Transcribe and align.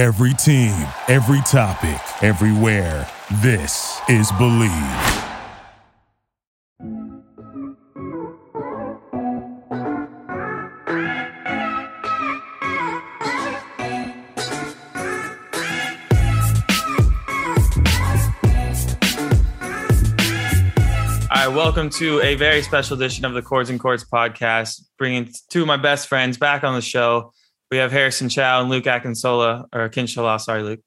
Every 0.00 0.32
team, 0.32 0.72
every 1.08 1.42
topic, 1.42 2.00
everywhere. 2.22 3.06
This 3.42 4.00
is 4.08 4.32
Believe. 4.32 4.70
All 21.28 21.36
right, 21.36 21.48
welcome 21.48 21.90
to 21.90 22.22
a 22.22 22.36
very 22.36 22.62
special 22.62 22.96
edition 22.96 23.26
of 23.26 23.34
the 23.34 23.42
Chords 23.42 23.68
and 23.68 23.78
Chords 23.78 24.06
podcast, 24.06 24.80
bringing 24.96 25.30
two 25.50 25.60
of 25.60 25.66
my 25.66 25.76
best 25.76 26.08
friends 26.08 26.38
back 26.38 26.64
on 26.64 26.74
the 26.74 26.80
show. 26.80 27.34
We 27.70 27.76
have 27.76 27.92
Harrison 27.92 28.28
Chow 28.28 28.60
and 28.60 28.70
Luke 28.70 28.84
Akinsola, 28.84 29.66
or 29.72 29.88
Kinshala, 29.88 30.40
sorry, 30.40 30.62
Luke, 30.62 30.80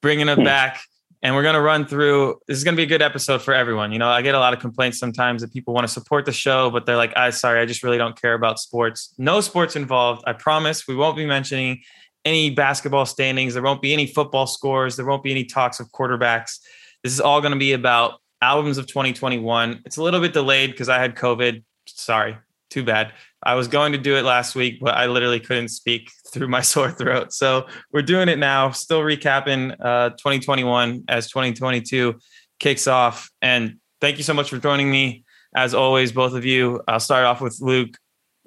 bringing 0.00 0.28
it 0.28 0.38
hmm. 0.38 0.44
back. 0.44 0.80
And 1.22 1.34
we're 1.34 1.42
going 1.42 1.54
to 1.54 1.60
run 1.60 1.84
through. 1.84 2.36
This 2.48 2.56
is 2.56 2.64
going 2.64 2.74
to 2.74 2.76
be 2.76 2.84
a 2.84 2.86
good 2.86 3.02
episode 3.02 3.42
for 3.42 3.52
everyone. 3.52 3.92
You 3.92 3.98
know, 3.98 4.08
I 4.08 4.22
get 4.22 4.34
a 4.34 4.38
lot 4.38 4.54
of 4.54 4.58
complaints 4.58 4.98
sometimes 4.98 5.42
that 5.42 5.52
people 5.52 5.74
want 5.74 5.86
to 5.86 5.92
support 5.92 6.24
the 6.24 6.32
show, 6.32 6.70
but 6.70 6.86
they're 6.86 6.96
like, 6.96 7.14
"I 7.14 7.28
sorry, 7.28 7.60
I 7.60 7.66
just 7.66 7.82
really 7.82 7.98
don't 7.98 8.18
care 8.18 8.32
about 8.32 8.58
sports. 8.58 9.14
No 9.18 9.42
sports 9.42 9.76
involved. 9.76 10.22
I 10.26 10.32
promise. 10.32 10.88
We 10.88 10.96
won't 10.96 11.16
be 11.16 11.26
mentioning 11.26 11.82
any 12.24 12.50
basketball 12.50 13.04
standings. 13.04 13.52
There 13.52 13.62
won't 13.62 13.82
be 13.82 13.92
any 13.92 14.06
football 14.06 14.46
scores. 14.46 14.96
There 14.96 15.04
won't 15.04 15.22
be 15.22 15.30
any 15.30 15.44
talks 15.44 15.78
of 15.78 15.90
quarterbacks. 15.92 16.58
This 17.02 17.12
is 17.12 17.20
all 17.20 17.40
going 17.40 17.52
to 17.52 17.58
be 17.58 17.72
about 17.72 18.20
albums 18.42 18.78
of 18.78 18.86
2021. 18.86 19.82
It's 19.84 19.96
a 19.96 20.02
little 20.02 20.20
bit 20.20 20.32
delayed 20.32 20.70
because 20.70 20.88
I 20.88 20.98
had 20.98 21.16
COVID. 21.16 21.62
Sorry, 21.86 22.36
too 22.70 22.84
bad. 22.84 23.12
I 23.42 23.54
was 23.54 23.68
going 23.68 23.92
to 23.92 23.98
do 23.98 24.16
it 24.16 24.22
last 24.22 24.54
week, 24.54 24.80
but 24.80 24.94
I 24.94 25.06
literally 25.06 25.40
couldn't 25.40 25.68
speak 25.68 26.10
through 26.30 26.48
my 26.48 26.60
sore 26.72 26.90
throat. 26.90 27.32
So 27.32 27.66
we're 27.92 28.02
doing 28.02 28.28
it 28.28 28.38
now, 28.38 28.70
still 28.70 29.00
recapping 29.00 29.76
uh, 29.80 30.10
2021 30.10 31.04
as 31.08 31.28
2022 31.28 32.18
kicks 32.58 32.86
off. 32.86 33.30
And 33.42 33.76
thank 34.00 34.18
you 34.18 34.22
so 34.22 34.34
much 34.34 34.50
for 34.50 34.58
joining 34.58 34.90
me. 34.90 35.24
As 35.54 35.74
always, 35.74 36.12
both 36.12 36.34
of 36.34 36.44
you. 36.44 36.80
I'll 36.86 37.00
start 37.00 37.24
off 37.24 37.40
with 37.40 37.58
Luke. 37.60 37.96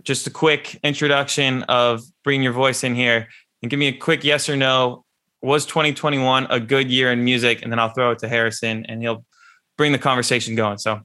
Just 0.03 0.25
a 0.25 0.31
quick 0.31 0.80
introduction 0.83 1.63
of 1.63 2.02
bringing 2.23 2.44
your 2.44 2.53
voice 2.53 2.83
in 2.83 2.95
here 2.95 3.27
and 3.61 3.69
give 3.69 3.77
me 3.77 3.88
a 3.88 3.94
quick 3.94 4.23
yes 4.23 4.47
or 4.47 4.55
no. 4.55 5.03
Was 5.41 5.66
2021 5.66 6.47
a 6.50 6.59
good 6.59 6.89
year 6.89 7.11
in 7.11 7.25
music? 7.25 7.61
And 7.61 7.72
then 7.72 7.79
I'll 7.79 7.89
throw 7.89 8.11
it 8.11 8.19
to 8.19 8.29
Harrison 8.29 8.85
and 8.88 9.02
he'll 9.02 9.25
bring 9.77 9.91
the 9.91 9.97
conversation 9.97 10.55
going. 10.55 10.77
So 10.77 10.95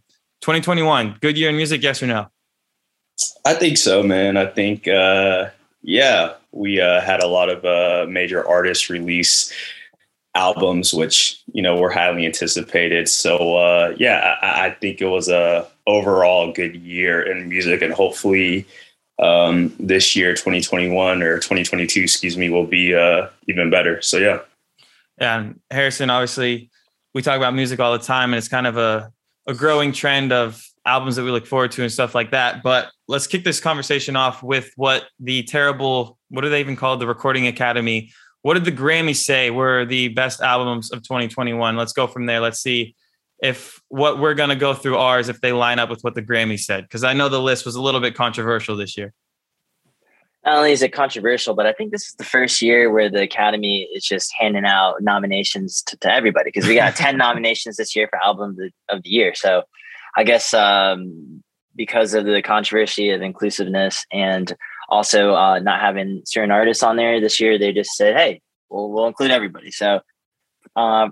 2021, 0.42 1.17
good 1.20 1.36
year 1.36 1.50
in 1.50 1.56
music, 1.56 1.83
yes 1.83 2.02
or 2.02 2.06
no? 2.06 2.28
I 3.45 3.55
think 3.55 3.78
so, 3.78 4.02
man. 4.02 4.36
I 4.36 4.47
think, 4.47 4.86
uh, 4.86 5.50
yeah, 5.83 6.34
we 6.52 6.80
uh, 6.80 7.00
had 7.00 7.22
a 7.22 7.27
lot 7.27 7.48
of 7.48 7.64
uh, 7.64 8.10
major 8.10 8.46
artists 8.46 8.91
release 8.91 9.52
albums, 10.34 10.94
which 10.94 11.42
you 11.52 11.62
know 11.62 11.77
were 11.77 11.90
highly 11.90 12.24
anticipated. 12.27 13.08
So 13.08 13.56
uh, 13.56 13.94
yeah, 13.98 14.36
I, 14.40 14.66
I, 14.66 14.70
think 14.70 15.00
it 15.00 15.06
was 15.06 15.28
a 15.28 15.66
overall 15.86 16.52
good 16.52 16.77
year 16.77 17.20
in 17.20 17.48
music, 17.48 17.82
and 17.82 17.92
hopefully 17.92 18.66
um, 19.18 19.74
this 19.78 20.14
year, 20.14 20.32
2021 20.32 21.22
or 21.22 21.36
2022, 21.36 22.02
excuse 22.02 22.36
me, 22.36 22.50
will 22.50 22.66
be 22.66 22.94
uh, 22.94 23.28
even 23.48 23.70
better. 23.70 24.00
So 24.02 24.18
yeah. 24.18 24.40
Yeah, 25.20 25.38
and 25.38 25.60
Harrison, 25.70 26.10
obviously, 26.10 26.70
we 27.12 27.22
talk 27.22 27.36
about 27.36 27.52
music 27.52 27.80
all 27.80 27.92
the 27.92 28.05
time, 28.05 28.33
and 28.33 28.38
it's 28.38 28.48
kind 28.48 28.66
of 28.66 28.77
a 28.77 29.12
a 29.48 29.55
growing 29.55 29.92
trend 29.92 30.30
of 30.30 30.62
albums 30.84 31.16
that 31.16 31.24
we 31.24 31.30
look 31.30 31.46
forward 31.46 31.72
to 31.72 31.83
and 31.83 31.90
stuff 31.90 32.14
like 32.14 32.30
that. 32.30 32.62
But 32.62 32.90
let's 33.09 33.27
kick 33.27 33.42
this 33.42 33.59
conversation 33.59 34.14
off 34.14 34.42
with 34.42 34.70
what 34.77 35.05
the 35.19 35.42
terrible, 35.42 36.19
what 36.28 36.45
are 36.45 36.51
they 36.51 36.61
even 36.61 36.77
called? 36.77 37.01
The 37.01 37.06
Recording 37.06 37.47
Academy. 37.47 38.12
What 38.42 38.55
did 38.55 38.64
the 38.64 38.73
Grammys 38.73 39.17
say 39.17 39.51
were 39.51 39.84
the 39.84 40.09
best 40.09 40.41
albums 40.41 40.92
of 40.92 41.03
2021? 41.03 41.77
Let's 41.77 41.92
go 41.92 42.06
from 42.06 42.27
there. 42.27 42.41
Let's 42.41 42.61
see 42.61 42.95
if 43.42 43.81
what 43.89 44.19
we're 44.19 44.34
going 44.34 44.51
to 44.51 44.56
go 44.56 44.75
through 44.75 44.98
ours, 44.98 45.29
if 45.29 45.41
they 45.41 45.53
line 45.53 45.79
up 45.79 45.89
with 45.89 46.03
what 46.03 46.14
the 46.14 46.23
Grammy 46.23 46.59
said. 46.59 46.85
Because 46.85 47.02
I 47.02 47.14
know 47.14 47.29
the 47.29 47.41
list 47.41 47.64
was 47.64 47.74
a 47.74 47.83
little 47.83 48.01
bit 48.01 48.14
controversial 48.14 48.77
this 48.77 48.97
year. 48.97 49.13
Not 50.45 50.58
only 50.58 50.73
is 50.73 50.83
it 50.83 50.92
controversial, 50.92 51.55
but 51.55 51.67
I 51.67 51.73
think 51.73 51.91
this 51.91 52.07
is 52.07 52.14
the 52.14 52.24
first 52.24 52.63
year 52.63 52.91
where 52.91 53.11
the 53.11 53.23
Academy 53.23 53.89
is 53.95 54.05
just 54.05 54.33
handing 54.39 54.64
out 54.64 55.02
nominations 55.02 55.83
to, 55.83 55.97
to 55.98 56.13
everybody 56.13 56.51
because 56.52 56.67
we 56.67 56.74
got 56.74 56.95
10 56.97 57.17
nominations 57.17 57.77
this 57.77 57.97
year 57.97 58.08
for 58.08 58.23
Album 58.23 58.51
of 58.51 58.57
the, 58.57 58.70
of 58.89 59.02
the 59.02 59.11
Year. 59.11 59.35
So 59.35 59.63
I 60.17 60.24
guess 60.24 60.55
um, 60.55 61.42
because 61.78 62.12
of 62.12 62.27
the 62.27 62.42
controversy 62.42 63.08
of 63.11 63.22
inclusiveness 63.22 64.05
and 64.12 64.55
also 64.90 65.34
uh, 65.34 65.61
not 65.61 65.80
having 65.80 66.20
certain 66.27 66.50
artists 66.50 66.83
on 66.83 66.96
there 66.96 67.20
this 67.20 67.40
year, 67.40 67.58
they 67.58 67.72
just 67.72 67.92
said, 67.92 68.16
"Hey, 68.16 68.42
we'll, 68.68 68.90
we'll 68.90 69.06
include 69.06 69.30
everybody." 69.30 69.70
So, 69.70 70.00
uh, 70.77 71.08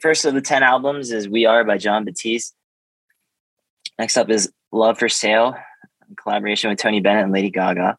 first 0.00 0.26
of 0.26 0.34
the 0.34 0.42
ten 0.42 0.62
albums 0.62 1.10
is 1.10 1.28
"We 1.28 1.46
Are" 1.46 1.64
by 1.64 1.78
Jon 1.78 2.04
Batiste. 2.04 2.54
Next 3.98 4.18
up 4.18 4.28
is 4.28 4.52
"Love 4.72 4.98
for 4.98 5.08
Sale," 5.08 5.54
in 6.08 6.16
collaboration 6.16 6.68
with 6.68 6.78
Tony 6.78 7.00
Bennett 7.00 7.24
and 7.24 7.32
Lady 7.32 7.50
Gaga. 7.50 7.96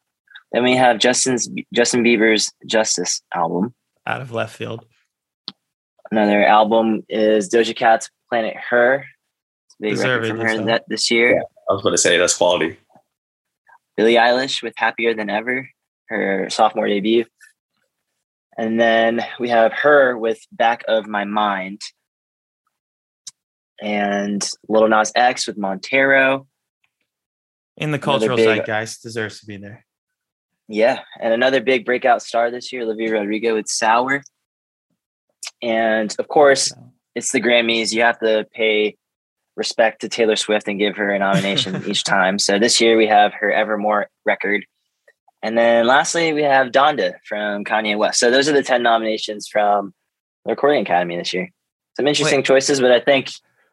Then 0.52 0.62
we 0.62 0.76
have 0.76 0.98
Justin's 0.98 1.48
Justin 1.74 2.04
Bieber's 2.04 2.52
"Justice" 2.66 3.22
album. 3.34 3.74
Out 4.06 4.20
of 4.20 4.30
left 4.30 4.54
field. 4.54 4.84
Another 6.10 6.44
album 6.44 7.02
is 7.08 7.48
Doja 7.48 7.74
Cat's 7.74 8.10
"Planet 8.28 8.54
Her." 8.68 9.06
big 9.80 9.98
record 9.98 10.28
from 10.28 10.40
her 10.40 10.64
that 10.64 10.84
this 10.88 11.10
year. 11.10 11.36
Yeah, 11.36 11.42
I 11.70 11.72
was 11.72 11.82
going 11.82 11.94
to 11.94 11.98
say 11.98 12.18
that's 12.18 12.36
quality. 12.36 12.76
Billie 13.96 14.14
Eilish 14.14 14.60
with 14.60 14.74
"Happier 14.76 15.14
Than 15.14 15.30
Ever," 15.30 15.68
her 16.08 16.50
sophomore 16.50 16.88
debut, 16.88 17.26
and 18.58 18.80
then 18.80 19.24
we 19.38 19.50
have 19.50 19.72
her 19.72 20.18
with 20.18 20.40
"Back 20.50 20.82
of 20.88 21.06
My 21.06 21.24
Mind," 21.24 21.80
and 23.80 24.46
Lil 24.68 24.88
Nas 24.88 25.12
X 25.14 25.46
with 25.46 25.56
"Montero." 25.56 26.48
In 27.76 27.92
the 27.92 28.00
cultural 28.00 28.36
big, 28.36 28.64
zeitgeist, 28.66 29.04
deserves 29.04 29.38
to 29.38 29.46
be 29.46 29.56
there. 29.56 29.86
Yeah, 30.66 31.02
and 31.20 31.32
another 31.32 31.60
big 31.60 31.84
breakout 31.84 32.20
star 32.20 32.50
this 32.50 32.72
year, 32.72 32.82
Olivia 32.82 33.12
Rodrigo 33.12 33.54
with 33.54 33.68
"Sour," 33.68 34.24
and 35.62 36.12
of 36.18 36.26
course, 36.26 36.72
it's 37.14 37.30
the 37.30 37.40
Grammys. 37.40 37.92
You 37.92 38.02
have 38.02 38.18
to 38.18 38.44
pay 38.52 38.96
respect 39.56 40.00
to 40.00 40.08
Taylor 40.08 40.36
Swift 40.36 40.68
and 40.68 40.78
give 40.78 40.96
her 40.96 41.10
a 41.10 41.18
nomination 41.18 41.82
each 41.86 42.04
time. 42.04 42.38
So 42.38 42.58
this 42.58 42.80
year 42.80 42.96
we 42.96 43.06
have 43.06 43.32
her 43.34 43.52
Evermore 43.52 44.08
record. 44.24 44.64
And 45.42 45.56
then 45.56 45.86
lastly, 45.86 46.32
we 46.32 46.42
have 46.42 46.68
Donda 46.68 47.14
from 47.26 47.64
Kanye 47.64 47.96
West. 47.96 48.20
So 48.20 48.30
those 48.30 48.48
are 48.48 48.52
the 48.52 48.62
10 48.62 48.82
nominations 48.82 49.48
from 49.48 49.94
the 50.44 50.50
Recording 50.50 50.82
Academy 50.82 51.16
this 51.16 51.32
year. 51.32 51.48
Some 51.96 52.06
interesting 52.06 52.38
Wait. 52.38 52.46
choices, 52.46 52.80
but 52.80 52.92
I 52.92 53.00
think 53.00 53.30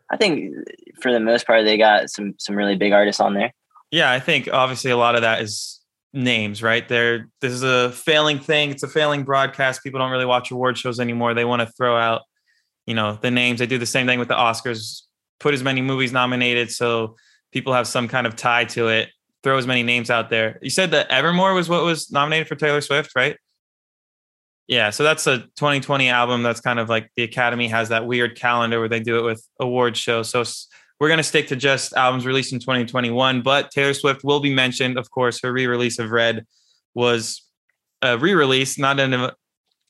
I 0.09 0.17
think 0.17 0.53
for 1.01 1.11
the 1.11 1.19
most 1.19 1.45
part 1.45 1.65
they 1.65 1.77
got 1.77 2.09
some 2.09 2.35
some 2.39 2.55
really 2.55 2.75
big 2.75 2.93
artists 2.93 3.19
on 3.19 3.33
there. 3.33 3.53
Yeah, 3.91 4.11
I 4.11 4.19
think 4.19 4.49
obviously 4.51 4.91
a 4.91 4.97
lot 4.97 5.15
of 5.15 5.21
that 5.21 5.41
is 5.41 5.79
names, 6.13 6.63
right? 6.63 6.87
There 6.87 7.27
this 7.41 7.53
is 7.53 7.63
a 7.63 7.91
failing 7.91 8.39
thing. 8.39 8.71
It's 8.71 8.83
a 8.83 8.87
failing 8.87 9.23
broadcast. 9.23 9.83
People 9.83 9.99
don't 9.99 10.11
really 10.11 10.25
watch 10.25 10.51
award 10.51 10.77
shows 10.77 10.99
anymore. 10.99 11.33
They 11.33 11.45
want 11.45 11.61
to 11.61 11.67
throw 11.67 11.95
out, 11.95 12.23
you 12.85 12.95
know, 12.95 13.17
the 13.21 13.31
names. 13.31 13.59
They 13.59 13.67
do 13.67 13.77
the 13.77 13.85
same 13.85 14.07
thing 14.07 14.19
with 14.19 14.27
the 14.27 14.35
Oscars 14.35 15.03
put 15.39 15.53
as 15.53 15.63
many 15.63 15.81
movies 15.81 16.11
nominated 16.11 16.71
so 16.71 17.15
people 17.51 17.73
have 17.73 17.87
some 17.87 18.07
kind 18.07 18.27
of 18.27 18.35
tie 18.35 18.65
to 18.65 18.87
it. 18.87 19.09
Throw 19.43 19.57
as 19.57 19.67
many 19.67 19.83
names 19.83 20.09
out 20.09 20.29
there. 20.29 20.59
You 20.61 20.69
said 20.69 20.91
that 20.91 21.09
Evermore 21.09 21.53
was 21.53 21.69
what 21.69 21.83
was 21.83 22.11
nominated 22.11 22.47
for 22.47 22.55
Taylor 22.55 22.81
Swift, 22.81 23.11
right? 23.15 23.37
Yeah, 24.67 24.89
so 24.89 25.03
that's 25.03 25.25
a 25.27 25.39
2020 25.55 26.09
album. 26.09 26.43
That's 26.43 26.59
kind 26.59 26.79
of 26.79 26.89
like 26.89 27.09
the 27.15 27.23
Academy 27.23 27.69
has 27.69 27.89
that 27.89 28.05
weird 28.05 28.37
calendar 28.37 28.79
where 28.79 28.89
they 28.89 28.99
do 28.99 29.17
it 29.17 29.21
with 29.21 29.47
award 29.59 29.95
shows. 29.95 30.29
So 30.29 30.43
we're 30.99 31.07
going 31.07 31.19
to 31.19 31.23
stick 31.23 31.47
to 31.47 31.55
just 31.55 31.93
albums 31.93 32.25
released 32.25 32.51
in 32.51 32.59
2021. 32.59 33.41
But 33.43 33.71
Taylor 33.71 33.93
Swift 33.93 34.25
will 34.25 34.41
be 34.41 34.53
mentioned, 34.53 34.97
of 34.97 35.09
course. 35.09 35.39
Her 35.41 35.53
re-release 35.53 35.99
of 35.99 36.11
Red 36.11 36.45
was 36.93 37.43
a 38.01 38.17
re-release, 38.17 38.77
not 38.77 38.99
an 38.99 39.31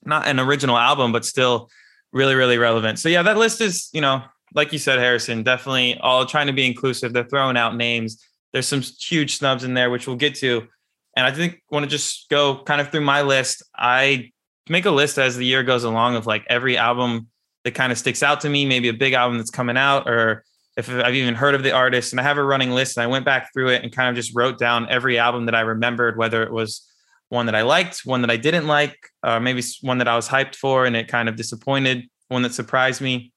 not 0.06 0.28
an 0.28 0.40
original 0.40 0.78
album, 0.78 1.12
but 1.12 1.26
still 1.26 1.70
really, 2.14 2.36
really 2.36 2.58
relevant. 2.58 3.00
So 3.00 3.10
yeah, 3.10 3.24
that 3.24 3.38
list 3.38 3.62
is 3.62 3.90
you 3.94 4.02
know 4.02 4.22
like 4.54 4.74
you 4.74 4.80
said, 4.80 5.00
Harrison, 5.00 5.44
definitely 5.44 5.98
all 6.00 6.26
trying 6.26 6.48
to 6.48 6.54
be 6.54 6.66
inclusive. 6.66 7.14
They're 7.14 7.24
throwing 7.24 7.58
out 7.58 7.76
names. 7.76 8.24
There's 8.54 8.68
some 8.68 8.82
huge 8.82 9.38
snubs 9.38 9.64
in 9.64 9.74
there, 9.74 9.90
which 9.90 10.08
we'll 10.08 10.16
get 10.16 10.36
to. 10.36 10.68
And 11.16 11.26
I 11.26 11.32
think 11.32 11.62
want 11.70 11.84
to 11.84 11.90
just 11.90 12.30
go 12.30 12.64
kind 12.64 12.80
of 12.80 12.92
through 12.92 13.02
my 13.02 13.22
list. 13.22 13.64
I 13.76 14.32
make 14.70 14.86
a 14.86 14.92
list 14.92 15.18
as 15.18 15.36
the 15.36 15.46
year 15.46 15.64
goes 15.64 15.84
along 15.84 16.16
of 16.16 16.26
like 16.26 16.46
every 16.50 16.78
album 16.78 17.28
that 17.64 17.74
kind 17.74 17.92
of 17.92 17.98
sticks 17.98 18.24
out 18.24 18.42
to 18.42 18.50
me, 18.50 18.66
maybe 18.66 18.88
a 18.88 18.94
big 18.94 19.14
album 19.14 19.38
that's 19.38 19.50
coming 19.50 19.78
out, 19.78 20.08
or 20.08 20.44
if 20.78 20.90
I've 20.90 21.16
even 21.16 21.36
heard 21.36 21.56
of 21.56 21.64
the 21.64 21.72
artist. 21.72 22.14
And 22.14 22.20
I 22.20 22.24
have 22.24 22.38
a 22.38 22.44
running 22.44 22.72
list 22.72 22.98
and 22.98 23.04
I 23.04 23.08
went 23.08 23.26
back 23.26 23.52
through 23.52 23.70
it 23.70 23.84
and 23.84 23.92
kind 23.92 24.10
of 24.10 24.16
just 24.16 24.36
wrote 24.36 24.60
down 24.60 24.88
every 24.90 25.18
album 25.18 25.46
that 25.48 25.56
I 25.56 25.62
remembered, 25.62 26.18
whether 26.18 26.44
it 26.44 26.52
was 26.52 26.88
one 27.30 27.48
that 27.48 27.56
I 27.56 27.64
liked, 27.64 28.06
one 28.06 28.22
that 28.22 28.30
I 28.30 28.38
didn't 28.38 28.68
like, 28.68 28.96
maybe 29.42 29.62
one 29.82 29.98
that 29.98 30.08
I 30.08 30.16
was 30.16 30.30
hyped 30.30 30.56
for 30.56 30.86
and 30.86 30.96
it 30.96 31.08
kind 31.08 31.28
of 31.28 31.36
disappointed, 31.36 32.08
one 32.30 32.44
that 32.44 32.54
surprised 32.54 33.02
me. 33.02 33.34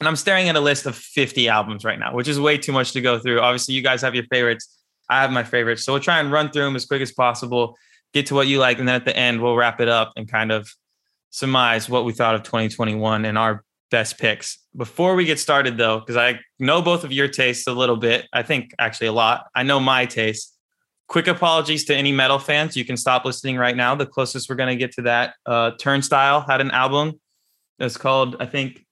And 0.00 0.08
I'm 0.08 0.16
staring 0.16 0.48
at 0.48 0.56
a 0.56 0.60
list 0.60 0.86
of 0.86 0.94
50 0.94 1.48
albums 1.48 1.84
right 1.84 1.98
now, 1.98 2.14
which 2.14 2.28
is 2.28 2.38
way 2.38 2.56
too 2.56 2.72
much 2.72 2.92
to 2.92 3.00
go 3.00 3.18
through. 3.18 3.40
Obviously, 3.40 3.74
you 3.74 3.82
guys 3.82 4.00
have 4.02 4.14
your 4.14 4.24
favorites. 4.30 4.78
I 5.10 5.20
have 5.20 5.32
my 5.32 5.42
favorites. 5.42 5.84
So 5.84 5.92
we'll 5.92 6.02
try 6.02 6.20
and 6.20 6.30
run 6.30 6.50
through 6.50 6.64
them 6.64 6.76
as 6.76 6.86
quick 6.86 7.02
as 7.02 7.12
possible, 7.12 7.76
get 8.12 8.26
to 8.26 8.34
what 8.34 8.46
you 8.46 8.58
like. 8.58 8.78
And 8.78 8.86
then 8.86 8.94
at 8.94 9.04
the 9.04 9.16
end, 9.16 9.42
we'll 9.42 9.56
wrap 9.56 9.80
it 9.80 9.88
up 9.88 10.12
and 10.16 10.30
kind 10.30 10.52
of 10.52 10.70
surmise 11.30 11.88
what 11.88 12.04
we 12.04 12.12
thought 12.12 12.34
of 12.34 12.42
2021 12.42 13.24
and 13.24 13.36
our 13.36 13.64
best 13.90 14.18
picks. 14.18 14.58
Before 14.76 15.14
we 15.14 15.24
get 15.24 15.38
started, 15.38 15.76
though, 15.76 16.00
because 16.00 16.16
I 16.16 16.40
know 16.58 16.82
both 16.82 17.04
of 17.04 17.12
your 17.12 17.28
tastes 17.28 17.66
a 17.66 17.72
little 17.72 17.96
bit, 17.96 18.28
I 18.32 18.42
think 18.42 18.72
actually 18.78 19.08
a 19.08 19.12
lot. 19.12 19.46
I 19.54 19.62
know 19.62 19.80
my 19.80 20.06
taste. 20.06 20.54
Quick 21.08 21.26
apologies 21.26 21.86
to 21.86 21.96
any 21.96 22.12
metal 22.12 22.38
fans. 22.38 22.76
You 22.76 22.84
can 22.84 22.96
stop 22.96 23.24
listening 23.24 23.56
right 23.56 23.74
now. 23.74 23.94
The 23.94 24.06
closest 24.06 24.48
we're 24.48 24.56
going 24.56 24.68
to 24.68 24.76
get 24.76 24.92
to 24.92 25.02
that, 25.02 25.34
uh, 25.46 25.72
Turnstile 25.80 26.42
had 26.42 26.60
an 26.60 26.70
album 26.70 27.18
that's 27.78 27.96
called, 27.96 28.36
I 28.40 28.46
think, 28.46 28.84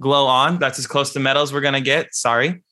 Glow 0.00 0.26
On. 0.26 0.58
That's 0.58 0.78
as 0.78 0.86
close 0.86 1.12
to 1.12 1.20
metal 1.20 1.42
as 1.42 1.52
we're 1.52 1.60
to 1.74 1.80
get. 1.80 2.14
Sorry. 2.14 2.62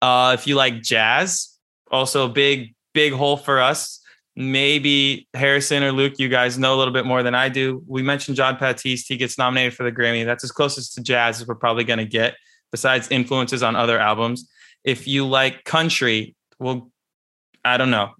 Uh, 0.00 0.36
if 0.38 0.46
you 0.46 0.56
like 0.56 0.82
jazz, 0.82 1.56
also 1.90 2.26
a 2.26 2.28
big, 2.28 2.74
big 2.92 3.12
hole 3.12 3.36
for 3.36 3.60
us 3.60 4.02
maybe 4.34 5.28
Harrison 5.34 5.82
or 5.82 5.92
Luke, 5.92 6.18
you 6.18 6.28
guys 6.28 6.58
know 6.58 6.74
a 6.74 6.78
little 6.78 6.94
bit 6.94 7.04
more 7.04 7.22
than 7.22 7.34
I 7.34 7.48
do. 7.48 7.82
We 7.86 8.02
mentioned 8.02 8.36
Jon 8.36 8.56
Batiste. 8.58 9.08
He 9.08 9.16
gets 9.16 9.36
nominated 9.36 9.74
for 9.74 9.82
the 9.82 9.92
Grammy. 9.92 10.24
That's 10.24 10.44
as 10.44 10.52
closest 10.52 10.94
to 10.94 11.02
jazz 11.02 11.40
as 11.40 11.46
we're 11.46 11.54
probably 11.54 11.84
to 11.98 12.06
get, 12.06 12.36
besides 12.70 13.10
influences 13.10 13.62
on 13.62 13.76
other 13.76 13.98
albums. 13.98 14.48
If 14.84 15.06
you 15.06 15.26
like 15.26 15.64
country, 15.64 16.34
well, 16.58 16.90
I 17.64 17.76
don't 17.76 17.90
know. 17.90 18.10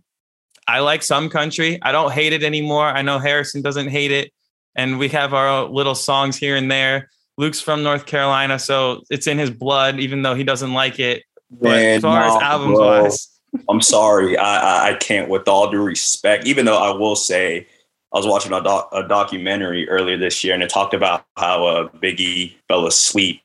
I 0.68 0.80
like 0.80 1.02
some 1.02 1.28
country. 1.28 1.80
I 1.82 1.92
don't 1.92 2.12
hate 2.12 2.32
it 2.32 2.44
anymore. 2.44 2.86
I 2.86 3.02
know 3.02 3.18
Harrison 3.18 3.62
doesn't 3.62 3.88
hate 3.88 4.12
it. 4.12 4.32
And 4.74 4.98
we 4.98 5.08
have 5.08 5.34
our 5.34 5.64
little 5.64 5.94
songs 5.94 6.36
here 6.36 6.56
and 6.56 6.70
there. 6.70 7.10
Luke's 7.42 7.60
from 7.60 7.82
North 7.82 8.06
Carolina, 8.06 8.56
so 8.56 9.02
it's 9.10 9.26
in 9.26 9.36
his 9.36 9.50
blood, 9.50 9.98
even 9.98 10.22
though 10.22 10.36
he 10.36 10.44
doesn't 10.44 10.72
like 10.72 11.00
it. 11.00 11.24
But 11.50 11.70
Man, 11.70 11.96
as 11.96 12.02
far 12.02 12.20
no, 12.20 12.36
as 12.36 12.40
albums 12.40 12.78
bro. 12.78 13.02
wise, 13.02 13.40
I'm 13.68 13.80
sorry. 13.80 14.38
I, 14.38 14.90
I 14.90 14.94
can't, 14.94 15.28
with 15.28 15.48
all 15.48 15.68
due 15.68 15.82
respect, 15.82 16.46
even 16.46 16.66
though 16.66 16.78
I 16.78 16.96
will 16.96 17.16
say, 17.16 17.66
I 18.14 18.18
was 18.18 18.28
watching 18.28 18.52
a, 18.52 18.62
doc, 18.62 18.90
a 18.92 19.08
documentary 19.08 19.88
earlier 19.88 20.16
this 20.16 20.44
year 20.44 20.54
and 20.54 20.62
it 20.62 20.70
talked 20.70 20.94
about 20.94 21.24
how 21.36 21.66
uh, 21.66 21.88
Biggie 21.88 22.54
fell 22.68 22.86
asleep 22.86 23.42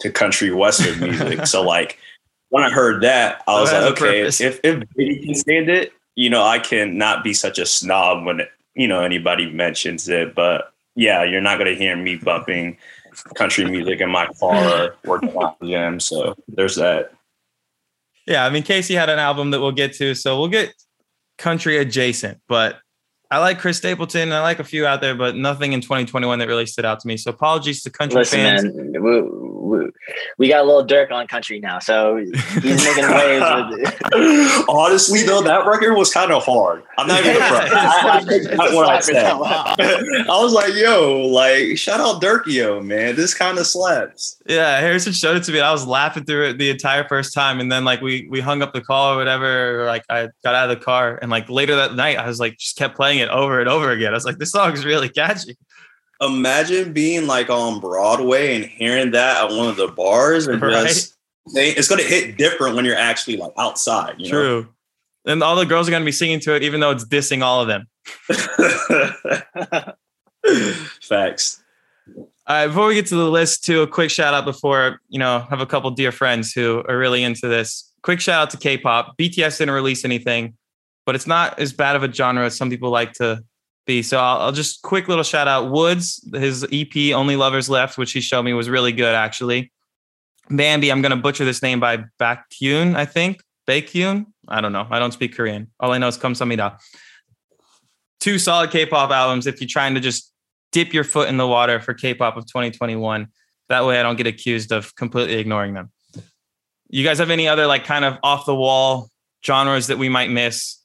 to 0.00 0.10
country 0.10 0.52
western 0.52 0.98
music. 0.98 1.46
so, 1.46 1.62
like, 1.76 2.00
when 2.48 2.64
I 2.64 2.70
heard 2.70 3.04
that, 3.04 3.40
I 3.46 3.60
was 3.60 3.70
like, 3.70 3.92
okay, 3.92 4.22
if, 4.22 4.40
if 4.40 4.60
Biggie 4.98 5.26
can 5.26 5.34
stand 5.36 5.70
it, 5.70 5.92
you 6.16 6.28
know, 6.28 6.42
I 6.42 6.58
can 6.58 6.98
not 6.98 7.22
be 7.22 7.34
such 7.34 7.60
a 7.60 7.66
snob 7.66 8.26
when, 8.26 8.40
it, 8.40 8.50
you 8.74 8.88
know, 8.88 9.00
anybody 9.00 9.48
mentions 9.48 10.08
it. 10.08 10.34
But 10.34 10.72
yeah, 10.96 11.22
you're 11.22 11.40
not 11.40 11.58
going 11.58 11.70
to 11.70 11.78
hear 11.78 11.94
me 11.94 12.16
bumping 12.16 12.78
country 13.34 13.64
music 13.64 14.00
in 14.00 14.10
my 14.10 14.26
car 14.40 14.64
or 14.64 14.96
working 15.04 15.30
on 15.30 15.54
the 15.60 15.68
gym. 15.68 16.00
So 16.00 16.36
there's 16.48 16.76
that 16.76 17.12
yeah, 18.26 18.44
I 18.44 18.50
mean 18.50 18.64
Kacey 18.64 18.96
had 18.96 19.08
an 19.08 19.18
album 19.18 19.52
that 19.52 19.60
we'll 19.60 19.72
get 19.72 19.92
to, 19.94 20.14
so 20.14 20.38
we'll 20.38 20.48
get 20.48 20.74
country 21.38 21.78
adjacent. 21.78 22.40
But 22.48 22.78
I 23.30 23.38
like 23.38 23.58
Chris 23.58 23.76
Stapleton. 23.78 24.32
I 24.32 24.40
like 24.40 24.58
a 24.58 24.64
few 24.64 24.86
out 24.86 25.00
there, 25.00 25.14
but 25.14 25.36
nothing 25.36 25.72
in 25.72 25.80
2021 25.80 26.38
that 26.40 26.48
really 26.48 26.66
stood 26.66 26.84
out 26.84 27.00
to 27.00 27.08
me. 27.08 27.16
So 27.16 27.30
apologies 27.30 27.82
to 27.84 27.90
country 27.90 28.18
Listen, 28.18 28.40
fans. 28.40 28.64
Man, 28.64 28.92
we, 29.66 29.78
we, 29.78 29.90
we, 30.38 30.48
got 30.48 30.62
a 30.62 30.64
little 30.64 30.86
Durk 30.86 31.10
on 31.10 31.26
country 31.26 31.58
now, 31.58 31.78
so 31.78 32.16
he's 32.16 32.30
making 32.62 33.10
waves. 33.10 34.64
Honestly, 34.68 35.22
though, 35.22 35.42
that 35.42 35.66
record 35.66 35.94
was 35.94 36.12
kind 36.12 36.30
of 36.30 36.44
hard. 36.44 36.84
I'm 36.98 37.08
not 37.08 37.20
even 37.20 37.34
yeah, 37.34 38.56
I, 38.60 38.70
what 38.74 38.88
I 38.88 39.00
said. 39.00 39.24
I 39.26 40.42
was 40.42 40.52
like, 40.52 40.74
"Yo, 40.74 41.26
like, 41.26 41.78
shout 41.78 42.00
out 42.00 42.22
Durkio, 42.22 42.84
man. 42.84 43.16
This 43.16 43.34
kind 43.34 43.58
of 43.58 43.66
slaps." 43.66 44.40
Yeah, 44.46 44.78
Harrison 44.78 45.12
showed 45.12 45.36
it 45.36 45.44
to 45.44 45.52
me. 45.52 45.60
I 45.60 45.72
was 45.72 45.86
laughing 45.86 46.24
through 46.24 46.50
it 46.50 46.58
the 46.58 46.70
entire 46.70 47.06
first 47.08 47.34
time, 47.34 47.60
and 47.60 47.72
then 47.72 47.84
like 47.84 48.00
we 48.00 48.28
we 48.30 48.40
hung 48.40 48.62
up 48.62 48.72
the 48.72 48.80
call 48.80 49.14
or 49.14 49.16
whatever. 49.16 49.82
Or, 49.82 49.86
like 49.86 50.04
I 50.08 50.28
got 50.44 50.54
out 50.54 50.70
of 50.70 50.78
the 50.78 50.84
car, 50.84 51.18
and 51.20 51.30
like 51.30 51.48
later 51.48 51.76
that 51.76 51.94
night, 51.94 52.18
I 52.18 52.26
was 52.26 52.38
like 52.38 52.58
just 52.58 52.76
kept 52.76 52.94
playing 52.94 53.06
playing 53.06 53.20
it 53.20 53.32
over 53.32 53.60
and 53.60 53.68
over 53.68 53.90
again. 53.90 54.12
I 54.12 54.14
was 54.14 54.24
like, 54.24 54.38
this 54.38 54.50
song 54.50 54.72
is 54.72 54.84
really 54.84 55.08
catchy. 55.08 55.56
Imagine 56.20 56.92
being 56.92 57.26
like 57.26 57.50
on 57.50 57.80
Broadway 57.80 58.56
and 58.56 58.64
hearing 58.64 59.10
that 59.12 59.44
at 59.44 59.56
one 59.56 59.68
of 59.68 59.76
the 59.76 59.88
bars 59.88 60.46
and 60.46 60.60
right? 60.62 60.86
just 60.86 61.14
it's 61.54 61.88
going 61.88 62.00
to 62.00 62.06
hit 62.06 62.36
different 62.36 62.74
when 62.74 62.84
you're 62.84 62.96
actually 62.96 63.36
like 63.36 63.52
outside. 63.58 64.18
True. 64.24 64.62
Know? 64.62 65.32
And 65.32 65.42
all 65.42 65.56
the 65.56 65.66
girls 65.66 65.88
are 65.88 65.90
going 65.90 66.02
to 66.02 66.06
be 66.06 66.12
singing 66.12 66.40
to 66.40 66.54
it, 66.54 66.62
even 66.62 66.80
though 66.80 66.90
it's 66.90 67.04
dissing 67.04 67.42
all 67.42 67.60
of 67.60 67.68
them. 67.68 67.86
Facts. 71.02 71.62
All 72.48 72.56
right, 72.56 72.68
before 72.68 72.86
we 72.86 72.94
get 72.94 73.06
to 73.06 73.16
the 73.16 73.28
list, 73.28 73.64
too, 73.64 73.82
a 73.82 73.86
quick 73.86 74.10
shout 74.10 74.32
out 74.32 74.44
before 74.44 75.00
you 75.08 75.18
know 75.18 75.40
have 75.50 75.60
a 75.60 75.66
couple 75.66 75.90
dear 75.90 76.12
friends 76.12 76.52
who 76.52 76.84
are 76.88 76.96
really 76.96 77.24
into 77.24 77.48
this. 77.48 77.92
Quick 78.02 78.20
shout 78.20 78.42
out 78.42 78.50
to 78.50 78.56
K-pop. 78.56 79.18
BTS 79.18 79.58
didn't 79.58 79.74
release 79.74 80.04
anything 80.04 80.54
but 81.06 81.14
it's 81.14 81.26
not 81.26 81.58
as 81.58 81.72
bad 81.72 81.96
of 81.96 82.02
a 82.02 82.12
genre 82.12 82.44
as 82.44 82.56
some 82.56 82.68
people 82.68 82.90
like 82.90 83.12
to 83.14 83.42
be. 83.86 84.02
So 84.02 84.18
I'll, 84.18 84.42
I'll 84.42 84.52
just 84.52 84.82
quick 84.82 85.08
little 85.08 85.24
shout 85.24 85.48
out 85.48 85.72
WOODZ, 85.72 86.38
his 86.38 86.66
EP 86.72 87.14
Only 87.14 87.36
Lovers 87.36 87.70
Left, 87.70 87.96
which 87.96 88.12
he 88.12 88.20
showed 88.20 88.42
me 88.42 88.52
was 88.52 88.68
really 88.68 88.92
good 88.92 89.14
actually. 89.14 89.72
Bambi, 90.50 90.90
I'm 90.90 91.02
gonna 91.02 91.16
butcher 91.16 91.44
this 91.44 91.62
name 91.62 91.80
by 91.80 92.04
Baekhyun, 92.20 92.94
I 92.94 93.04
think. 93.04 93.40
Baekhyun? 93.66 94.26
I 94.48 94.60
don't 94.60 94.72
know. 94.72 94.86
I 94.90 94.98
don't 94.98 95.12
speak 95.12 95.34
Korean. 95.34 95.70
All 95.80 95.92
I 95.92 95.98
know 95.98 96.08
is 96.08 96.18
Kamsamida. 96.18 96.78
Two 98.20 98.38
solid 98.38 98.70
K-pop 98.70 99.10
albums 99.10 99.46
if 99.46 99.60
you're 99.60 99.68
trying 99.68 99.94
to 99.94 100.00
just 100.00 100.32
dip 100.72 100.92
your 100.92 101.04
foot 101.04 101.28
in 101.28 101.36
the 101.36 101.46
water 101.46 101.80
for 101.80 101.94
K-pop 101.94 102.36
of 102.36 102.46
2021. 102.46 103.26
That 103.68 103.84
way 103.84 103.98
I 103.98 104.02
don't 104.02 104.16
get 104.16 104.26
accused 104.26 104.72
of 104.72 104.94
completely 104.94 105.34
ignoring 105.34 105.74
them. 105.74 105.90
You 106.88 107.02
guys 107.02 107.18
have 107.18 107.30
any 107.30 107.48
other 107.48 107.66
like 107.66 107.84
kind 107.84 108.04
of 108.04 108.18
off 108.22 108.46
the 108.46 108.54
wall 108.54 109.10
genres 109.44 109.88
that 109.88 109.98
we 109.98 110.08
might 110.08 110.30
miss 110.30 110.78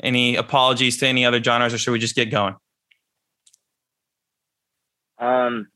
any 0.00 0.36
apologies 0.36 0.98
to 0.98 1.06
any 1.06 1.24
other 1.24 1.42
genres, 1.42 1.74
or 1.74 1.78
should 1.78 1.92
we 1.92 1.98
just 1.98 2.14
get 2.14 2.30
going? 2.30 2.56
Um, 5.18 5.68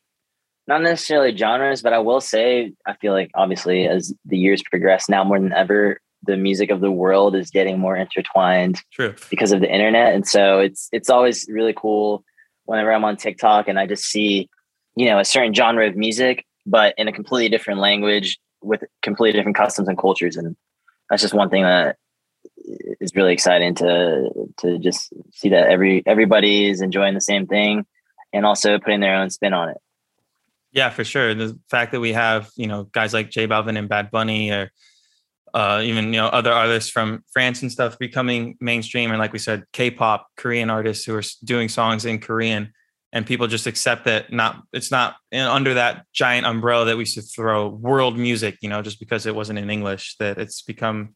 not 0.66 0.82
necessarily 0.82 1.36
genres, 1.36 1.82
but 1.82 1.92
I 1.92 1.98
will 1.98 2.20
say 2.20 2.72
I 2.86 2.94
feel 2.94 3.12
like 3.12 3.30
obviously 3.34 3.86
as 3.86 4.12
the 4.24 4.38
years 4.38 4.62
progress, 4.68 5.08
now 5.08 5.22
more 5.22 5.38
than 5.38 5.52
ever, 5.52 6.00
the 6.24 6.36
music 6.36 6.70
of 6.70 6.80
the 6.80 6.90
world 6.90 7.36
is 7.36 7.50
getting 7.50 7.78
more 7.78 7.96
intertwined. 7.96 8.80
True. 8.92 9.14
Because 9.30 9.52
of 9.52 9.60
the 9.60 9.72
internet, 9.72 10.14
and 10.14 10.26
so 10.26 10.58
it's 10.58 10.88
it's 10.92 11.10
always 11.10 11.46
really 11.48 11.74
cool 11.76 12.24
whenever 12.64 12.92
I'm 12.92 13.04
on 13.04 13.16
TikTok 13.16 13.68
and 13.68 13.78
I 13.78 13.86
just 13.86 14.04
see, 14.04 14.48
you 14.96 15.06
know, 15.06 15.20
a 15.20 15.24
certain 15.24 15.54
genre 15.54 15.86
of 15.86 15.94
music, 15.94 16.44
but 16.66 16.94
in 16.98 17.06
a 17.06 17.12
completely 17.12 17.48
different 17.48 17.78
language 17.78 18.38
with 18.60 18.82
completely 19.02 19.38
different 19.38 19.56
customs 19.56 19.86
and 19.86 19.96
cultures, 19.96 20.36
and 20.36 20.56
that's 21.08 21.22
just 21.22 21.34
one 21.34 21.50
thing 21.50 21.62
that 21.62 21.96
it's 22.66 23.14
really 23.14 23.32
exciting 23.32 23.74
to 23.76 24.30
to 24.58 24.78
just 24.78 25.12
see 25.32 25.48
that 25.50 25.68
every 25.68 26.02
everybody 26.06 26.68
is 26.68 26.80
enjoying 26.80 27.14
the 27.14 27.20
same 27.20 27.46
thing 27.46 27.86
and 28.32 28.44
also 28.44 28.78
putting 28.78 29.00
their 29.00 29.16
own 29.16 29.30
spin 29.30 29.54
on 29.54 29.68
it. 29.68 29.78
Yeah, 30.72 30.90
for 30.90 31.04
sure. 31.04 31.34
The 31.34 31.58
fact 31.70 31.92
that 31.92 32.00
we 32.00 32.12
have 32.12 32.50
you 32.56 32.66
know 32.66 32.84
guys 32.84 33.14
like 33.14 33.30
J 33.30 33.46
Balvin 33.46 33.78
and 33.78 33.88
Bad 33.88 34.10
Bunny 34.10 34.50
or 34.50 34.70
uh, 35.54 35.80
even 35.82 36.12
you 36.12 36.20
know 36.20 36.26
other 36.26 36.52
artists 36.52 36.90
from 36.90 37.24
France 37.32 37.62
and 37.62 37.72
stuff 37.72 37.98
becoming 37.98 38.56
mainstream, 38.60 39.10
and 39.10 39.18
like 39.18 39.32
we 39.32 39.38
said, 39.38 39.64
K-pop, 39.72 40.26
Korean 40.36 40.68
artists 40.68 41.04
who 41.04 41.14
are 41.14 41.22
doing 41.44 41.68
songs 41.70 42.04
in 42.04 42.18
Korean, 42.18 42.72
and 43.12 43.24
people 43.24 43.46
just 43.46 43.66
accept 43.66 44.04
that 44.04 44.30
not 44.30 44.62
it's 44.74 44.90
not 44.90 45.16
under 45.32 45.72
that 45.74 46.04
giant 46.12 46.46
umbrella 46.46 46.84
that 46.86 46.98
we 46.98 47.06
to 47.06 47.22
throw 47.22 47.68
world 47.68 48.18
music, 48.18 48.58
you 48.60 48.68
know, 48.68 48.82
just 48.82 49.00
because 49.00 49.24
it 49.24 49.34
wasn't 49.34 49.58
in 49.58 49.70
English. 49.70 50.16
That 50.18 50.36
it's 50.36 50.60
become 50.60 51.14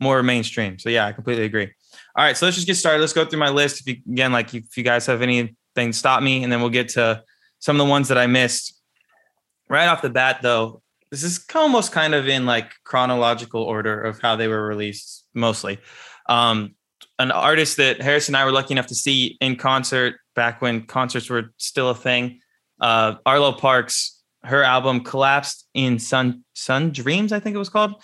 more 0.00 0.22
mainstream. 0.22 0.78
So 0.78 0.88
yeah, 0.88 1.06
I 1.06 1.12
completely 1.12 1.44
agree. 1.44 1.70
All 2.16 2.24
right, 2.24 2.36
so 2.36 2.46
let's 2.46 2.56
just 2.56 2.66
get 2.66 2.76
started. 2.76 3.00
Let's 3.00 3.12
go 3.12 3.24
through 3.24 3.38
my 3.38 3.50
list. 3.50 3.80
If 3.80 3.86
you 3.88 4.02
again, 4.12 4.32
like 4.32 4.54
if 4.54 4.76
you 4.76 4.82
guys 4.82 5.06
have 5.06 5.22
anything, 5.22 5.92
stop 5.92 6.22
me, 6.22 6.42
and 6.42 6.52
then 6.52 6.60
we'll 6.60 6.70
get 6.70 6.90
to 6.90 7.22
some 7.58 7.76
of 7.80 7.86
the 7.86 7.90
ones 7.90 8.08
that 8.08 8.18
I 8.18 8.26
missed. 8.26 8.78
Right 9.68 9.86
off 9.86 10.02
the 10.02 10.10
bat, 10.10 10.40
though, 10.42 10.82
this 11.10 11.22
is 11.22 11.44
almost 11.54 11.92
kind 11.92 12.14
of 12.14 12.28
in 12.28 12.44
like 12.46 12.72
chronological 12.84 13.62
order 13.62 14.00
of 14.00 14.20
how 14.20 14.36
they 14.36 14.48
were 14.48 14.66
released, 14.66 15.26
mostly. 15.34 15.78
Um, 16.28 16.74
an 17.18 17.30
artist 17.30 17.76
that 17.76 18.00
Harris 18.00 18.28
and 18.28 18.36
I 18.36 18.44
were 18.44 18.52
lucky 18.52 18.72
enough 18.72 18.88
to 18.88 18.94
see 18.94 19.36
in 19.40 19.56
concert 19.56 20.16
back 20.34 20.60
when 20.60 20.86
concerts 20.86 21.30
were 21.30 21.52
still 21.56 21.90
a 21.90 21.94
thing. 21.94 22.40
Uh, 22.80 23.16
Arlo 23.24 23.52
Parks, 23.52 24.22
her 24.42 24.62
album 24.62 25.04
collapsed 25.04 25.68
in 25.74 25.98
Sun 25.98 26.44
Sun 26.54 26.90
Dreams, 26.92 27.32
I 27.32 27.40
think 27.40 27.54
it 27.54 27.58
was 27.58 27.68
called 27.68 28.02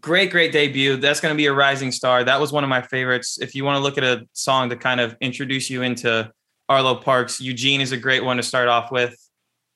great, 0.00 0.30
great 0.30 0.52
debut. 0.52 0.96
That's 0.96 1.20
going 1.20 1.32
to 1.32 1.36
be 1.36 1.46
a 1.46 1.52
rising 1.52 1.92
star. 1.92 2.24
That 2.24 2.40
was 2.40 2.52
one 2.52 2.64
of 2.64 2.70
my 2.70 2.82
favorites. 2.82 3.38
If 3.40 3.54
you 3.54 3.64
want 3.64 3.76
to 3.76 3.82
look 3.82 3.98
at 3.98 4.04
a 4.04 4.26
song 4.32 4.70
to 4.70 4.76
kind 4.76 5.00
of 5.00 5.16
introduce 5.20 5.70
you 5.70 5.82
into 5.82 6.30
Arlo 6.68 6.96
Parks, 6.96 7.40
Eugene 7.40 7.80
is 7.80 7.92
a 7.92 7.96
great 7.96 8.24
one 8.24 8.36
to 8.36 8.42
start 8.42 8.68
off 8.68 8.90
with. 8.90 9.16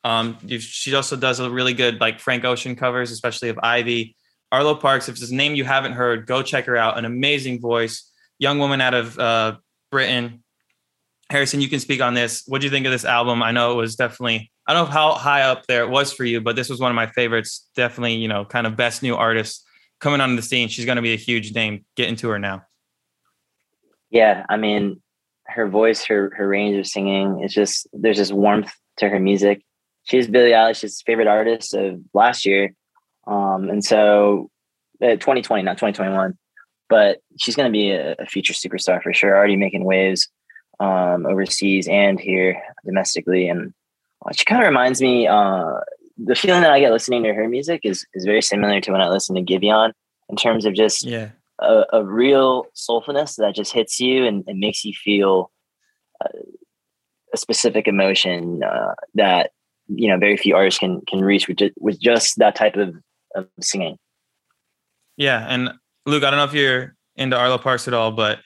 Um, 0.03 0.39
she 0.59 0.95
also 0.95 1.17
does 1.17 1.41
a 1.41 1.51
really 1.51 1.75
good 1.75 2.01
like 2.01 2.21
Frank 2.21 2.45
Ocean 2.45 2.75
covers, 2.75 3.11
especially 3.11 3.51
of 3.51 3.59
Ivy. 3.63 4.17
Arlo 4.53 4.75
Parks, 4.75 5.09
if 5.09 5.17
it's 5.17 5.31
a 5.31 5.35
name 5.35 5.55
you 5.55 5.65
haven't 5.65 5.93
heard, 5.93 6.27
go 6.27 6.43
check 6.43 6.65
her 6.67 6.77
out. 6.77 6.99
An 6.99 7.05
amazing 7.05 7.61
voice, 7.61 8.11
young 8.39 8.59
woman 8.59 8.81
out 8.81 8.95
of 8.95 9.19
uh, 9.19 9.57
Britain. 9.91 10.43
Harrison, 11.29 11.61
you 11.61 11.69
can 11.69 11.79
speak 11.79 12.01
on 12.01 12.15
this. 12.15 12.43
What 12.49 12.61
do 12.61 12.67
you 12.67 12.73
think 12.73 12.87
of 12.87 12.93
this 12.93 13.05
album? 13.05 13.41
I 13.41 13.53
know 13.53 13.73
it 13.73 13.77
was 13.77 13.95
definitely, 13.95 14.51
I 14.67 14.75
don't 14.75 14.87
know 14.87 14.91
how 14.91 15.13
high 15.13 15.43
up 15.43 15.67
there 15.67 15.85
it 15.85 15.91
was 15.91 16.13
for 16.13 16.25
you, 16.25 16.41
but 16.41 16.57
this 16.57 16.69
was 16.69 16.81
one 16.81 16.91
of 16.91 16.97
my 16.97 17.07
favorites. 17.07 17.69
Definitely, 17.77 18.15
you 18.15 18.27
know, 18.27 18.45
kind 18.45 18.67
of 18.67 18.77
best 18.77 19.05
new 19.05 19.15
artist 19.15 19.65
coming 20.01 20.21
onto 20.21 20.37
the 20.37 20.43
scene, 20.43 20.69
she's 20.69 20.85
going 20.87 20.97
to 20.97 21.03
be 21.03 21.13
a 21.13 21.19
huge 21.19 21.55
name. 21.55 21.85
Get 21.97 22.09
into 22.09 22.29
her 22.29 22.39
now. 22.39 22.65
Yeah, 24.11 24.45
I 24.49 24.57
mean, 24.57 25.01
her 25.47 25.69
voice, 25.69 26.05
her 26.07 26.33
her 26.37 26.49
range 26.49 26.77
of 26.77 26.87
singing. 26.87 27.43
is 27.45 27.53
just 27.53 27.87
there's 27.93 28.19
this 28.19 28.33
warmth 28.33 28.73
to 28.97 29.09
her 29.09 29.21
music. 29.21 29.63
She's 30.05 30.27
Billie 30.27 30.51
Eilish's 30.51 31.03
favorite 31.03 31.29
artist 31.29 31.75
of 31.75 32.01
last 32.15 32.45
year, 32.45 32.75
um, 33.27 33.69
and 33.69 33.85
so 33.85 34.51
uh, 35.03 35.17
2020, 35.17 35.63
not 35.63 35.79
2021, 35.79 36.37
but 36.89 37.19
she's 37.39 37.55
going 37.55 37.69
to 37.69 37.73
be 37.73 37.91
a, 37.91 38.17
a, 38.19 38.27
future 38.27 38.53
superstar 38.53 39.03
for 39.03 39.13
sure. 39.13 39.37
Already 39.37 39.57
making 39.57 39.85
waves 39.85 40.29
um, 40.81 41.27
overseas 41.27 41.87
and 41.87 42.19
here 42.19 42.61
domestically, 42.85 43.49
and 43.49 43.73
she 44.35 44.45
kind 44.45 44.63
of 44.63 44.69
reminds 44.69 45.01
me. 45.01 45.29
Uh, 45.29 45.81
the 46.25 46.35
feeling 46.35 46.63
that 46.63 46.73
I 46.73 46.81
get 46.81 46.93
listening 46.93 47.23
to 47.25 47.35
her 47.35 47.49
music 47.49 47.81
is 47.85 48.07
is 48.15 48.25
very 48.25 48.43
similar 48.43 48.81
to 48.81 48.93
when 48.93 49.01
I 49.01 49.09
listen 49.09 49.35
to 49.37 49.43
Giveon 49.43 49.93
in 50.29 50.37
terms 50.37 50.65
of 50.65 50.75
just 50.75 51.05
yeah 51.05 51.31
a, 51.61 51.85
a 51.93 52.05
real 52.05 52.67
soulfulness 52.75 53.37
that 53.37 53.55
just 53.55 53.73
hits 53.73 54.01
you 54.01 54.27
and, 54.27 54.45
and 54.47 54.59
makes 54.59 54.85
you 54.85 54.93
feel 54.95 55.51
uh, 56.25 56.29
a 57.33 57.37
specific 57.37 57.87
emotion 57.87 58.63
uh, 58.63 58.95
that 59.15 59.53
you 59.89 60.09
know 60.09 60.19
very 60.19 60.37
few 60.37 60.57
artists 60.57 60.79
can 60.79 61.03
can 61.07 61.21
reach 61.21 61.49
with 61.49 61.59
just, 61.59 61.75
with 61.79 62.01
just 62.01 62.39
that 62.39 62.55
type 62.55 62.77
of, 62.77 62.95
of 63.35 63.47
singing. 63.61 63.99
Yeah, 65.17 65.45
and 65.49 65.71
Luke, 66.07 66.25
I 66.25 66.31
don't 66.31 66.39
know 66.39 66.45
if 66.45 66.55
you're 66.55 66.97
into 67.17 67.37
Arlo 67.37 67.59
Parks 67.59 67.87
at 67.87 67.95
all, 67.95 68.11
but 68.13 68.39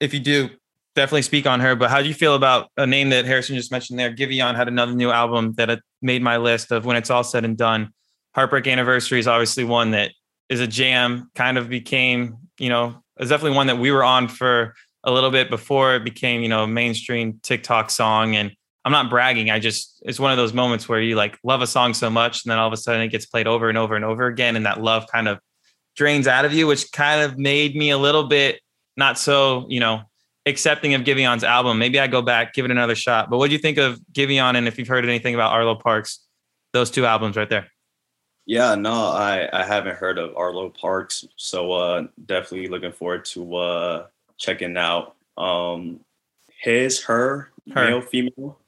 if 0.00 0.14
you 0.14 0.20
do, 0.20 0.48
definitely 0.94 1.22
speak 1.22 1.46
on 1.46 1.60
her. 1.60 1.76
But 1.76 1.90
how 1.90 2.00
do 2.00 2.08
you 2.08 2.14
feel 2.14 2.34
about 2.34 2.70
a 2.78 2.86
name 2.86 3.10
that 3.10 3.26
Harrison 3.26 3.56
just 3.56 3.70
mentioned 3.70 3.98
there? 3.98 4.14
Giveon 4.14 4.56
had 4.56 4.68
another 4.68 4.94
new 4.94 5.10
album 5.10 5.52
that 5.54 5.68
made 6.04 6.22
my 6.22 6.36
list 6.36 6.70
of 6.70 6.84
when 6.84 6.96
it's 6.96 7.10
all 7.10 7.24
said 7.24 7.44
and 7.44 7.56
done. 7.56 7.92
Heartbreak 8.34 8.66
Anniversary 8.66 9.18
is 9.18 9.26
obviously 9.26 9.64
one 9.64 9.92
that 9.92 10.12
is 10.48 10.60
a 10.60 10.66
jam, 10.66 11.30
kind 11.34 11.58
of 11.58 11.68
became, 11.68 12.36
you 12.58 12.68
know, 12.68 13.02
it's 13.16 13.30
definitely 13.30 13.56
one 13.56 13.68
that 13.68 13.78
we 13.78 13.90
were 13.90 14.04
on 14.04 14.28
for 14.28 14.74
a 15.04 15.12
little 15.12 15.30
bit 15.30 15.50
before 15.50 15.96
it 15.96 16.04
became, 16.04 16.42
you 16.42 16.48
know, 16.48 16.66
mainstream 16.66 17.40
TikTok 17.42 17.90
song. 17.90 18.36
And 18.36 18.52
I'm 18.84 18.92
not 18.92 19.08
bragging. 19.08 19.50
I 19.50 19.58
just, 19.58 20.02
it's 20.04 20.20
one 20.20 20.30
of 20.30 20.36
those 20.36 20.52
moments 20.52 20.88
where 20.88 21.00
you 21.00 21.14
like 21.16 21.38
love 21.42 21.62
a 21.62 21.66
song 21.66 21.94
so 21.94 22.10
much 22.10 22.44
and 22.44 22.50
then 22.50 22.58
all 22.58 22.66
of 22.66 22.72
a 22.72 22.76
sudden 22.76 23.02
it 23.02 23.08
gets 23.08 23.26
played 23.26 23.46
over 23.46 23.68
and 23.68 23.78
over 23.78 23.96
and 23.96 24.04
over 24.04 24.26
again. 24.26 24.56
And 24.56 24.66
that 24.66 24.82
love 24.82 25.06
kind 25.10 25.28
of 25.28 25.38
drains 25.96 26.26
out 26.26 26.44
of 26.44 26.52
you, 26.52 26.66
which 26.66 26.90
kind 26.92 27.22
of 27.22 27.38
made 27.38 27.76
me 27.76 27.90
a 27.90 27.98
little 27.98 28.24
bit 28.24 28.60
not 28.96 29.18
so, 29.18 29.66
you 29.68 29.80
know, 29.80 30.02
accepting 30.46 30.94
of 30.94 31.02
Giveon's 31.02 31.44
album. 31.44 31.78
Maybe 31.78 31.98
I 31.98 32.06
go 32.06 32.22
back, 32.22 32.54
give 32.54 32.64
it 32.64 32.70
another 32.70 32.94
shot. 32.94 33.30
But 33.30 33.38
what 33.38 33.48
do 33.48 33.52
you 33.52 33.58
think 33.58 33.78
of 33.78 34.00
Giveon? 34.12 34.56
And 34.56 34.68
if 34.68 34.78
you've 34.78 34.88
heard 34.88 35.04
anything 35.04 35.34
about 35.34 35.52
Arlo 35.52 35.74
Parks, 35.74 36.20
those 36.72 36.90
two 36.90 37.06
albums 37.06 37.36
right 37.36 37.48
there? 37.48 37.68
Yeah, 38.46 38.74
no, 38.74 38.92
I 38.92 39.48
I 39.52 39.64
haven't 39.64 39.96
heard 39.96 40.18
of 40.18 40.36
Arlo 40.36 40.68
Parks, 40.68 41.24
so 41.36 41.72
uh, 41.72 42.06
definitely 42.26 42.68
looking 42.68 42.92
forward 42.92 43.24
to 43.26 43.56
uh, 43.56 44.06
checking 44.36 44.76
out 44.76 45.16
um, 45.38 46.00
his, 46.60 47.02
her, 47.04 47.50
her, 47.72 47.84
male, 47.84 48.00
female. 48.02 48.58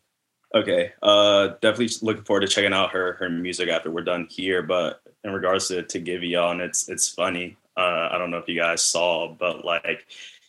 Okay, 0.55 0.93
uh, 1.03 1.49
definitely 1.61 1.91
looking 2.01 2.25
forward 2.25 2.41
to 2.41 2.49
checking 2.49 2.73
out 2.73 2.93
her 2.93 3.15
her 3.15 3.29
music 3.29 3.69
after 3.69 3.91
we're 3.91 4.01
done 4.01 4.27
here. 4.31 4.63
But 4.63 5.03
in 5.25 5.33
regards 5.33 5.69
to 5.69 5.83
to 5.83 6.01
Giveon, 6.01 6.61
it's 6.61 6.89
it's 6.89 7.11
funny. 7.11 7.59
Uh, 7.77 8.09
I 8.11 8.17
don't 8.17 8.31
know 8.31 8.39
if 8.39 8.49
you 8.49 8.59
guys 8.59 8.83
saw, 8.83 9.29
but 9.29 9.67
like 9.67 10.07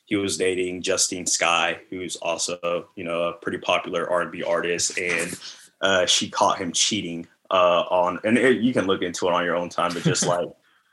he 0.07 0.15
was 0.15 0.37
dating 0.37 0.81
Justine 0.81 1.25
Skye, 1.25 1.79
who's 1.89 2.15
also 2.17 2.87
you 2.95 3.03
know 3.03 3.23
a 3.23 3.33
pretty 3.33 3.59
popular 3.59 4.09
R 4.09 4.21
and 4.21 4.31
B 4.31 4.41
artist, 4.41 4.97
and 4.97 5.39
uh, 5.81 6.05
she 6.05 6.29
caught 6.29 6.57
him 6.57 6.71
cheating 6.71 7.27
uh, 7.51 7.83
on, 7.91 8.19
and 8.23 8.37
it, 8.37 8.61
you 8.61 8.73
can 8.73 8.87
look 8.87 9.01
into 9.01 9.27
it 9.27 9.33
on 9.33 9.45
your 9.45 9.55
own 9.55 9.69
time, 9.69 9.93
but 9.93 10.03
just 10.03 10.25
like 10.27 10.47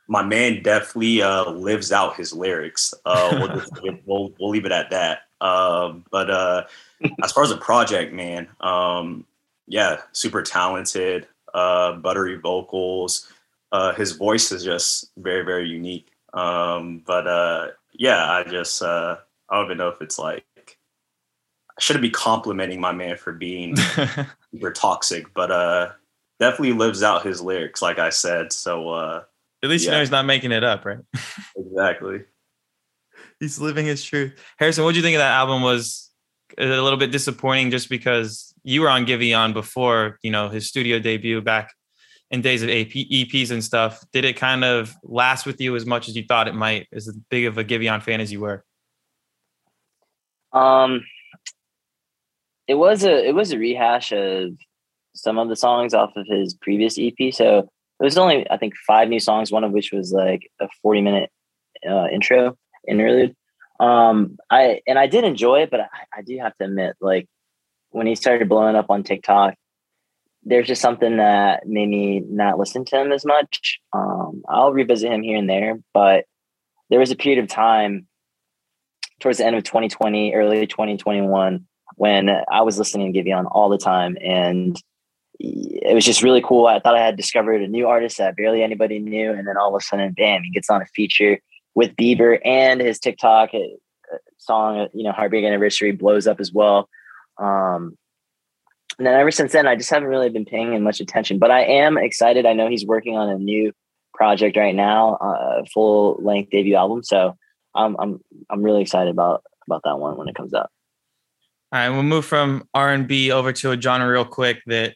my 0.08 0.22
man 0.22 0.62
definitely 0.62 1.22
uh, 1.22 1.48
lives 1.50 1.92
out 1.92 2.16
his 2.16 2.32
lyrics. 2.32 2.92
Uh, 3.06 3.28
we'll, 3.32 3.58
just, 3.58 3.72
we'll, 4.06 4.34
we'll 4.38 4.50
leave 4.50 4.66
it 4.66 4.72
at 4.72 4.90
that. 4.90 5.20
Um, 5.40 6.04
but 6.10 6.30
uh, 6.30 6.64
as 7.22 7.32
far 7.32 7.42
as 7.42 7.50
a 7.50 7.56
project, 7.56 8.12
man, 8.12 8.48
um, 8.60 9.24
yeah, 9.66 10.00
super 10.12 10.42
talented, 10.42 11.26
uh, 11.54 11.92
buttery 11.92 12.36
vocals. 12.36 13.30
Uh, 13.72 13.92
his 13.94 14.12
voice 14.12 14.52
is 14.52 14.62
just 14.62 15.10
very, 15.16 15.44
very 15.44 15.68
unique. 15.68 16.10
Um, 16.32 17.02
but 17.06 17.26
uh, 17.26 17.68
yeah, 17.94 18.30
I 18.30 18.44
just 18.44 18.82
uh, 18.82 19.16
I 19.48 19.56
don't 19.56 19.66
even 19.66 19.78
know 19.78 19.88
if 19.88 20.00
it's 20.00 20.18
like 20.18 20.44
I 20.56 21.80
shouldn't 21.80 22.02
be 22.02 22.10
complimenting 22.10 22.80
my 22.80 22.92
man 22.92 23.16
for 23.16 23.32
being 23.32 23.76
super 24.52 24.72
toxic, 24.72 25.32
but 25.34 25.50
uh, 25.50 25.92
definitely 26.40 26.72
lives 26.72 27.02
out 27.02 27.24
his 27.24 27.40
lyrics, 27.40 27.82
like 27.82 27.98
I 27.98 28.10
said. 28.10 28.52
So 28.52 28.90
uh, 28.90 29.22
at 29.62 29.70
least 29.70 29.84
yeah. 29.84 29.90
you 29.90 29.94
know 29.96 30.00
he's 30.00 30.10
not 30.10 30.26
making 30.26 30.52
it 30.52 30.64
up, 30.64 30.84
right? 30.84 30.98
exactly. 31.56 32.24
he's 33.40 33.60
living 33.60 33.86
his 33.86 34.04
truth. 34.04 34.38
Harrison, 34.58 34.84
what 34.84 34.92
do 34.92 34.98
you 34.98 35.02
think 35.02 35.16
of 35.16 35.20
that 35.20 35.32
album? 35.32 35.62
Was 35.62 36.10
a 36.58 36.66
little 36.66 36.98
bit 36.98 37.10
disappointing 37.10 37.70
just 37.70 37.88
because 37.88 38.54
you 38.62 38.80
were 38.80 38.88
on 38.88 39.06
Giveon 39.06 39.52
before, 39.52 40.18
you 40.22 40.30
know, 40.30 40.48
his 40.48 40.68
studio 40.68 40.98
debut 40.98 41.40
back 41.40 41.72
in 42.30 42.40
days 42.40 42.62
of 42.62 42.68
AP, 42.68 42.90
EPs 42.90 43.50
and 43.50 43.62
stuff. 43.62 44.04
Did 44.12 44.24
it 44.24 44.36
kind 44.36 44.64
of 44.64 44.94
last 45.02 45.46
with 45.46 45.60
you 45.60 45.76
as 45.76 45.86
much 45.86 46.08
as 46.08 46.16
you 46.16 46.24
thought 46.26 46.48
it 46.48 46.54
might? 46.54 46.88
As 46.92 47.08
big 47.30 47.46
of 47.46 47.58
a 47.58 47.64
Giveon 47.64 48.02
fan 48.02 48.20
as 48.20 48.32
you 48.32 48.40
were? 48.40 48.64
Um, 50.52 51.04
it 52.66 52.74
was 52.74 53.04
a 53.04 53.26
it 53.26 53.34
was 53.34 53.52
a 53.52 53.58
rehash 53.58 54.12
of 54.12 54.52
some 55.14 55.38
of 55.38 55.48
the 55.48 55.56
songs 55.56 55.94
off 55.94 56.16
of 56.16 56.26
his 56.26 56.54
previous 56.54 56.98
EP. 56.98 57.32
So 57.32 57.58
it 57.58 58.04
was 58.04 58.18
only 58.18 58.48
I 58.50 58.56
think 58.56 58.74
five 58.86 59.08
new 59.08 59.20
songs, 59.20 59.52
one 59.52 59.64
of 59.64 59.72
which 59.72 59.92
was 59.92 60.12
like 60.12 60.50
a 60.60 60.68
40 60.82 61.02
minute 61.02 61.30
uh, 61.88 62.06
intro 62.08 62.56
interlude. 62.88 63.34
Um, 63.80 64.38
I 64.50 64.80
and 64.86 64.98
I 64.98 65.06
did 65.06 65.24
enjoy 65.24 65.62
it, 65.62 65.70
but 65.70 65.80
I, 65.80 65.88
I 66.18 66.22
do 66.22 66.38
have 66.38 66.56
to 66.58 66.64
admit, 66.64 66.96
like 67.00 67.28
when 67.90 68.06
he 68.06 68.14
started 68.14 68.48
blowing 68.48 68.76
up 68.76 68.86
on 68.88 69.02
TikTok, 69.02 69.54
there's 70.44 70.66
just 70.66 70.82
something 70.82 71.16
that 71.16 71.66
made 71.66 71.88
me 71.88 72.20
not 72.28 72.58
listen 72.58 72.84
to 72.86 73.00
him 73.00 73.12
as 73.12 73.24
much. 73.24 73.80
Um, 73.92 74.42
I'll 74.48 74.72
revisit 74.72 75.10
him 75.10 75.22
here 75.22 75.38
and 75.38 75.48
there, 75.48 75.78
but 75.92 76.26
there 76.90 77.00
was 77.00 77.10
a 77.10 77.16
period 77.16 77.42
of 77.42 77.48
time 77.48 78.06
towards 79.20 79.38
the 79.38 79.46
end 79.46 79.56
of 79.56 79.64
2020, 79.64 80.34
early 80.34 80.66
2021, 80.66 81.66
when 81.96 82.30
I 82.50 82.62
was 82.62 82.78
listening 82.78 83.12
to 83.12 83.22
Giveon 83.22 83.46
all 83.50 83.68
the 83.68 83.78
time, 83.78 84.18
and 84.20 84.80
it 85.40 85.94
was 85.94 86.04
just 86.04 86.22
really 86.22 86.42
cool. 86.42 86.66
I 86.66 86.78
thought 86.78 86.96
I 86.96 87.04
had 87.04 87.16
discovered 87.16 87.62
a 87.62 87.68
new 87.68 87.88
artist 87.88 88.18
that 88.18 88.36
barely 88.36 88.62
anybody 88.62 88.98
knew, 88.98 89.32
and 89.32 89.48
then 89.48 89.56
all 89.56 89.74
of 89.74 89.80
a 89.80 89.84
sudden, 89.84 90.12
bam, 90.12 90.42
he 90.42 90.50
gets 90.50 90.70
on 90.70 90.82
a 90.82 90.86
feature 90.86 91.38
with 91.74 91.96
Bieber, 91.96 92.38
and 92.44 92.80
his 92.80 92.98
TikTok 92.98 93.50
uh, 93.54 94.16
song, 94.38 94.88
you 94.92 95.04
know, 95.04 95.12
"Heartbreak 95.12 95.44
Anniversary" 95.44 95.92
blows 95.92 96.26
up 96.26 96.38
as 96.38 96.52
well. 96.52 96.88
Um, 97.38 97.96
and 98.98 99.06
then 99.06 99.14
ever 99.14 99.30
since 99.30 99.52
then, 99.52 99.66
I 99.66 99.76
just 99.76 99.90
haven't 99.90 100.08
really 100.08 100.30
been 100.30 100.44
paying 100.44 100.80
much 100.82 101.00
attention. 101.00 101.38
But 101.38 101.50
I 101.50 101.64
am 101.64 101.98
excited. 101.98 102.46
I 102.46 102.52
know 102.52 102.68
he's 102.68 102.86
working 102.86 103.16
on 103.16 103.28
a 103.28 103.38
new 103.38 103.72
project 104.14 104.56
right 104.56 104.74
now, 104.74 105.18
a 105.20 105.24
uh, 105.24 105.64
full 105.72 106.18
length 106.22 106.50
debut 106.50 106.76
album. 106.76 107.02
So 107.02 107.36
I'm 107.74 107.96
I'm 107.98 108.20
I'm 108.50 108.62
really 108.62 108.82
excited 108.82 109.10
about 109.10 109.42
about 109.66 109.82
that 109.84 109.98
one 109.98 110.16
when 110.16 110.28
it 110.28 110.34
comes 110.34 110.54
out. 110.54 110.70
All 111.72 111.80
right, 111.80 111.88
we'll 111.88 112.04
move 112.04 112.24
from 112.24 112.68
R 112.72 112.92
and 112.92 113.08
B 113.08 113.32
over 113.32 113.52
to 113.52 113.72
a 113.72 113.80
genre 113.80 114.08
real 114.08 114.24
quick 114.24 114.62
that 114.66 114.94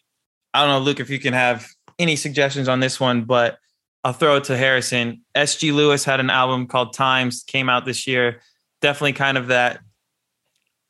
I 0.54 0.64
don't 0.64 0.70
know, 0.70 0.80
Luke, 0.80 1.00
if 1.00 1.10
you 1.10 1.18
can 1.18 1.34
have 1.34 1.66
any 1.98 2.16
suggestions 2.16 2.68
on 2.68 2.80
this 2.80 3.00
one, 3.00 3.24
but 3.24 3.58
I'll 4.04 4.12
throw 4.12 4.36
it 4.36 4.44
to 4.44 4.56
Harrison. 4.56 5.22
SG 5.34 5.74
Lewis 5.74 6.04
had 6.04 6.20
an 6.20 6.30
album 6.30 6.66
called 6.66 6.94
Times, 6.94 7.42
came 7.42 7.68
out 7.68 7.84
this 7.84 8.06
year. 8.06 8.40
Definitely 8.80 9.14
kind 9.14 9.36
of 9.36 9.48
that. 9.48 9.80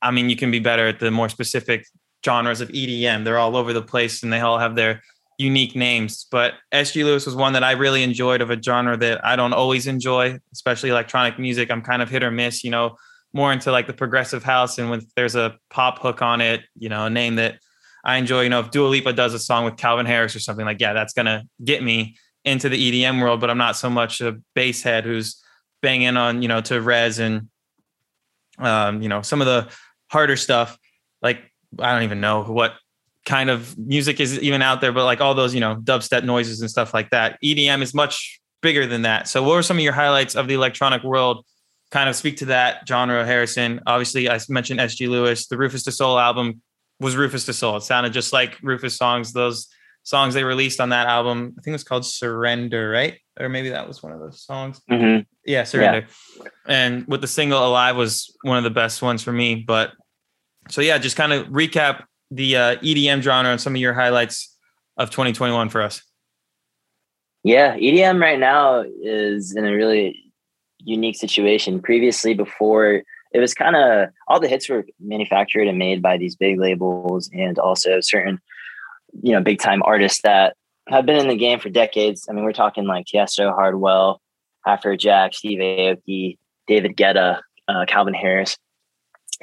I 0.02 0.10
mean, 0.10 0.28
you 0.28 0.36
can 0.36 0.50
be 0.50 0.60
better 0.60 0.86
at 0.86 1.00
the 1.00 1.10
more 1.10 1.28
specific 1.28 1.86
genres 2.24 2.60
of 2.60 2.68
EDM. 2.68 3.24
They're 3.24 3.38
all 3.38 3.56
over 3.56 3.72
the 3.72 3.82
place 3.82 4.22
and 4.22 4.32
they 4.32 4.40
all 4.40 4.58
have 4.58 4.76
their 4.76 5.02
unique 5.38 5.76
names. 5.76 6.26
But 6.30 6.54
SG 6.72 7.04
Lewis 7.04 7.24
was 7.24 7.36
one 7.36 7.52
that 7.52 7.64
I 7.64 7.72
really 7.72 8.02
enjoyed 8.02 8.40
of 8.40 8.50
a 8.50 8.60
genre 8.60 8.96
that 8.96 9.24
I 9.24 9.36
don't 9.36 9.52
always 9.52 9.86
enjoy, 9.86 10.38
especially 10.52 10.90
electronic 10.90 11.38
music. 11.38 11.70
I'm 11.70 11.82
kind 11.82 12.02
of 12.02 12.10
hit 12.10 12.24
or 12.24 12.30
miss, 12.30 12.64
you 12.64 12.70
know, 12.70 12.96
more 13.32 13.52
into 13.52 13.70
like 13.70 13.86
the 13.86 13.92
progressive 13.92 14.42
house. 14.42 14.78
And 14.78 14.90
when 14.90 15.02
there's 15.14 15.36
a 15.36 15.56
pop 15.70 16.00
hook 16.00 16.22
on 16.22 16.40
it, 16.40 16.62
you 16.76 16.88
know, 16.88 17.06
a 17.06 17.10
name 17.10 17.36
that 17.36 17.58
I 18.04 18.16
enjoy, 18.16 18.42
you 18.42 18.48
know, 18.48 18.60
if 18.60 18.70
Dua 18.70 18.88
Lipa 18.88 19.12
does 19.12 19.34
a 19.34 19.38
song 19.38 19.64
with 19.64 19.76
Calvin 19.76 20.06
Harris 20.06 20.34
or 20.34 20.40
something 20.40 20.64
like, 20.64 20.80
yeah, 20.80 20.92
that's 20.92 21.12
gonna 21.12 21.44
get 21.64 21.82
me 21.82 22.16
into 22.44 22.68
the 22.68 23.04
EDM 23.04 23.22
world. 23.22 23.40
But 23.40 23.50
I'm 23.50 23.58
not 23.58 23.76
so 23.76 23.90
much 23.90 24.20
a 24.20 24.36
bass 24.54 24.82
head 24.82 25.04
who's 25.04 25.42
banging 25.82 26.16
on, 26.16 26.42
you 26.42 26.48
know, 26.48 26.60
to 26.62 26.80
res 26.80 27.18
and, 27.18 27.48
um, 28.58 29.02
you 29.02 29.08
know, 29.08 29.22
some 29.22 29.40
of 29.40 29.46
the 29.46 29.68
harder 30.10 30.36
stuff. 30.36 30.78
Like 31.22 31.47
I 31.78 31.92
don't 31.92 32.04
even 32.04 32.20
know 32.20 32.44
what 32.44 32.74
kind 33.26 33.50
of 33.50 33.76
music 33.76 34.20
is 34.20 34.38
even 34.40 34.62
out 34.62 34.80
there, 34.80 34.92
but 34.92 35.04
like 35.04 35.20
all 35.20 35.34
those, 35.34 35.54
you 35.54 35.60
know, 35.60 35.76
dubstep 35.76 36.24
noises 36.24 36.60
and 36.60 36.70
stuff 36.70 36.94
like 36.94 37.10
that. 37.10 37.38
EDM 37.44 37.82
is 37.82 37.94
much 37.94 38.40
bigger 38.62 38.86
than 38.86 39.02
that. 39.02 39.28
So, 39.28 39.42
what 39.42 39.54
were 39.54 39.62
some 39.62 39.76
of 39.76 39.82
your 39.82 39.92
highlights 39.92 40.34
of 40.34 40.48
the 40.48 40.54
electronic 40.54 41.02
world? 41.02 41.44
Kind 41.90 42.08
of 42.08 42.16
speak 42.16 42.38
to 42.38 42.46
that 42.46 42.86
genre, 42.86 43.24
Harrison. 43.24 43.80
Obviously, 43.86 44.28
I 44.28 44.38
mentioned 44.48 44.80
SG 44.80 45.08
Lewis. 45.08 45.46
The 45.46 45.56
Rüfüs 45.56 45.84
Du 45.84 45.90
Sol 45.90 46.18
album 46.18 46.60
was 47.00 47.14
Rüfüs 47.14 47.46
Du 47.46 47.52
Sol. 47.52 47.76
It 47.76 47.82
sounded 47.82 48.12
just 48.12 48.32
like 48.32 48.58
Rufus 48.62 48.96
songs. 48.96 49.32
Those 49.32 49.68
songs 50.02 50.34
they 50.34 50.44
released 50.44 50.80
on 50.80 50.88
that 50.90 51.06
album, 51.06 51.54
I 51.58 51.62
think 51.62 51.68
it 51.68 51.72
was 51.72 51.84
called 51.84 52.04
Surrender, 52.04 52.90
right? 52.90 53.18
Or 53.38 53.48
maybe 53.48 53.70
that 53.70 53.86
was 53.86 54.02
one 54.02 54.12
of 54.12 54.20
those 54.20 54.42
songs. 54.42 54.80
Mm-hmm. 54.90 55.22
Yeah, 55.44 55.64
Surrender. 55.64 56.06
Yeah. 56.38 56.44
And 56.66 57.06
with 57.06 57.20
the 57.20 57.26
single 57.26 57.66
Alive 57.66 57.96
was 57.96 58.34
one 58.42 58.58
of 58.58 58.64
the 58.64 58.70
best 58.70 59.00
ones 59.02 59.22
for 59.22 59.32
me. 59.32 59.54
But 59.54 59.92
So 60.68 60.80
yeah, 60.80 60.98
just 60.98 61.16
kind 61.16 61.32
of 61.32 61.46
recap 61.48 62.04
the 62.30 62.56
uh, 62.56 62.76
EDM 62.76 63.22
genre 63.22 63.50
and 63.50 63.60
some 63.60 63.74
of 63.74 63.80
your 63.80 63.94
highlights 63.94 64.56
of 64.96 65.10
2021 65.10 65.68
for 65.70 65.82
us. 65.82 66.02
Yeah, 67.44 67.76
EDM 67.76 68.20
right 68.20 68.38
now 68.38 68.84
is 69.02 69.56
in 69.56 69.64
a 69.64 69.72
really 69.72 70.32
unique 70.80 71.16
situation. 71.16 71.80
Previously, 71.80 72.34
before 72.34 73.02
it 73.32 73.40
was 73.40 73.54
kind 73.54 73.76
of 73.76 74.08
all 74.26 74.40
the 74.40 74.48
hits 74.48 74.68
were 74.68 74.84
manufactured 75.00 75.66
and 75.68 75.78
made 75.78 76.02
by 76.02 76.16
these 76.16 76.36
big 76.36 76.58
labels 76.58 77.30
and 77.32 77.58
also 77.58 78.00
certain, 78.00 78.40
you 79.22 79.32
know, 79.32 79.42
big 79.42 79.60
time 79.60 79.82
artists 79.84 80.20
that 80.22 80.56
have 80.88 81.06
been 81.06 81.18
in 81.18 81.28
the 81.28 81.36
game 81.36 81.60
for 81.60 81.68
decades. 81.68 82.26
I 82.28 82.32
mean, 82.32 82.44
we're 82.44 82.52
talking 82.52 82.86
like 82.86 83.06
Tiesto, 83.06 83.54
Hardwell, 83.54 84.20
Afrojack, 84.66 85.34
Steve 85.34 85.58
Aoki, 85.58 86.38
David 86.66 86.96
Guetta, 86.96 87.40
uh, 87.68 87.84
Calvin 87.86 88.14
Harris. 88.14 88.56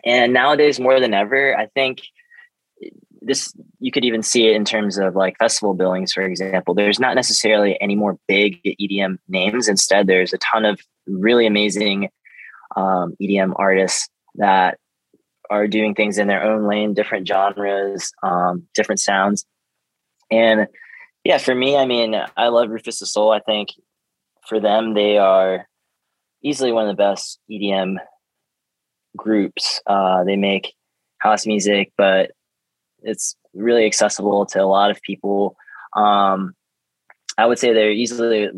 And 0.03 0.33
nowadays, 0.33 0.79
more 0.79 0.99
than 0.99 1.13
ever, 1.13 1.57
I 1.57 1.67
think 1.67 2.01
this 3.21 3.53
you 3.79 3.91
could 3.91 4.05
even 4.05 4.21
see 4.21 4.47
it 4.47 4.55
in 4.55 4.65
terms 4.65 4.97
of 4.97 5.15
like 5.15 5.37
festival 5.37 5.73
billings, 5.73 6.13
for 6.13 6.21
example. 6.21 6.73
There's 6.73 6.99
not 6.99 7.15
necessarily 7.15 7.77
any 7.81 7.95
more 7.95 8.17
big 8.27 8.61
EDM 8.63 9.17
names. 9.27 9.67
Instead, 9.67 10.07
there's 10.07 10.33
a 10.33 10.37
ton 10.37 10.65
of 10.65 10.79
really 11.07 11.47
amazing 11.47 12.09
um, 12.75 13.15
EDM 13.21 13.53
artists 13.55 14.09
that 14.35 14.77
are 15.49 15.67
doing 15.67 15.93
things 15.95 16.17
in 16.17 16.27
their 16.27 16.43
own 16.43 16.67
lane, 16.67 16.93
different 16.93 17.27
genres, 17.27 18.11
um, 18.23 18.67
different 18.73 18.99
sounds. 18.99 19.45
And 20.31 20.67
yeah, 21.23 21.37
for 21.37 21.55
me, 21.55 21.77
I 21.77 21.85
mean, 21.85 22.15
I 22.35 22.47
love 22.49 22.69
Rüfüs 22.69 22.99
Du 22.99 23.05
Sol. 23.05 23.31
I 23.31 23.39
think 23.39 23.69
for 24.47 24.59
them, 24.59 24.93
they 24.93 25.17
are 25.17 25.67
easily 26.43 26.71
one 26.71 26.87
of 26.87 26.95
the 26.95 27.01
best 27.01 27.39
EDM 27.49 27.97
groups. 29.15 29.81
Uh, 29.87 30.23
they 30.23 30.35
make 30.35 30.73
house 31.19 31.45
music, 31.45 31.91
but 31.97 32.31
it's 33.01 33.35
really 33.53 33.85
accessible 33.85 34.45
to 34.47 34.59
a 34.59 34.65
lot 34.65 34.91
of 34.91 35.01
people. 35.01 35.55
Um, 35.95 36.53
I 37.37 37.45
would 37.45 37.59
say 37.59 37.73
they're 37.73 37.91
easily 37.91 38.49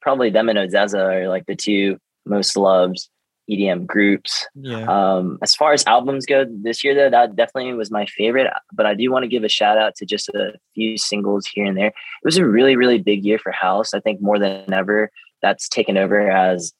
probably 0.00 0.30
them 0.30 0.48
and 0.48 0.58
ODESZA 0.58 0.98
are 0.98 1.28
like 1.28 1.46
the 1.46 1.54
two 1.54 1.98
most 2.26 2.56
loved 2.56 3.08
EDM 3.50 3.86
groups. 3.86 4.46
Yeah. 4.54 4.84
Um, 4.86 5.38
as 5.42 5.54
far 5.54 5.72
as 5.72 5.84
albums 5.86 6.26
go 6.26 6.44
this 6.48 6.84
year, 6.84 6.94
though, 6.94 7.10
that 7.10 7.36
definitely 7.36 7.72
was 7.74 7.90
my 7.90 8.06
favorite. 8.06 8.48
But 8.72 8.86
I 8.86 8.94
do 8.94 9.10
want 9.10 9.24
to 9.24 9.28
give 9.28 9.44
a 9.44 9.48
shout 9.48 9.78
out 9.78 9.94
to 9.96 10.06
just 10.06 10.28
a 10.30 10.54
few 10.74 10.96
singles 10.96 11.46
here 11.46 11.64
and 11.64 11.76
there. 11.76 11.88
It 11.88 12.24
was 12.24 12.36
a 12.36 12.46
really, 12.46 12.76
really 12.76 12.98
big 12.98 13.24
year 13.24 13.38
for 13.38 13.52
house. 13.52 13.94
I 13.94 14.00
think 14.00 14.20
more 14.20 14.38
than 14.38 14.72
ever, 14.72 15.10
that's 15.40 15.68
taken 15.68 15.96
over 15.96 16.30
as 16.30 16.72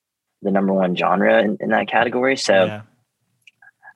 the 0.42 0.50
number 0.50 0.73
one 0.73 0.97
genre 0.97 1.42
in, 1.42 1.56
in 1.61 1.71
that 1.71 1.88
category. 1.88 2.37
So 2.37 2.64
yeah. 2.64 2.82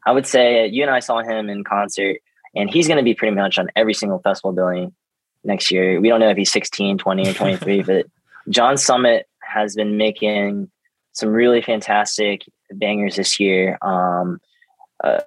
I 0.06 0.12
would 0.12 0.26
say 0.26 0.68
you 0.68 0.82
and 0.82 0.90
I 0.90 1.00
saw 1.00 1.20
him 1.20 1.50
in 1.50 1.64
concert, 1.64 2.18
and 2.54 2.70
he's 2.70 2.86
going 2.86 2.98
to 2.98 3.02
be 3.02 3.14
pretty 3.14 3.34
much 3.34 3.58
on 3.58 3.68
every 3.76 3.92
single 3.92 4.20
festival 4.20 4.52
billing 4.52 4.94
next 5.44 5.70
year. 5.70 6.00
We 6.00 6.08
don't 6.08 6.20
know 6.20 6.30
if 6.30 6.36
he's 6.36 6.52
16, 6.52 6.98
20, 6.98 7.28
or 7.28 7.32
23, 7.34 7.82
but 7.86 8.06
John 8.48 8.76
Summit 8.78 9.26
has 9.40 9.74
been 9.74 9.96
making 9.96 10.70
some 11.12 11.30
really 11.30 11.60
fantastic 11.60 12.42
bangers 12.72 13.16
this 13.16 13.40
year. 13.40 13.78
Um, 13.82 14.40
uh, 15.02 15.20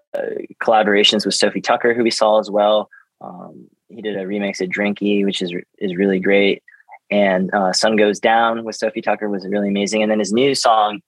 collaborations 0.63 1.25
with 1.25 1.36
Sofi 1.36 1.62
Tukker, 1.62 1.95
who 1.95 2.03
we 2.03 2.12
saw 2.12 2.39
as 2.39 2.50
well. 2.50 2.89
Um, 3.21 3.67
he 3.89 4.01
did 4.01 4.15
a 4.15 4.25
remix 4.25 4.62
of 4.62 4.69
Drinkee, 4.69 5.25
which 5.25 5.41
is 5.41 5.53
is 5.77 5.95
really 5.95 6.19
great. 6.19 6.63
And 7.12 7.53
uh, 7.53 7.74
Sun 7.74 7.95
Goes 7.95 8.19
Down 8.19 8.63
with 8.63 8.75
Sofi 8.75 9.01
Tukker 9.01 9.29
was 9.29 9.45
really 9.48 9.69
amazing. 9.69 10.03
And 10.03 10.12
then 10.12 10.19
his 10.19 10.31
new 10.31 10.55
song, 10.55 11.01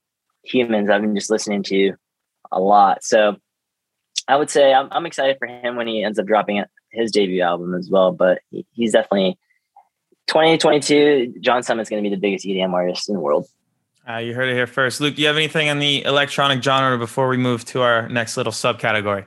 Humans, 0.43 0.89
I've 0.89 1.01
been 1.01 1.15
just 1.15 1.29
listening 1.29 1.63
to 1.63 1.93
a 2.51 2.59
lot. 2.59 3.03
So 3.03 3.37
I 4.27 4.35
would 4.35 4.49
say 4.49 4.73
I'm, 4.73 4.87
I'm 4.91 5.05
excited 5.05 5.37
for 5.39 5.47
him 5.47 5.75
when 5.75 5.87
he 5.87 6.03
ends 6.03 6.19
up 6.19 6.25
dropping 6.25 6.63
his 6.91 7.11
debut 7.11 7.41
album 7.41 7.73
as 7.73 7.89
well. 7.89 8.11
But 8.11 8.39
he's 8.71 8.93
definitely 8.93 9.37
2022. 10.27 11.35
John 11.41 11.63
Summit's 11.63 11.89
going 11.89 12.03
to 12.03 12.09
be 12.09 12.13
the 12.13 12.19
biggest 12.19 12.45
EDM 12.45 12.73
artist 12.73 13.09
in 13.09 13.15
the 13.15 13.21
world. 13.21 13.47
Uh, 14.09 14.17
you 14.17 14.33
heard 14.33 14.49
it 14.49 14.53
here 14.53 14.67
first. 14.67 14.99
Luke, 14.99 15.15
do 15.15 15.21
you 15.21 15.27
have 15.27 15.37
anything 15.37 15.69
on 15.69 15.79
the 15.79 16.03
electronic 16.05 16.63
genre 16.63 16.97
before 16.97 17.27
we 17.27 17.37
move 17.37 17.65
to 17.65 17.81
our 17.81 18.09
next 18.09 18.35
little 18.35 18.51
subcategory? 18.51 19.25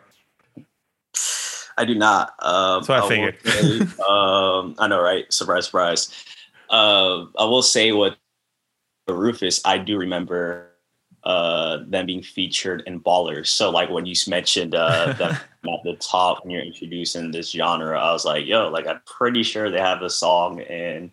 I 1.77 1.85
do 1.85 1.95
not. 1.95 2.35
Um, 2.41 2.83
That's 2.83 2.89
what 2.89 3.03
I, 3.03 3.05
I 3.05 3.09
figured. 3.09 3.41
Say, 3.45 3.81
um, 4.09 4.75
I 4.79 4.89
know, 4.89 5.01
right? 5.01 5.33
Surprise, 5.33 5.67
surprise. 5.67 6.11
Uh, 6.71 7.27
I 7.39 7.45
will 7.45 7.63
say 7.63 7.93
what 7.93 8.17
Rufus, 9.09 9.61
I 9.65 9.79
do 9.79 9.99
remember 9.99 10.74
uh, 11.25 11.79
them 11.87 12.07
being 12.07 12.23
featured 12.23 12.83
in 12.87 13.01
Ballers. 13.01 13.49
So, 13.49 13.71
like 13.71 13.91
when 13.91 14.07
you 14.07 14.15
mentioned 14.29 14.75
uh, 14.75 15.13
them 15.19 15.33
at 15.33 15.83
the 15.85 15.97
top 15.97 16.43
when 16.43 16.51
you're 16.51 16.63
introducing 16.63 17.31
this 17.31 17.51
genre, 17.51 17.99
I 17.99 18.13
was 18.13 18.25
like, 18.25 18.47
yo, 18.47 18.69
like 18.69 18.87
I'm 18.87 19.01
pretty 19.07 19.43
sure 19.43 19.71
they 19.71 19.81
have 19.81 20.03
a 20.03 20.11
song 20.11 20.61
in 20.61 21.11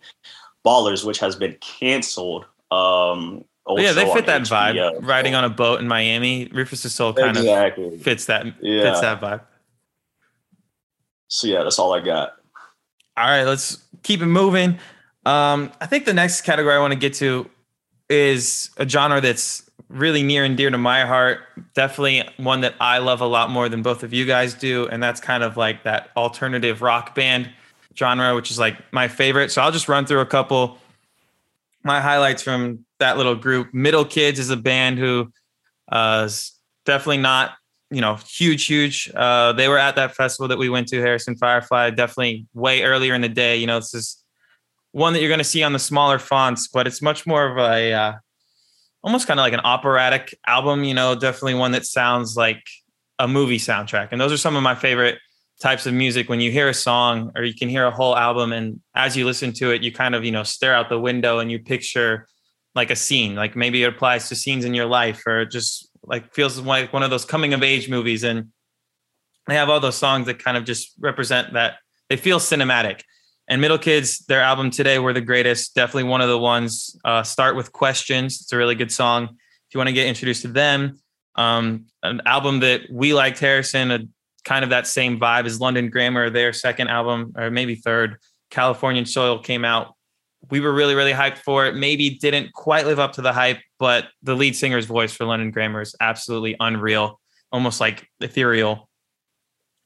Ballers, 0.64 1.04
which 1.04 1.18
has 1.20 1.34
been 1.36 1.56
canceled. 1.60 2.44
Um, 2.70 3.44
yeah, 3.68 3.92
they 3.92 4.12
fit 4.12 4.26
that 4.26 4.42
HBO. 4.42 4.98
vibe. 5.00 5.06
Riding 5.06 5.34
on 5.34 5.44
a 5.44 5.50
boat 5.50 5.80
in 5.80 5.88
Miami, 5.88 6.46
Rufus 6.52 6.82
Du 6.82 6.88
Sol 6.88 7.14
kind 7.14 7.36
exactly. 7.36 7.94
of 7.94 8.02
fits 8.02 8.26
that 8.26 8.46
yeah. 8.60 8.82
fits 8.82 9.00
that 9.00 9.20
vibe. 9.20 9.42
So 11.28 11.46
yeah, 11.46 11.62
that's 11.62 11.78
all 11.78 11.94
I 11.94 12.00
got. 12.00 12.32
All 13.16 13.26
right, 13.26 13.44
let's 13.44 13.78
keep 14.02 14.20
it 14.20 14.26
moving. 14.26 14.78
Um, 15.24 15.72
I 15.80 15.86
think 15.86 16.04
the 16.04 16.12
next 16.12 16.42
category 16.42 16.74
I 16.74 16.78
want 16.80 16.92
to 16.92 16.98
get 16.98 17.14
to 17.14 17.48
is 18.10 18.70
a 18.76 18.86
genre 18.86 19.20
that's 19.20 19.70
really 19.88 20.22
near 20.22 20.44
and 20.44 20.56
dear 20.56 20.70
to 20.70 20.78
my 20.78 21.04
heart. 21.04 21.40
Definitely 21.74 22.28
one 22.36 22.60
that 22.62 22.74
I 22.80 22.98
love 22.98 23.20
a 23.20 23.26
lot 23.26 23.50
more 23.50 23.68
than 23.68 23.82
both 23.82 24.02
of 24.02 24.12
you 24.12 24.24
guys 24.24 24.54
do, 24.54 24.88
and 24.88 25.02
that's 25.02 25.20
kind 25.20 25.42
of 25.42 25.56
like 25.56 25.84
that 25.84 26.10
alternative 26.16 26.82
rock 26.82 27.14
band 27.14 27.50
genre, 27.96 28.34
which 28.34 28.50
is 28.50 28.58
like 28.58 28.76
my 28.92 29.08
favorite. 29.08 29.50
So 29.50 29.62
I'll 29.62 29.72
just 29.72 29.88
run 29.88 30.06
through 30.06 30.20
a 30.20 30.26
couple 30.26 30.78
my 31.84 32.00
highlights 32.00 32.42
from 32.42 32.84
that 32.98 33.16
little 33.16 33.34
group. 33.34 33.72
Middle 33.74 34.04
Kids 34.04 34.38
is 34.38 34.50
a 34.50 34.56
band 34.56 34.98
who 34.98 35.32
uh, 35.90 36.24
is 36.26 36.52
definitely 36.86 37.18
not, 37.18 37.52
you 37.90 38.00
know, 38.00 38.16
huge, 38.26 38.66
huge. 38.66 39.10
Uh, 39.14 39.52
they 39.52 39.68
were 39.68 39.78
at 39.78 39.96
that 39.96 40.14
festival 40.14 40.48
that 40.48 40.58
we 40.58 40.68
went 40.68 40.88
to, 40.88 41.00
Harrison 41.00 41.36
Firefly, 41.36 41.90
definitely 41.90 42.46
way 42.54 42.82
earlier 42.82 43.14
in 43.14 43.20
the 43.20 43.28
day. 43.28 43.56
You 43.56 43.66
know, 43.66 43.78
this 43.78 43.94
is 43.94 44.22
one 44.92 45.12
that 45.12 45.20
you're 45.20 45.28
going 45.28 45.38
to 45.38 45.44
see 45.44 45.62
on 45.62 45.72
the 45.72 45.78
smaller 45.78 46.18
fonts, 46.18 46.68
but 46.68 46.86
it's 46.86 47.02
much 47.02 47.26
more 47.26 47.50
of 47.50 47.58
a 47.58 47.92
uh, 47.92 48.12
almost 49.02 49.26
kind 49.26 49.38
of 49.38 49.44
like 49.44 49.52
an 49.52 49.60
operatic 49.60 50.38
album. 50.46 50.84
You 50.84 50.94
know, 50.94 51.14
definitely 51.14 51.54
one 51.54 51.72
that 51.72 51.86
sounds 51.86 52.36
like 52.36 52.62
a 53.18 53.28
movie 53.28 53.58
soundtrack. 53.58 54.08
And 54.12 54.20
those 54.20 54.32
are 54.32 54.36
some 54.36 54.56
of 54.56 54.62
my 54.62 54.74
favorite 54.74 55.18
types 55.60 55.86
of 55.86 55.94
music 55.94 56.28
when 56.28 56.40
you 56.40 56.50
hear 56.50 56.68
a 56.68 56.74
song 56.74 57.30
or 57.36 57.44
you 57.44 57.54
can 57.54 57.68
hear 57.68 57.86
a 57.86 57.90
whole 57.90 58.16
album 58.16 58.52
and 58.52 58.80
as 58.96 59.16
you 59.16 59.24
listen 59.24 59.52
to 59.52 59.70
it 59.70 59.80
you 59.80 59.92
kind 59.92 60.14
of 60.14 60.24
you 60.24 60.32
know 60.32 60.42
stare 60.42 60.74
out 60.74 60.88
the 60.88 60.98
window 60.98 61.38
and 61.38 61.52
you 61.52 61.58
picture 61.60 62.26
like 62.74 62.90
a 62.90 62.96
scene 62.96 63.36
like 63.36 63.54
maybe 63.54 63.84
it 63.84 63.86
applies 63.86 64.28
to 64.28 64.34
scenes 64.34 64.64
in 64.64 64.74
your 64.74 64.86
life 64.86 65.22
or 65.24 65.44
just 65.44 65.88
like 66.02 66.34
feels 66.34 66.58
like 66.58 66.92
one 66.92 67.04
of 67.04 67.10
those 67.10 67.24
coming 67.24 67.54
of 67.54 67.62
age 67.62 67.88
movies 67.88 68.24
and 68.24 68.48
they 69.46 69.54
have 69.54 69.70
all 69.70 69.78
those 69.78 69.96
songs 69.96 70.26
that 70.26 70.42
kind 70.42 70.56
of 70.56 70.64
just 70.64 70.94
represent 70.98 71.52
that 71.52 71.74
they 72.08 72.16
feel 72.16 72.40
cinematic 72.40 73.02
and 73.52 73.60
middle 73.60 73.78
kids 73.78 74.20
their 74.26 74.40
album 74.40 74.70
today 74.70 74.98
were 74.98 75.12
the 75.12 75.20
greatest 75.20 75.74
definitely 75.74 76.08
one 76.08 76.20
of 76.20 76.28
the 76.28 76.38
ones 76.38 76.96
uh, 77.04 77.22
start 77.22 77.54
with 77.54 77.70
questions 77.72 78.40
it's 78.40 78.52
a 78.52 78.56
really 78.56 78.74
good 78.74 78.90
song 78.90 79.24
if 79.24 79.74
you 79.74 79.78
want 79.78 79.88
to 79.88 79.92
get 79.92 80.06
introduced 80.06 80.42
to 80.42 80.48
them 80.48 80.98
um, 81.34 81.86
an 82.02 82.20
album 82.26 82.60
that 82.60 82.82
we 82.90 83.14
liked 83.14 83.38
harrison 83.38 83.90
a 83.90 84.00
kind 84.44 84.64
of 84.64 84.70
that 84.70 84.86
same 84.86 85.18
vibe 85.18 85.46
as 85.46 85.60
London 85.60 85.88
Grammar. 85.88 86.30
Their 86.30 86.52
second 86.52 86.88
album, 86.88 87.32
or 87.36 87.50
maybe 87.50 87.74
third, 87.74 88.16
Californian 88.50 89.06
Soil, 89.06 89.38
came 89.38 89.64
out. 89.64 89.94
We 90.50 90.60
were 90.60 90.72
really, 90.72 90.94
really 90.94 91.12
hyped 91.12 91.38
for 91.38 91.66
it. 91.66 91.76
Maybe 91.76 92.10
didn't 92.10 92.52
quite 92.52 92.86
live 92.86 92.98
up 92.98 93.12
to 93.12 93.22
the 93.22 93.32
hype, 93.32 93.60
but 93.78 94.08
the 94.22 94.34
lead 94.34 94.56
singer's 94.56 94.86
voice 94.86 95.12
for 95.12 95.24
London 95.24 95.50
Grammar 95.50 95.82
is 95.82 95.94
absolutely 96.00 96.56
unreal, 96.58 97.20
almost 97.52 97.80
like 97.80 98.08
ethereal. 98.20 98.88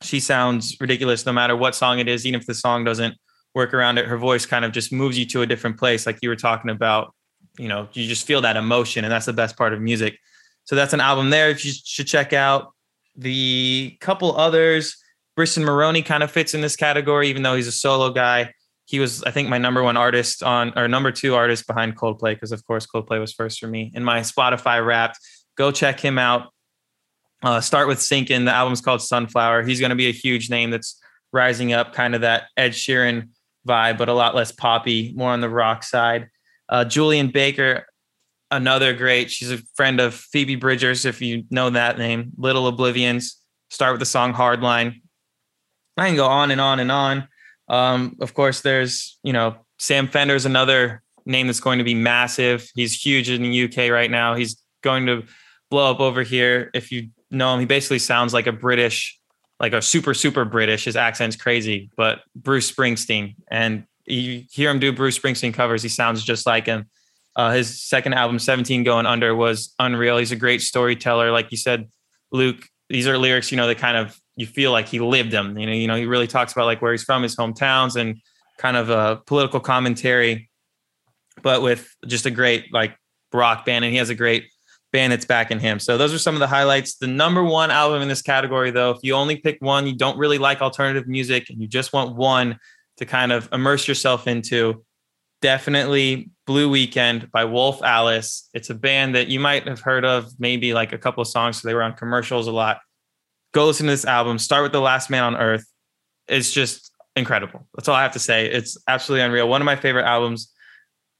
She 0.02 0.20
sounds 0.20 0.76
ridiculous 0.81 1.26
no 1.26 1.33
matter 1.33 1.57
what 1.57 1.74
song 1.74 1.98
it 1.98 2.09
is, 2.09 2.26
even 2.26 2.40
if 2.40 2.46
the 2.46 2.55
song 2.55 2.85
doesn't 2.85 3.16
work 3.57 3.73
around 3.73 3.97
it. 3.97 4.05
Her 4.05 4.19
voice 4.19 4.45
kind 4.45 4.66
of 4.66 4.71
just 4.71 4.92
moves 4.92 5.19
you 5.19 5.25
to 5.27 5.40
a 5.40 5.47
different 5.47 5.79
place, 5.79 6.05
like 6.05 6.19
you 6.21 6.29
were 6.29 6.37
talking 6.37 6.71
about. 6.71 7.14
You 7.59 7.69
know, 7.69 7.88
you 7.95 8.07
just 8.07 8.27
feel 8.27 8.42
that 8.42 8.59
emotion, 8.59 9.05
and 9.05 9.11
that's 9.11 9.25
the 9.25 9.33
best 9.33 9.57
part 9.57 9.73
of 9.73 9.81
music. 9.81 10.19
So 10.64 10.77
that's 10.77 10.92
an 10.92 11.01
album 11.01 11.31
there 11.31 11.49
if 11.49 11.64
you 11.64 11.73
should 11.73 12.07
check 12.07 12.35
out. 12.35 12.75
The 13.16 13.97
couple 14.01 14.37
others, 14.37 14.95
Briston 15.38 15.64
Maroney 15.64 16.03
kind 16.03 16.23
of 16.23 16.31
fits 16.31 16.53
in 16.53 16.61
this 16.61 16.77
category, 16.77 17.31
even 17.31 17.42
though 17.42 17.57
he's 17.57 17.66
a 17.66 17.73
solo 17.73 18.11
guy. 18.12 18.53
He 18.85 19.01
was, 19.01 19.25
I 19.25 19.31
think, 19.31 19.49
my 19.49 19.57
number 19.57 19.83
one 19.83 19.97
artist 19.97 20.42
on, 20.42 20.75
or 20.77 20.87
number 20.87 21.11
two 21.11 21.35
artist 21.35 21.66
behind 21.66 21.97
Coldplay, 21.97 22.35
because 22.35 22.53
of 22.53 22.64
course 22.66 22.87
Coldplay 22.87 23.19
was 23.19 23.33
first 23.33 23.59
for 23.59 23.69
me 23.69 23.90
in 23.95 24.05
my 24.05 24.21
Spotify 24.21 24.85
Wrapped. 24.85 25.19
Go 25.57 25.73
check 25.73 25.99
him 25.99 26.19
out. 26.19 26.53
Uh, 27.42 27.62
start 27.62 27.88
with 27.88 27.99
Sinkin. 27.99 28.45
The 28.45 28.53
album's 28.53 28.83
called 28.83 29.01
Sunflower. 29.01 29.62
He's 29.62 29.81
going 29.81 29.90
to 29.90 29.97
be 29.97 30.09
a 30.09 30.12
huge 30.12 30.51
name 30.51 30.71
that's 30.71 31.01
rising 31.33 31.73
up, 31.73 31.95
kind 31.95 32.14
of 32.14 32.21
that 32.21 32.45
Ed 32.57 32.73
Sheeran 32.73 33.31
vibe, 33.66 33.98
but 33.98 34.09
a 34.09 34.14
lot 34.14 34.35
less 34.35 34.52
poppy, 34.52 35.12
more 35.16 35.31
on 35.31 35.40
the 35.40 35.48
rock 35.48 35.83
side. 35.83 36.29
Uh, 36.68 36.85
Julien 36.85 37.29
Baker, 37.31 37.87
another 38.50 38.92
great. 38.94 39.31
She's 39.31 39.50
a 39.50 39.59
friend 39.74 40.00
of 40.00 40.14
Phoebe 40.14 40.57
Bridgers, 40.57 41.05
if 41.05 41.20
you 41.20 41.44
know 41.50 41.70
that 41.70 41.98
name. 41.98 42.33
Little 42.37 42.66
Oblivions, 42.66 43.40
Start 43.70 43.92
with 43.92 44.00
the 44.00 44.07
song 44.07 44.33
Hardline. 44.33 45.00
I 45.96 46.07
can 46.07 46.16
go 46.16 46.26
on 46.26 46.50
and 46.50 46.61
on 46.61 46.79
and 46.79 46.92
on. 46.92 47.29
Um, 47.68 48.16
of 48.20 48.35
course, 48.35 48.61
there's, 48.61 49.18
you 49.22 49.33
know, 49.33 49.57
Sam 49.79 50.07
Fender's 50.07 50.46
another 50.46 51.02
name 51.24 51.46
that's 51.48 51.61
going 51.61 51.79
to 51.79 51.85
be 51.85 51.94
massive. 51.94 52.68
He's 52.74 52.94
huge 52.94 53.29
in 53.29 53.42
the 53.42 53.64
UK 53.64 53.90
right 53.90 54.11
now. 54.11 54.35
He's 54.35 54.62
going 54.83 55.07
to 55.07 55.24
blow 55.70 55.90
up 55.90 56.00
over 56.00 56.22
here. 56.22 56.70
If 56.74 56.92
you 56.92 57.09
know 57.31 57.55
him, 57.55 57.61
he 57.61 57.66
basically 57.66 57.98
sounds 57.98 58.33
like 58.33 58.46
a 58.46 58.52
British, 58.52 59.15
like 59.59 59.73
a 59.73 59.83
super, 59.83 60.14
super 60.14 60.45
British. 60.45 60.85
His 60.85 60.97
accent's 60.97 61.37
crazy, 61.37 61.90
but 61.97 62.21
Bruce 62.35 62.71
Springsteen. 62.71 63.35
And 63.51 63.85
you 64.05 64.45
hear 64.51 64.71
him 64.71 64.79
do 64.79 64.92
Bruce 64.92 65.19
Springsteen 65.19 65.55
covers, 65.55 65.83
he 65.83 65.88
sounds 65.88 66.23
just 66.23 66.47
like 66.47 66.66
him. 66.66 66.87
Uh, 67.35 67.53
his 67.53 67.83
second 67.83 68.14
album, 68.14 68.38
17 68.38 68.83
Going 68.83 69.05
Under, 69.05 69.35
was 69.35 69.75
unreal. 69.79 70.16
He's 70.16 70.33
a 70.33 70.37
great 70.37 70.62
storyteller. 70.62 71.31
Like 71.31 71.51
you 71.51 71.59
said, 71.59 71.90
Luke, 72.33 72.66
these 72.88 73.07
are 73.07 73.19
lyrics, 73.19 73.51
you 73.51 73.57
know, 73.57 73.66
that 73.66 73.79
kind 73.79 73.97
of 73.97 74.19
you 74.37 74.47
feel 74.47 74.73
like 74.73 74.88
he 74.88 75.01
lived 75.01 75.33
them. 75.33 75.59
You 75.59 75.66
know, 75.66 75.73
you 75.73 75.87
know, 75.87 75.97
he 75.97 76.07
really 76.07 76.27
talks 76.27 76.53
about 76.53 76.66
like 76.66 76.81
where 76.81 76.92
he's 76.92 77.03
from, 77.03 77.23
his 77.23 77.37
hometowns, 77.37 77.97
and 77.97 78.21
kind 78.59 78.77
of 78.77 78.90
a 78.90 79.21
political 79.27 79.61
commentary, 79.61 80.49
but 81.42 81.62
with 81.62 81.88
just 82.07 82.27
a 82.27 82.31
great 82.31 82.73
like 82.73 82.97
rock 83.33 83.66
band. 83.66 83.85
And 83.85 83.92
he 83.92 83.99
has 83.99 84.09
a 84.09 84.14
great 84.14 84.49
band 84.92 85.27
back 85.27 85.51
in 85.51 85.59
him. 85.59 85.79
So 85.79 85.99
those 85.99 86.14
are 86.14 86.18
some 86.18 86.35
of 86.35 86.40
the 86.40 86.46
highlights. 86.46 86.96
The 86.96 87.07
number 87.07 87.42
one 87.42 87.70
album 87.70 88.03
in 88.03 88.09
this 88.09 88.22
category, 88.22 88.70
though, 88.70 88.90
if 88.90 88.99
you 89.03 89.14
only 89.14 89.37
pick 89.37 89.59
one, 89.61 89.87
you 89.87 89.94
don't 89.94 90.18
really 90.18 90.38
like 90.38 90.61
alternative 90.61 91.07
music 91.07 91.51
and 91.51 91.61
you 91.61 91.68
just 91.68 91.92
want 91.92 92.16
one 92.16 92.59
to 92.96 93.05
kind 93.05 93.33
of 93.33 93.49
immerse 93.53 93.87
yourself 93.87 94.27
into, 94.27 94.85
definitely 95.42 96.31
Blue 96.46 96.70
Weekend 96.70 97.31
by 97.31 97.44
Wolf 97.44 97.83
Alice. 97.83 98.49
It's 98.55 98.70
a 98.70 98.75
band 98.75 99.14
that 99.16 99.29
you 99.29 99.38
might 99.38 99.68
have 99.68 99.81
heard 99.81 100.05
of, 100.05 100.31
maybe 100.38 100.72
like 100.72 100.92
a 100.92 100.99
couple 100.99 101.20
of 101.20 101.29
songs. 101.29 101.61
So 101.61 101.68
they 101.68 101.75
were 101.75 101.83
on 101.83 101.92
commercials 101.92 102.46
a 102.46 102.53
lot. 102.53 102.79
Go 103.53 103.66
listen 103.66 103.87
to 103.87 103.92
this 103.92 104.05
album. 104.05 104.38
Start 104.38 104.62
with 104.62 104.72
The 104.72 104.81
Last 104.81 105.11
Man 105.11 105.22
on 105.22 105.37
Earth. 105.37 105.64
It's 106.29 106.53
just 106.53 106.90
incredible. 107.16 107.66
That's 107.75 107.88
all 107.88 107.94
I 107.94 108.03
have 108.03 108.12
to 108.12 108.18
say. 108.18 108.46
It's 108.46 108.79
absolutely 108.88 109.25
unreal. 109.25 109.49
One 109.49 109.61
of 109.61 109.66
my 109.66 109.77
favorite 109.77 110.05
albums 110.05 110.53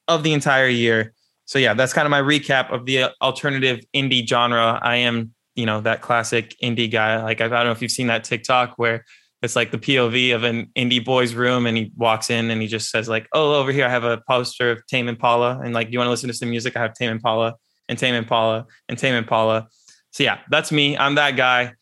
of 0.09 0.22
the 0.22 0.33
entire 0.33 0.68
year. 0.68 1.12
So 1.46 1.61
yeah, 1.61 1.74
that's 1.74 1.92
kind 1.92 2.06
of 2.06 2.11
my 2.11 2.20
recap 2.20 2.72
of 2.72 2.85
the 2.87 3.04
uh, 3.04 3.11
alternative 3.22 3.80
indie 3.94 4.28
genre. 4.28 4.78
I 4.82 4.96
am, 4.96 5.32
you 5.54 5.64
know, 5.64 5.80
that 5.80 6.02
classic 6.02 6.54
indie 6.62 6.90
guy. 6.90 7.22
Like 7.22 7.40
I 7.40 7.48
don't 7.48 7.64
know 7.64 7.70
if 7.70 7.80
you've 7.80 7.92
seen 7.92 8.09
that 8.09 8.24
TikTok 8.24 8.74
where 8.76 9.04
it's 9.42 9.54
like 9.54 9.70
the 9.70 9.78
POV 9.78 10.35
of 10.35 10.42
an 10.42 10.70
indie 10.76 11.04
boy's 11.04 11.35
room, 11.35 11.66
and 11.66 11.76
he 11.76 11.92
walks 11.96 12.30
in 12.30 12.50
and 12.50 12.61
he 12.61 12.66
just 12.66 12.90
says 12.90 13.09
like, 13.09 13.28
"Oh, 13.32 13.54
over 13.54 13.70
here 13.70 13.87
I 13.87 13.88
have 13.88 14.04
a 14.04 14.20
poster 14.28 14.72
of 14.72 14.87
Tame 14.87 15.09
Impala, 15.09 15.61
and 15.61 15.72
like, 15.72 15.87
do 15.87 15.92
you 15.92 15.98
want 15.98 16.09
to 16.09 16.11
listen 16.11 16.28
to 16.28 16.35
some 16.35 16.50
music? 16.50 16.76
I 16.76 16.82
have 16.82 16.94
Tame 16.94 17.12
Impala 17.12 17.54
and 17.88 17.98
Tame 17.98 18.14
Impala 18.14 18.66
and 18.88 18.98
Tame 18.98 19.14
Impala." 19.14 19.68
So 20.11 20.24
yeah, 20.24 20.38
that's 20.50 20.72
me. 20.72 20.96
I'm 20.96 21.14
that 21.14 21.37
guy. 21.37 21.74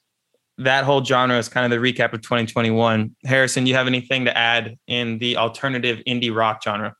That 0.59 0.85
whole 0.85 1.03
genre 1.05 1.39
is 1.39 1.49
kind 1.49 1.65
of 1.65 1.71
the 1.71 1.85
recap 1.85 2.13
of 2.13 2.21
2021. 2.21 3.17
Harrison, 3.25 3.67
you 3.67 3.75
have 3.75 3.87
anything 3.87 4.27
to 4.27 4.37
add 4.37 4.77
in 4.87 5.19
the 5.19 5.37
alternative 5.37 6.01
indie 6.07 6.35
rock 6.35 6.63
genre? 6.63 6.95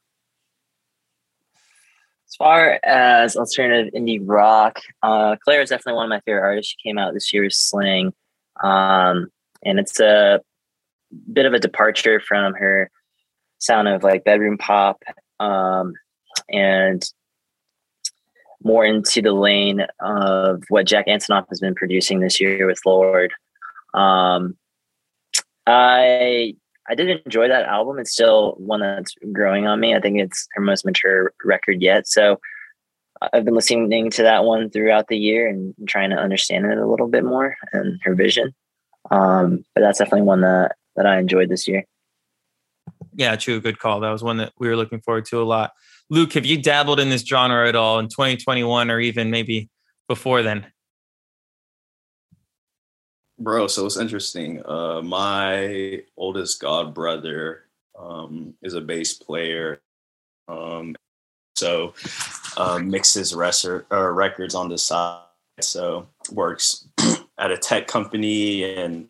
As 2.35 2.37
far 2.37 2.81
as 2.83 3.37
alternative 3.37 3.95
indie 3.95 4.21
rock, 4.21 4.81
uh, 5.05 5.37
Clairo 5.47 5.63
is 5.63 5.69
definitely 5.69 5.95
one 5.95 6.07
of 6.07 6.11
my 6.11 6.21
favorite 6.27 6.43
artists. 6.43 6.73
She 6.73 6.89
came 6.89 6.99
out 6.99 7.15
this 7.15 7.33
year 7.33 7.45
with 7.45 7.53
Sling. 7.53 8.13
Um, 8.61 9.29
and 9.65 9.79
it's 9.79 10.01
a 10.01 10.41
bit 11.33 11.47
of 11.47 11.53
a 11.53 11.61
departure 11.61 12.19
from 12.19 12.55
her 12.55 12.91
sound 13.59 13.87
of 13.87 14.03
like 14.03 14.25
bedroom 14.25 14.59
pop 14.59 15.01
um, 15.39 15.93
and 16.49 17.09
more 18.65 18.85
into 18.85 19.23
the 19.23 19.31
lane 19.31 19.87
of 20.01 20.65
what 20.71 20.89
Jack 20.89 21.07
Antonoff 21.07 21.49
has 21.51 21.61
been 21.61 21.77
producing 21.77 22.19
this 22.19 22.41
year 22.41 22.67
with 22.67 22.81
Lorde. 22.85 23.33
Um, 23.95 24.57
I 25.69 26.57
I 26.89 26.95
did 26.95 27.21
enjoy 27.25 27.49
that 27.49 27.65
album. 27.65 27.99
It's 27.99 28.13
still 28.13 28.55
one 28.59 28.81
that's 28.81 29.15
growing 29.33 29.67
on 29.67 29.81
me. 29.81 29.95
I 29.95 30.01
think 30.01 30.19
it's 30.19 30.47
her 30.53 30.61
most 30.61 30.85
mature 30.85 31.33
record 31.45 31.81
yet. 31.81 32.07
So 32.07 32.39
I've 33.33 33.45
been 33.45 33.55
listening 33.55 34.11
to 34.11 34.23
that 34.23 34.45
one 34.45 34.71
throughout 34.71 35.09
the 35.09 35.17
year 35.17 35.49
and 35.49 35.75
trying 35.89 36.11
to 36.11 36.17
understand 36.17 36.67
it 36.67 36.79
a 36.79 36.87
little 36.87 37.09
bit 37.09 37.25
more 37.25 37.57
and 37.73 38.01
her 38.03 38.15
vision. 38.15 38.55
Um, 39.11 39.65
but 39.75 39.81
that's 39.81 39.99
definitely 39.99 40.23
one 40.23 40.43
that 40.43 40.77
that 40.97 41.07
I 41.07 41.19
enjoyed 41.19 41.49
this 41.49 41.67
year. 41.67 41.85
Yeah, 43.15 43.37
true. 43.37 43.61
Good 43.61 43.79
call. 43.79 44.01
That 44.01 44.11
was 44.11 44.23
one 44.23 44.39
that 44.39 44.53
we 44.59 44.69
were 44.69 44.77
looking 44.77 45.01
forward 45.01 45.25
to 45.27 45.41
a 45.41 45.45
lot. 45.45 45.73
Luke, 46.11 46.33
have 46.35 46.47
you 46.47 46.61
dabbled 46.61 47.01
in 47.01 47.11
this 47.11 47.23
genre 47.23 47.69
at 47.69 47.77
all 47.77 47.99
in 47.99 48.09
2021 48.09 48.91
or 48.91 49.01
even 49.01 49.31
maybe 49.31 49.69
before 50.09 50.43
then? 50.43 50.67
Bro, 53.39 53.67
so 53.67 53.85
it's 53.87 53.97
interesting. 53.97 54.65
Uh, 54.65 55.03
my 55.03 56.03
oldest 56.17 56.61
god 56.61 56.95
brother 56.95 57.65
um, 57.99 58.55
is 58.63 58.75
a 58.75 58.81
bass 58.81 59.15
player. 59.15 59.81
Um, 60.47 60.95
so 61.57 61.95
uh, 62.57 62.79
mixes 62.79 63.33
uh, 63.33 64.11
records 64.11 64.55
on 64.55 64.69
the 64.69 64.79
side. 64.79 65.23
So 65.61 66.07
works 66.31 66.87
at 67.39 67.51
a 67.51 67.59
tech 67.59 67.87
company 67.87 68.77
and 68.77 69.09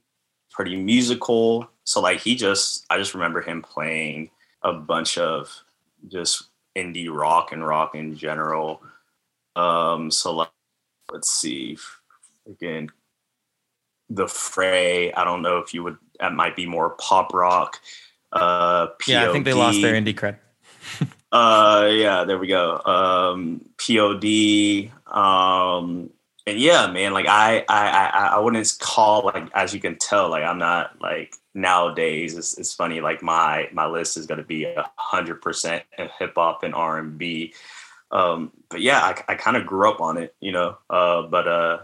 pretty 0.50 0.76
musical. 0.76 1.68
So 1.84 2.00
like 2.00 2.20
he 2.20 2.34
just 2.34 2.86
I 2.90 2.98
just 2.98 3.14
remember 3.14 3.40
him 3.42 3.62
playing 3.62 4.30
a 4.62 4.72
bunch 4.72 5.18
of 5.18 5.50
just 6.08 6.44
indie 6.76 7.14
rock 7.14 7.52
and 7.52 7.66
rock 7.66 7.94
in 7.94 8.16
general. 8.16 8.82
Um 9.56 10.10
so 10.10 10.34
like 10.34 10.50
let's 11.10 11.30
see 11.30 11.76
again 12.46 12.90
the 14.14 14.28
fray 14.28 15.12
i 15.12 15.24
don't 15.24 15.42
know 15.42 15.58
if 15.58 15.74
you 15.74 15.82
would 15.82 15.96
that 16.20 16.32
might 16.32 16.56
be 16.56 16.66
more 16.66 16.90
pop 16.90 17.32
rock 17.34 17.80
uh 18.32 18.86
POD. 18.86 19.08
yeah 19.08 19.28
i 19.28 19.32
think 19.32 19.44
they 19.44 19.52
lost 19.52 19.80
their 19.80 19.94
indie 19.94 20.14
cred 20.14 20.36
uh 21.32 21.88
yeah 21.90 22.24
there 22.24 22.38
we 22.38 22.46
go 22.46 22.80
um 22.84 23.60
pod 23.78 24.24
um 25.06 26.10
and 26.46 26.58
yeah, 26.58 26.86
man, 26.88 27.14
like 27.14 27.26
I, 27.26 27.64
I, 27.68 27.88
I, 27.88 28.26
I 28.34 28.38
wouldn't 28.38 28.70
call 28.78 29.24
like 29.24 29.48
as 29.54 29.72
you 29.72 29.80
can 29.80 29.96
tell, 29.96 30.28
like 30.28 30.44
I'm 30.44 30.58
not 30.58 31.00
like 31.00 31.36
nowadays. 31.54 32.36
It's, 32.36 32.58
it's 32.58 32.74
funny. 32.74 33.00
Like 33.00 33.22
my 33.22 33.68
my 33.72 33.86
list 33.86 34.18
is 34.18 34.26
going 34.26 34.38
to 34.38 34.46
be 34.46 34.64
a 34.64 34.90
hundred 34.96 35.40
percent 35.40 35.84
hip 35.96 36.34
hop 36.36 36.62
and 36.62 36.74
R 36.74 36.98
and 36.98 37.16
B. 37.16 37.54
Um, 38.10 38.52
but 38.68 38.82
yeah, 38.82 39.00
I, 39.00 39.32
I 39.32 39.34
kind 39.36 39.56
of 39.56 39.66
grew 39.66 39.90
up 39.90 40.00
on 40.00 40.18
it, 40.18 40.34
you 40.40 40.52
know. 40.52 40.76
Uh, 40.90 41.22
but 41.22 41.48
uh, 41.48 41.78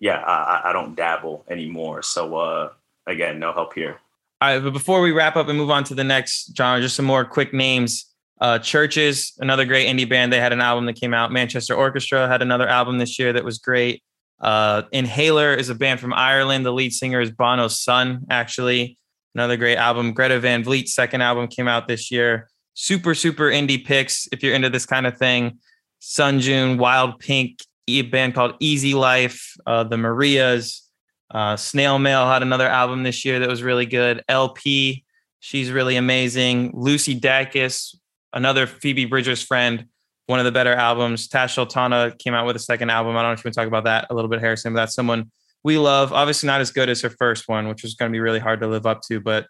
yeah, 0.00 0.18
I, 0.18 0.70
I 0.70 0.72
don't 0.72 0.94
dabble 0.94 1.44
anymore. 1.48 2.02
So 2.02 2.36
uh, 2.36 2.72
again, 3.06 3.38
no 3.38 3.52
help 3.52 3.74
here. 3.74 3.98
All 4.40 4.52
right, 4.52 4.62
but 4.62 4.72
before 4.72 5.00
we 5.00 5.12
wrap 5.12 5.36
up 5.36 5.48
and 5.48 5.56
move 5.56 5.70
on 5.70 5.84
to 5.84 5.94
the 5.94 6.04
next 6.04 6.54
genre, 6.56 6.80
just 6.80 6.96
some 6.96 7.06
more 7.06 7.24
quick 7.24 7.54
names. 7.54 8.12
Uh, 8.38 8.58
CHVRCHES, 8.58 9.38
another 9.38 9.64
great 9.64 9.88
indie 9.88 10.06
band. 10.06 10.30
They 10.30 10.40
had 10.40 10.52
an 10.52 10.60
album 10.60 10.84
that 10.86 10.96
came 10.96 11.14
out. 11.14 11.32
Manchester 11.32 11.74
Orchestra 11.74 12.28
had 12.28 12.42
another 12.42 12.68
album 12.68 12.98
this 12.98 13.18
year 13.18 13.32
that 13.32 13.44
was 13.44 13.58
great. 13.58 14.02
Uh, 14.40 14.82
Inhaler 14.92 15.54
is 15.54 15.70
a 15.70 15.74
band 15.74 16.00
from 16.00 16.12
Ireland. 16.12 16.66
The 16.66 16.72
lead 16.72 16.92
singer 16.92 17.20
is 17.20 17.30
Bono's 17.30 17.80
son, 17.80 18.26
actually. 18.28 18.98
Another 19.34 19.56
great 19.56 19.76
album. 19.76 20.12
Greta 20.12 20.38
Van 20.38 20.62
Fleet's 20.64 20.94
second 20.94 21.22
album 21.22 21.48
came 21.48 21.66
out 21.66 21.88
this 21.88 22.10
year. 22.10 22.48
Super, 22.74 23.14
super 23.14 23.44
indie 23.44 23.82
picks 23.82 24.28
if 24.32 24.42
you're 24.42 24.54
into 24.54 24.68
this 24.68 24.84
kind 24.84 25.06
of 25.06 25.16
thing. 25.16 25.58
Sun 26.00 26.40
June, 26.40 26.76
Wild 26.76 27.18
Pink, 27.18 27.60
a 27.88 28.02
band 28.02 28.34
called 28.34 28.54
Easy 28.60 28.94
Life, 28.94 29.54
uh, 29.66 29.84
the 29.84 29.96
Marias. 29.96 30.82
Uh, 31.30 31.56
Snail 31.56 31.98
Mail 31.98 32.26
had 32.26 32.42
another 32.42 32.66
album 32.66 33.02
this 33.02 33.24
year 33.24 33.40
that 33.40 33.48
was 33.48 33.62
really 33.62 33.86
good. 33.86 34.22
LP, 34.28 35.04
she's 35.40 35.70
really 35.70 35.96
amazing. 35.96 36.72
Lucy 36.74 37.18
Dacus, 37.18 37.96
another 38.32 38.66
Phoebe 38.66 39.04
Bridgers 39.04 39.42
friend, 39.42 39.86
one 40.26 40.38
of 40.38 40.44
the 40.44 40.52
better 40.52 40.72
albums. 40.72 41.28
Tash 41.28 41.54
Sultana 41.54 42.14
came 42.18 42.34
out 42.34 42.46
with 42.46 42.56
a 42.56 42.60
second 42.60 42.90
album. 42.90 43.16
I 43.16 43.22
don't 43.22 43.30
know 43.30 43.32
if 43.34 43.44
you 43.44 43.48
want 43.48 43.54
to 43.54 43.60
talk 43.60 43.68
about 43.68 43.84
that 43.84 44.06
a 44.10 44.14
little 44.14 44.28
bit, 44.28 44.40
Harrison, 44.40 44.72
but 44.72 44.80
that's 44.80 44.94
someone 44.94 45.30
we 45.64 45.78
love. 45.78 46.12
Obviously, 46.12 46.46
not 46.46 46.60
as 46.60 46.70
good 46.70 46.88
as 46.88 47.00
her 47.02 47.10
first 47.10 47.48
one, 47.48 47.68
which 47.68 47.82
was 47.82 47.94
going 47.94 48.10
to 48.10 48.14
be 48.14 48.20
really 48.20 48.38
hard 48.38 48.60
to 48.60 48.68
live 48.68 48.86
up 48.86 49.02
to, 49.08 49.20
but 49.20 49.46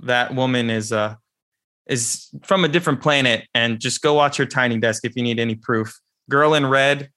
that 0.00 0.34
woman 0.34 0.68
is 0.68 0.92
uh 0.92 1.14
is 1.86 2.28
from 2.42 2.64
a 2.64 2.68
different 2.68 3.00
planet. 3.00 3.46
And 3.54 3.80
just 3.80 4.02
go 4.02 4.14
watch 4.14 4.36
her 4.36 4.46
Tiny 4.46 4.78
Desk 4.78 5.04
if 5.04 5.16
you 5.16 5.22
need 5.22 5.38
any 5.38 5.54
proof. 5.54 5.98
Girl 6.28 6.54
in 6.54 6.66
Red, 6.66 7.10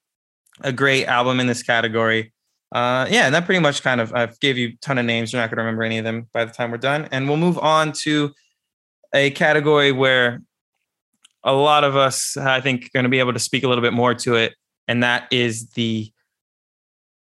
a 0.62 0.72
great 0.72 1.06
album 1.06 1.39
in 1.39 1.48
this 1.48 1.63
category. 1.63 2.34
Uh, 2.72 3.08
yeah, 3.10 3.26
and 3.26 3.34
that 3.34 3.45
pretty 3.45 3.62
much 3.62 3.82
kind 3.82 4.00
of—I've 4.00 4.39
gave 4.39 4.58
you 4.58 4.69
a 4.69 4.78
ton 4.82 4.98
of 4.98 5.06
names. 5.06 5.34
You're 5.34 5.41
not 5.41 5.50
going 5.50 5.58
to 5.58 5.63
remember 5.63 5.84
any 5.84 5.98
of 5.98 6.04
them 6.04 6.28
by 6.34 6.45
the 6.45 6.52
time 6.52 6.72
we're 6.72 6.78
done, 6.78 7.08
and 7.12 7.28
we'll 7.28 7.38
move 7.38 7.58
on 7.58 7.91
to 8.04 8.32
a 9.13 9.32
category 9.32 9.91
where 9.91 10.41
a 11.43 11.54
lot 11.54 11.84
of 11.84 11.95
us, 11.95 12.38
I 12.38 12.62
think, 12.62 12.86
are 12.86 12.89
going 12.93 13.06
to 13.06 13.10
be 13.10 13.19
able 13.19 13.34
to 13.34 13.39
speak 13.39 13.63
a 13.63 13.67
little 13.67 13.82
bit 13.82 13.93
more 13.93 14.13
to 14.13 14.36
it, 14.36 14.54
and 14.88 15.04
that 15.04 15.28
is 15.32 15.69
the. 15.72 16.12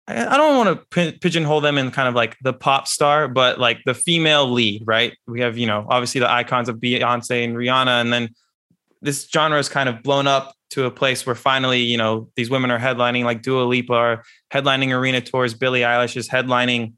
I 0.07 0.37
don't 0.37 0.57
want 0.57 0.91
to 0.91 1.13
pigeonhole 1.13 1.63
them 1.63 1.79
in 1.79 1.91
kind 1.91 2.09
of 2.09 2.15
like 2.15 2.37
the 2.43 2.53
pop 2.53 2.87
star, 2.87 3.27
but 3.27 3.59
like 3.59 3.81
the 3.87 3.95
female 3.95 4.51
lead, 4.51 4.83
right? 4.85 5.17
We 5.27 5.41
have, 5.41 5.57
you 5.57 5.67
know, 5.67 5.87
obviously 5.89 6.21
the 6.21 6.31
icons 6.31 6.69
of 6.69 6.77
Beyonce 6.77 7.43
and 7.43 7.57
Rihanna, 7.57 8.03
and 8.03 8.13
then 8.13 8.35
this 9.01 9.27
genre 9.31 9.59
is 9.59 9.71
kind 9.71 9.89
of 9.89 10.03
blown 10.03 10.27
up 10.27 10.55
to 10.75 10.85
a 10.85 10.91
place 10.91 11.27
where 11.27 11.35
finally, 11.35 11.81
you 11.81 11.97
know, 11.97 12.31
these 12.37 12.51
women 12.51 12.71
are 12.71 12.79
headlining, 12.79 13.25
like 13.25 13.43
Dua 13.43 13.65
Lipa 13.65 13.93
are 13.93 14.25
headlining 14.53 14.93
arena 14.93 15.21
tours. 15.21 15.55
Billie 15.55 15.81
Eilish 15.81 16.17
is 16.17 16.29
headlining 16.29 16.95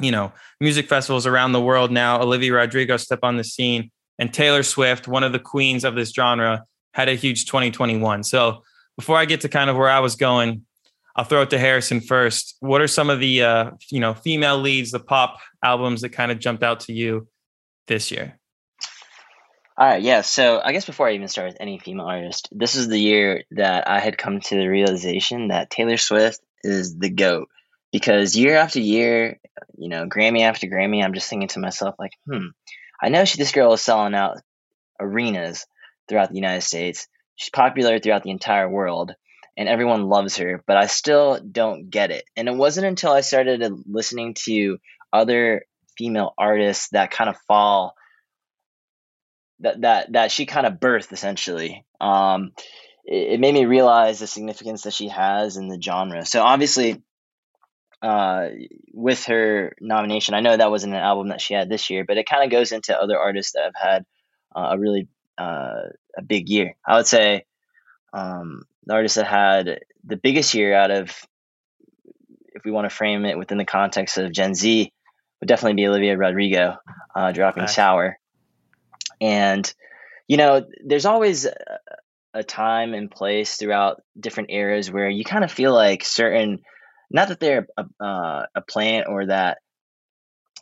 you 0.00 0.10
know, 0.10 0.32
music 0.60 0.88
festivals 0.88 1.26
around 1.26 1.52
the 1.52 1.60
world 1.60 1.90
now. 1.90 2.20
Olivia 2.20 2.52
Rodrigo 2.52 2.96
stepped 2.96 3.24
on 3.24 3.36
the 3.36 3.44
scene, 3.44 3.90
and 4.18 4.32
Taylor 4.32 4.62
Swift, 4.62 5.08
one 5.08 5.24
of 5.24 5.32
the 5.32 5.38
queens 5.38 5.84
of 5.84 5.94
this 5.94 6.12
genre, 6.12 6.64
had 6.92 7.08
a 7.08 7.14
huge 7.14 7.46
2021. 7.46 8.22
So 8.22 8.62
before 8.96 9.16
I 9.16 9.24
get 9.24 9.42
to 9.42 9.48
kind 9.48 9.70
of 9.70 9.76
where 9.76 9.88
I 9.88 10.00
was 10.00 10.16
going, 10.16 10.62
I'll 11.14 11.24
throw 11.24 11.42
it 11.42 11.50
to 11.50 11.58
Harrison 11.58 12.00
first. 12.00 12.56
What 12.60 12.82
are 12.82 12.88
some 12.88 13.08
of 13.08 13.20
the 13.20 13.42
uh, 13.42 13.70
you 13.90 14.00
know 14.00 14.14
female 14.14 14.58
leads, 14.58 14.90
the 14.90 15.00
pop 15.00 15.38
albums 15.62 16.02
that 16.02 16.10
kind 16.10 16.30
of 16.30 16.38
jumped 16.38 16.62
out 16.62 16.80
to 16.80 16.92
you 16.92 17.26
this 17.86 18.10
year? 18.10 18.38
All 19.78 19.86
right, 19.86 20.02
yeah. 20.02 20.22
So 20.22 20.58
I 20.62 20.72
guess 20.72 20.86
before 20.86 21.06
I 21.06 21.12
even 21.12 21.28
start 21.28 21.48
with 21.48 21.58
any 21.60 21.78
female 21.78 22.06
artist, 22.06 22.48
this 22.50 22.76
is 22.76 22.88
the 22.88 22.98
year 22.98 23.44
that 23.50 23.86
I 23.86 24.00
had 24.00 24.16
come 24.16 24.40
to 24.40 24.54
the 24.56 24.68
realization 24.68 25.48
that 25.48 25.68
Taylor 25.68 25.98
Swift 25.98 26.40
is 26.64 26.96
the 26.96 27.10
goat. 27.10 27.48
Because 27.92 28.36
year 28.36 28.56
after 28.56 28.80
year, 28.80 29.38
you 29.76 29.90
know, 29.90 30.06
Grammy 30.06 30.42
after 30.42 30.66
Grammy, 30.66 31.04
I'm 31.04 31.12
just 31.12 31.28
thinking 31.28 31.48
to 31.48 31.60
myself, 31.60 31.94
like, 31.98 32.12
hmm, 32.26 32.48
I 33.02 33.10
know 33.10 33.26
she, 33.26 33.36
this 33.36 33.52
girl 33.52 33.74
is 33.74 33.82
selling 33.82 34.14
out 34.14 34.38
arenas 34.98 35.66
throughout 36.08 36.30
the 36.30 36.36
United 36.36 36.62
States. 36.62 37.06
She's 37.36 37.50
popular 37.50 37.98
throughout 37.98 38.22
the 38.22 38.30
entire 38.30 38.70
world, 38.70 39.12
and 39.58 39.68
everyone 39.68 40.08
loves 40.08 40.38
her. 40.38 40.64
But 40.66 40.78
I 40.78 40.86
still 40.86 41.38
don't 41.38 41.90
get 41.90 42.10
it. 42.10 42.24
And 42.34 42.48
it 42.48 42.56
wasn't 42.56 42.86
until 42.86 43.12
I 43.12 43.20
started 43.20 43.62
listening 43.86 44.34
to 44.46 44.78
other 45.12 45.66
female 45.98 46.32
artists 46.38 46.88
that 46.90 47.10
kind 47.10 47.28
of 47.28 47.36
fall 47.46 47.94
that 49.60 49.80
that 49.80 50.12
that 50.12 50.30
she 50.30 50.46
kind 50.46 50.66
of 50.66 50.74
birthed 50.74 51.12
essentially. 51.12 51.84
Um, 52.00 52.52
it, 53.04 53.34
it, 53.34 53.40
made 53.40 53.54
me 53.54 53.64
realize 53.64 54.18
the 54.18 54.26
significance 54.26 54.82
that 54.82 54.92
she 54.92 55.08
has 55.08 55.56
in 55.56 55.68
the 55.68 55.80
genre. 55.80 56.26
So 56.26 56.42
obviously, 56.42 57.02
uh, 58.02 58.48
with 58.92 59.24
her 59.26 59.74
nomination, 59.80 60.34
I 60.34 60.40
know 60.40 60.56
that 60.56 60.70
wasn't 60.70 60.94
an 60.94 61.00
album 61.00 61.28
that 61.28 61.40
she 61.40 61.54
had 61.54 61.68
this 61.68 61.88
year, 61.88 62.04
but 62.06 62.18
it 62.18 62.28
kind 62.28 62.44
of 62.44 62.50
goes 62.50 62.72
into 62.72 62.98
other 62.98 63.18
artists 63.18 63.52
that 63.52 63.64
have 63.64 63.90
had 63.90 64.06
uh, 64.54 64.68
a 64.72 64.78
really 64.78 65.08
uh, 65.38 65.88
a 66.16 66.22
big 66.22 66.48
year. 66.48 66.74
I 66.86 66.96
would 66.96 67.06
say 67.06 67.44
um, 68.12 68.64
the 68.84 68.94
artist 68.94 69.16
that 69.16 69.26
had 69.26 69.80
the 70.04 70.16
biggest 70.16 70.54
year 70.54 70.74
out 70.74 70.90
of, 70.90 71.10
if 72.54 72.64
we 72.64 72.70
want 72.70 72.88
to 72.88 72.94
frame 72.94 73.24
it 73.24 73.38
within 73.38 73.58
the 73.58 73.64
context 73.64 74.18
of 74.18 74.32
Gen 74.32 74.54
Z, 74.54 74.92
would 75.40 75.48
definitely 75.48 75.74
be 75.74 75.86
Olivia 75.86 76.16
Rodrigo 76.16 76.76
uh, 77.14 77.32
dropping 77.32 77.64
nice. 77.64 77.74
Sour. 77.74 78.18
And, 79.20 79.72
you 80.28 80.36
know, 80.36 80.66
there's 80.84 81.06
always 81.06 81.46
a 82.34 82.44
time 82.44 82.94
and 82.94 83.10
place 83.10 83.56
throughout 83.56 84.02
different 84.18 84.50
eras 84.50 84.90
where 84.90 85.08
you 85.08 85.24
kind 85.24 85.44
of 85.44 85.50
feel 85.50 85.72
like 85.72 86.04
certain, 86.04 86.60
not 87.10 87.28
that 87.28 87.40
they're 87.40 87.66
a, 87.76 88.04
uh, 88.04 88.46
a 88.54 88.60
plant 88.60 89.06
or 89.08 89.26
that 89.26 89.58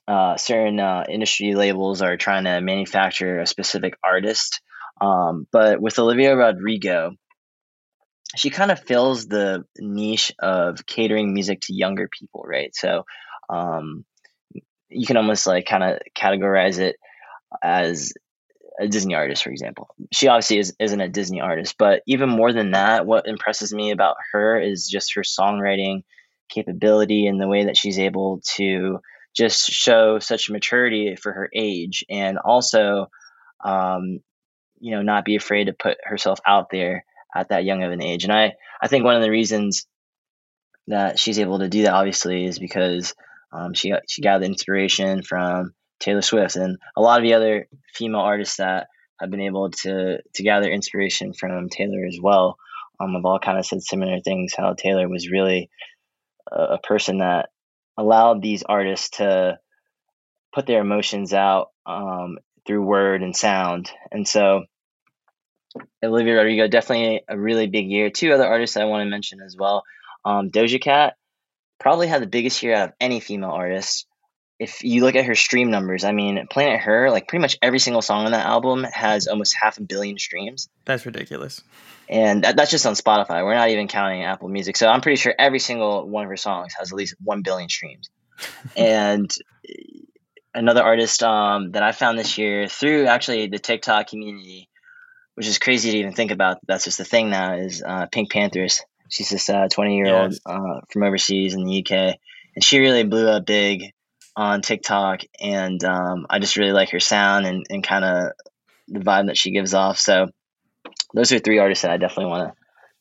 uh, 0.07 0.37
certain 0.37 0.79
uh, 0.79 1.05
industry 1.09 1.55
labels 1.55 2.03
are 2.03 2.17
trying 2.17 2.45
to 2.45 2.61
manufacture 2.61 3.41
a 3.41 3.47
specific 3.47 3.95
artist. 4.05 4.61
Um, 5.01 5.47
but 5.51 5.81
with 5.81 5.99
Olivia 5.99 6.37
Rodrigo, 6.37 7.13
she 8.37 8.51
kind 8.51 8.71
of 8.71 8.81
fills 8.81 9.27
the 9.27 9.65
niche 9.79 10.33
of 10.39 10.87
catering 10.87 11.33
music 11.33 11.61
to 11.63 11.75
younger 11.75 12.09
people, 12.09 12.45
right? 12.47 12.75
So 12.75 13.05
um, 13.49 14.05
you 14.89 15.07
can 15.07 15.17
almost 15.17 15.47
like 15.47 15.67
kind 15.67 15.83
of 15.83 16.01
categorize 16.17 16.79
it 16.79 16.97
as 17.63 18.13
a 18.79 18.89
Disney 18.89 19.15
artist, 19.15 19.45
for 19.45 19.51
example. 19.51 19.95
She 20.13 20.29
obviously 20.29 20.59
is, 20.59 20.75
isn't 20.79 21.01
a 21.01 21.09
Disney 21.09 21.41
artist, 21.41 21.77
but 21.79 22.03
even 22.07 22.29
more 22.29 22.53
than 22.53 22.73
that, 22.73 23.07
what 23.07 23.27
impresses 23.27 23.73
me 23.73 23.91
about 23.93 24.17
her 24.33 24.61
is 24.61 24.89
just 24.89 25.15
her 25.15 25.23
songwriting 25.23 26.03
capability 26.49 27.27
and 27.27 27.41
the 27.41 27.49
way 27.49 27.67
that 27.67 27.77
she's 27.77 27.99
able 27.99 28.41
to 28.57 29.01
just 29.35 29.71
show 29.71 30.19
such 30.19 30.51
maturity 30.51 31.17
for 31.17 31.33
her 31.33 31.51
age 31.55 32.05
and 32.09 32.39
also, 32.39 33.07
um, 33.65 34.21
you 34.81 34.95
know, 34.95 35.03
not 35.03 35.25
be 35.25 35.37
afraid 35.37 35.65
to 35.65 35.73
put 35.73 35.99
herself 36.05 36.39
out 36.47 36.71
there 36.71 37.05
at 37.35 37.49
that 37.49 37.65
young 37.65 37.83
of 37.83 37.93
an 37.93 38.03
age. 38.03 38.25
And 38.25 38.33
I, 38.33 38.55
I 38.81 38.89
think 38.89 39.05
one 39.05 39.17
of 39.17 39.23
the 39.23 39.31
reasons 39.31 39.87
that 40.89 41.19
she's 41.19 41.39
able 41.39 41.61
to 41.61 41.69
do 41.69 41.83
that 41.83 41.95
obviously 41.95 42.45
is 42.45 42.59
because 42.59 43.15
um, 43.53 43.73
she 43.73 43.93
she 44.09 44.21
the 44.21 44.43
inspiration 44.43 45.23
from 45.23 45.73
Taylor 46.01 46.23
Swift 46.23 46.57
and 46.57 46.79
a 46.97 47.01
lot 47.01 47.19
of 47.19 47.25
the 47.25 47.35
other 47.35 47.69
female 47.95 48.21
artists 48.21 48.57
that 48.57 48.89
have 49.21 49.31
been 49.31 49.41
able 49.41 49.71
to 49.71 50.19
to 50.35 50.43
gather 50.43 50.71
inspiration 50.71 51.33
from 51.33 51.69
Taylor 51.69 52.05
as 52.07 52.19
well. 52.21 52.57
Um, 53.01 53.15
have 53.15 53.25
all 53.25 53.39
kind 53.39 53.59
of 53.59 53.67
said 53.67 53.83
similar 53.83 54.21
things. 54.21 54.55
How 54.57 54.75
Taylor 54.75 55.09
was 55.09 55.31
really 55.31 55.71
a, 56.51 56.75
a 56.75 56.79
person 56.79 57.19
that 57.19 57.49
allowed 57.97 58.43
these 58.43 58.63
artists 58.63 59.11
to 59.19 59.59
put 60.55 60.67
their 60.67 60.81
emotions 60.81 61.33
out 61.33 61.71
um, 61.87 62.39
through 62.67 62.83
word 62.83 63.23
and 63.23 63.37
sound, 63.37 63.91
and 64.11 64.27
so 64.27 64.65
Olivia 66.03 66.35
Rodrigo 66.37 66.69
definitely 66.69 67.23
a 67.29 67.39
really 67.39 67.67
big 67.67 67.89
year. 67.89 68.11
Two 68.11 68.33
other 68.33 68.47
artists 68.47 68.77
I 68.77 68.85
want 68.85 69.03
to 69.03 69.11
mention 69.11 69.41
as 69.41 69.57
well. 69.59 69.83
Um, 70.25 70.51
Doja 70.51 70.81
Cat 70.81 71.15
probably 71.81 72.07
had 72.07 72.23
the 72.23 72.29
biggest 72.29 72.63
year 72.63 72.75
out 72.75 72.89
of 72.91 72.95
any 73.01 73.21
female 73.21 73.51
artist 73.51 74.07
if 74.59 74.85
you 74.85 75.03
look 75.03 75.17
at 75.17 75.25
her 75.25 75.35
stream 75.35 75.71
numbers, 75.71 76.05
I 76.05 76.13
mean, 76.13 76.47
Planet 76.49 76.81
Her, 76.81 77.11
like 77.11 77.27
pretty 77.27 77.41
much 77.41 77.59
every 77.61 77.79
single 77.79 78.03
song 78.03 78.27
on 78.27 78.33
that 78.33 78.47
album 78.47 78.85
has 78.85 79.27
almost 79.27 79.55
half 79.61 79.79
a 79.79 79.83
billion 79.83 80.19
streams. 80.19 80.69
That's 80.85 81.05
ridiculous. 81.05 81.63
And 82.09 82.45
that, 82.45 82.57
that's 82.57 82.71
just 82.71 82.87
on 82.87 82.95
Spotify. 82.95 83.45
We're 83.45 83.55
not 83.55 83.71
even 83.71 83.89
counting 83.89 84.23
Apple 84.25 84.49
Music. 84.49 84.77
So 84.77 84.89
I'm 84.89 85.01
pretty 85.01 85.17
sure 85.17 85.35
every 85.37 85.59
single 85.59 86.09
one 86.09 86.25
of 86.25 86.31
her 86.31 86.37
songs 86.37 86.75
has 86.79 86.93
at 86.93 86.97
least 86.97 87.17
1 87.23 87.43
billion 87.43 87.69
streams. 87.69 88.11
and 88.77 89.33
another 90.55 90.83
artist 90.83 91.23
um, 91.23 91.73
that 91.73 91.83
I 91.83 91.93
found 91.93 92.19
this 92.19 92.39
year 92.39 92.69
through 92.69 93.07
actually 93.07 93.49
the 93.49 93.59
TikTok 93.59 94.09
community, 94.09 94.69
which 95.35 95.47
is 95.47 95.59
crazy 95.59 95.93
to 95.93 95.99
even 95.99 96.13
think 96.13 96.31
about. 96.31 96.59
That's 96.67 96.85
just 96.85 96.99
the 96.99 97.05
thing 97.05 97.31
now, 97.31 97.57
is 97.57 97.83
uh, 97.83 98.07
PinkPantheress. 98.07 98.83
She's 99.09 99.31
this 99.31 99.47
20 99.47 99.69
uh, 99.77 99.89
year 99.89 100.15
old 100.15 100.33
yes. 100.33 100.41
uh, 100.47 100.81
from 100.91 101.03
overseas 101.03 101.55
in 101.55 101.65
the 101.65 101.85
UK. 101.85 102.19
And 102.55 102.63
she 102.63 102.79
really 102.79 103.03
blew 103.03 103.29
up 103.29 103.47
big 103.47 103.94
on 104.37 104.63
TikTok, 104.63 105.21
and 105.41 105.83
um, 105.85 106.27
I 106.29 106.39
just 106.39 106.57
really 106.57 106.73
like 106.73 106.91
her 106.91 107.01
sound 107.01 107.47
and, 107.47 107.65
and 107.71 107.85
kind 107.85 108.05
of 108.05 108.33
the 108.89 109.01
vibe 109.01 109.27
that 109.27 109.39
she 109.39 109.53
gives 109.53 109.75
off. 109.75 109.99
So 109.99 110.29
those 111.15 111.33
are 111.33 111.39
three 111.39 111.59
artists 111.59 111.83
that 111.83 111.91
I 111.91 111.97
definitely 111.97 112.31
want 112.31 112.49
to 112.49 112.55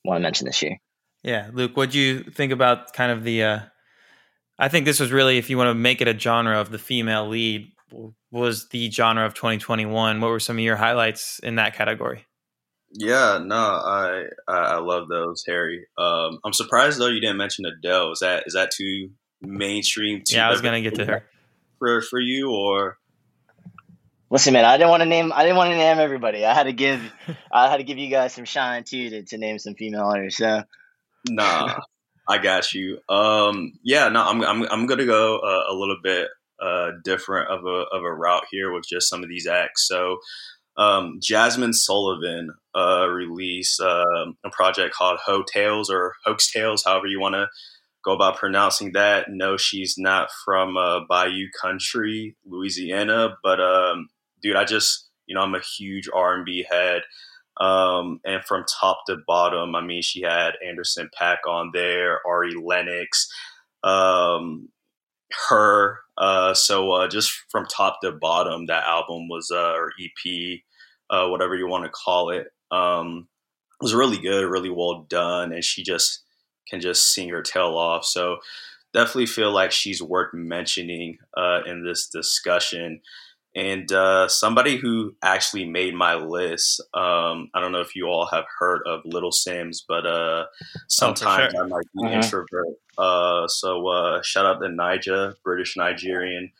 want 0.06 0.20
to 0.20 0.24
mention 0.24 0.46
this 0.46 0.62
year. 0.62 0.78
Yeah, 1.24 1.50
Luke, 1.54 1.78
what 1.78 1.92
do 1.92 2.00
you 2.00 2.24
think 2.24 2.52
about 2.52 2.94
kind 2.94 3.12
of 3.12 3.24
the? 3.24 3.44
Uh, 3.44 3.60
I 4.60 4.70
think 4.70 4.86
this 4.86 5.00
was 5.00 5.12
really, 5.12 5.38
if 5.38 5.50
you 5.50 5.58
want 5.58 5.70
to 5.70 5.76
make 5.76 6.02
it 6.02 6.08
a 6.08 6.18
genre 6.18 6.60
of 6.60 6.70
the 6.70 6.78
female 6.78 7.28
lead, 7.28 7.72
was 8.32 8.68
the 8.70 8.92
genre 8.92 9.26
of 9.26 9.34
2021. 9.34 10.22
What 10.22 10.28
were 10.28 10.40
some 10.40 10.58
of 10.58 10.64
your 10.64 10.76
highlights 10.76 11.40
in 11.40 11.56
that 11.56 11.76
category? 11.76 12.26
Yeah, 12.96 13.40
no, 13.44 13.56
I 13.56 14.26
I 14.48 14.78
love 14.78 15.08
those, 15.10 15.44
Harry. 15.48 15.88
Um, 15.98 16.40
I'm 16.46 16.54
surprised 16.54 17.00
though 17.00 17.08
you 17.08 17.22
didn't 17.22 17.38
mention 17.38 17.66
Adele. 17.66 18.12
Is 18.12 18.20
that 18.20 18.44
is 18.46 18.54
that 18.54 18.70
too 18.72 19.10
mainstream. 19.44 20.24
Yeah, 20.28 20.48
I 20.48 20.52
was 20.52 20.62
gonna 20.62 20.82
get 20.82 20.96
to 20.96 21.06
her 21.06 21.26
for 21.80 22.02
for 22.02 22.20
you 22.20 22.52
or. 22.52 22.98
Listen, 24.30 24.54
man, 24.54 24.66
I 24.66 24.78
didn't 24.78 24.90
want 24.90 25.02
to 25.02 25.06
name. 25.10 25.32
I 25.32 25.44
didn't 25.44 25.58
want 25.58 25.70
to 25.72 25.78
name 25.78 26.00
everybody. 26.00 26.44
I 26.44 26.56
had 26.56 26.64
to 26.64 26.74
give. 26.74 27.00
I 27.52 27.70
had 27.70 27.78
to 27.78 27.84
give 27.84 27.98
you 28.00 28.10
guys 28.10 28.34
some 28.34 28.46
shine 28.46 28.84
too 28.84 29.10
to, 29.10 29.24
to 29.24 29.38
name 29.38 29.60
some 29.60 29.76
female 29.76 30.06
artists. 30.06 30.40
So. 30.40 30.64
Nah, 31.30 31.80
I 32.28 32.38
got 32.38 32.74
you. 32.74 33.00
Um, 33.10 33.74
yeah, 33.84 34.10
no, 34.10 34.24
I'm 34.24 34.44
I'm 34.44 34.64
I'm 34.64 34.86
gonna 34.88 35.06
go 35.06 35.38
uh, 35.38 35.72
a 35.72 35.74
little 35.74 35.98
bit 36.02 36.30
uh, 36.62 36.92
different 37.04 37.50
of 37.50 37.66
a 37.66 37.86
of 37.96 38.04
a 38.04 38.14
route 38.14 38.46
here 38.52 38.72
with 38.72 38.86
just 38.88 39.10
some 39.10 39.24
of 39.24 39.30
these 39.30 39.48
acts. 39.48 39.88
So, 39.88 40.18
um, 40.78 41.20
Jazmine 41.22 41.74
Sullivan 41.74 42.52
uh, 42.76 43.08
released 43.08 43.80
uh, 43.80 44.26
a 44.44 44.50
project 44.52 44.96
called 44.96 45.20
Ho 45.26 45.44
Tales 45.44 45.90
or 45.90 46.14
Hoax 46.26 46.52
Tales, 46.52 46.84
however 46.86 47.08
you 47.08 47.20
want 47.20 47.36
to 47.36 47.48
go 48.04 48.14
about 48.14 48.38
pronouncing 48.38 48.92
that. 48.94 49.28
No, 49.30 49.58
she's 49.58 49.96
not 49.98 50.30
from 50.46 50.78
uh, 50.78 51.02
Bayou 51.08 51.48
Country, 51.62 52.36
Louisiana, 52.46 53.38
but 53.44 53.60
um, 53.60 54.10
dude, 54.42 54.56
I 54.56 54.66
just 54.66 55.10
you 55.26 55.36
know 55.36 55.42
I'm 55.42 55.56
a 55.56 55.62
huge 55.78 56.10
R&B 56.14 56.66
head, 56.70 57.04
um, 57.60 58.20
and 58.26 58.44
from 58.44 58.66
top 58.80 59.04
to 59.08 59.18
bottom, 59.28 59.76
I 59.76 59.82
mean, 59.82 60.02
she 60.02 60.22
had 60.22 60.54
Anderson 60.66 61.10
.Paak 61.20 61.38
on 61.48 61.72
there, 61.74 62.20
Ari 62.28 62.56
Lennox, 62.56 63.30
um, 63.84 64.70
her. 65.50 66.00
Uh, 66.18 66.54
so 66.54 66.92
uh, 66.92 67.08
just 67.08 67.32
from 67.50 67.66
top 67.66 68.00
to 68.02 68.12
bottom, 68.12 68.68
that 68.68 68.84
album 68.86 69.28
was 69.28 69.50
uh, 69.52 69.74
or 69.74 69.92
EP, 70.00 70.60
uh, 71.10 71.28
whatever 71.30 71.56
you 71.56 71.68
want 71.68 71.86
to 71.86 71.90
call 71.90 72.30
it, 72.30 72.48
um, 72.72 73.28
was 73.82 73.94
really 73.94 74.18
good, 74.18 74.50
really 74.50 74.70
well 74.70 75.06
done, 75.10 75.54
and 75.54 75.64
she 75.64 75.84
just 75.84 76.24
can 76.68 76.82
just 76.82 77.14
sing 77.14 77.30
her 77.30 77.42
tail 77.42 77.78
off. 77.78 78.06
So 78.06 78.38
definitely 78.94 79.26
feel 79.28 79.52
like 79.52 79.72
she's 79.72 80.02
worth 80.02 80.34
mentioning 80.34 81.18
uh, 81.38 81.62
in 81.66 81.84
this 81.86 82.08
discussion. 82.08 83.02
And 83.56 83.92
uh, 83.92 84.28
somebody 84.30 84.78
who 84.78 85.16
actually 85.22 85.66
made 85.66 85.94
my 85.94 86.16
list, 86.16 86.82
um, 86.96 87.50
I 87.54 87.62
don't 87.62 87.72
know 87.72 87.82
if 87.82 87.96
you 87.96 88.08
all 88.08 88.26
have 88.28 88.46
heard 88.60 88.82
of 88.88 89.02
Little 89.06 89.32
Simz, 89.32 89.84
but 89.88 90.08
uh, 90.08 90.46
Oh, 91.02 91.14
sometimes 91.14 91.54
sure. 91.54 91.60
I 91.60 91.68
might 91.68 91.86
be 91.94 92.02
Mhm. 92.02 92.12
introvert. 92.12 92.78
Uh, 92.98 93.48
so 93.48 93.88
uh, 93.88 94.22
shout 94.24 94.46
out 94.48 94.60
to 94.62 94.68
Nija, 94.70 95.36
British 95.44 95.78
Nigerian 95.78 96.52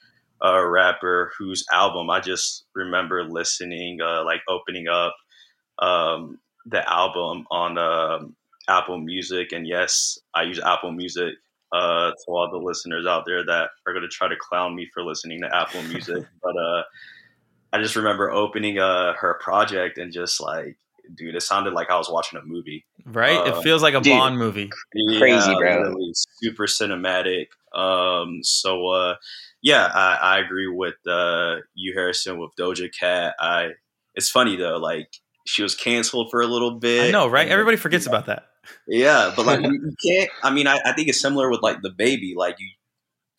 uh, 0.44 0.64
rapper, 0.64 1.32
whose 1.38 1.66
album 1.72 2.10
I 2.12 2.20
just 2.20 2.66
remember 2.76 3.24
listening, 3.24 4.00
uh, 4.02 4.24
like 4.24 4.42
opening 4.48 4.88
up 4.88 5.16
um, 5.80 6.40
the 6.66 6.88
album 6.92 7.46
on 7.52 7.78
um 7.78 8.36
Apple 8.68 9.00
Music. 9.00 9.52
And 9.52 9.68
yes, 9.68 10.18
I 10.34 10.44
use 10.44 10.60
Apple 10.60 10.92
Music 10.92 11.34
uh, 11.72 12.12
to 12.12 12.26
all 12.28 12.50
the 12.52 12.58
listeners 12.58 13.06
out 13.06 13.24
there 13.26 13.44
that 13.46 13.70
are 13.88 13.94
going 13.94 14.04
to 14.04 14.10
try 14.10 14.28
to 14.28 14.36
clown 14.40 14.76
me 14.76 14.88
for 14.94 15.04
listening 15.04 15.42
to 15.42 15.56
Apple 15.56 15.82
Music. 15.84 16.24
but 16.44 16.56
uh, 16.56 16.84
I 17.72 17.82
just 17.82 17.96
remember 17.96 18.32
opening 18.32 18.80
uh, 18.80 19.14
her 19.14 19.40
project 19.42 19.98
and 19.98 20.14
just 20.14 20.40
like, 20.40 20.78
dude, 21.16 21.36
it 21.36 21.42
sounded 21.42 21.74
like 21.74 21.90
I 21.90 21.98
was 21.98 22.10
watching 22.10 22.40
a 22.40 22.44
movie. 22.46 22.86
Right? 23.06 23.38
Uh, 23.38 23.58
it 23.58 23.64
feels 23.64 23.82
like 23.82 23.96
a 23.96 24.02
dude. 24.02 24.14
Bond 24.14 24.38
movie. 24.38 24.70
Crazy, 25.18 25.54
bro. 25.56 25.78
literally 25.78 26.12
Super 26.14 26.66
cinematic. 26.68 27.48
Um, 27.76 28.40
so 28.44 28.88
uh, 28.90 29.16
yeah, 29.62 29.90
I, 29.94 30.16
I 30.22 30.40
agree 30.40 30.68
with 30.68 30.96
uh, 31.08 31.58
you, 31.74 31.94
Harrison, 31.96 32.40
with 32.40 32.52
Doja 32.60 32.90
Cat. 32.98 33.36
I. 33.40 33.70
It's 34.16 34.30
funny 34.30 34.56
though, 34.56 34.78
like 34.78 35.08
she 35.48 35.64
was 35.64 35.74
canceled 35.74 36.30
for 36.30 36.42
a 36.42 36.46
little 36.48 36.78
bit. 36.80 37.08
I 37.08 37.12
know, 37.12 37.28
right? 37.28 37.42
and- 37.42 37.52
Everybody 37.52 37.78
forgets 37.78 38.06
about 38.06 38.28
that. 38.28 38.46
Yeah, 38.88 39.34
but 39.36 39.46
like 39.46 39.62
you, 39.64 39.94
can't. 40.06 40.30
I 40.42 40.52
mean, 40.52 40.68
I, 40.68 40.80
I 40.86 40.94
think 40.94 41.08
it's 41.08 41.22
similar 41.22 41.50
with 41.50 41.62
like 41.62 41.82
the 41.82 41.92
baby. 41.92 42.34
Like 42.36 42.56
you, 42.60 42.70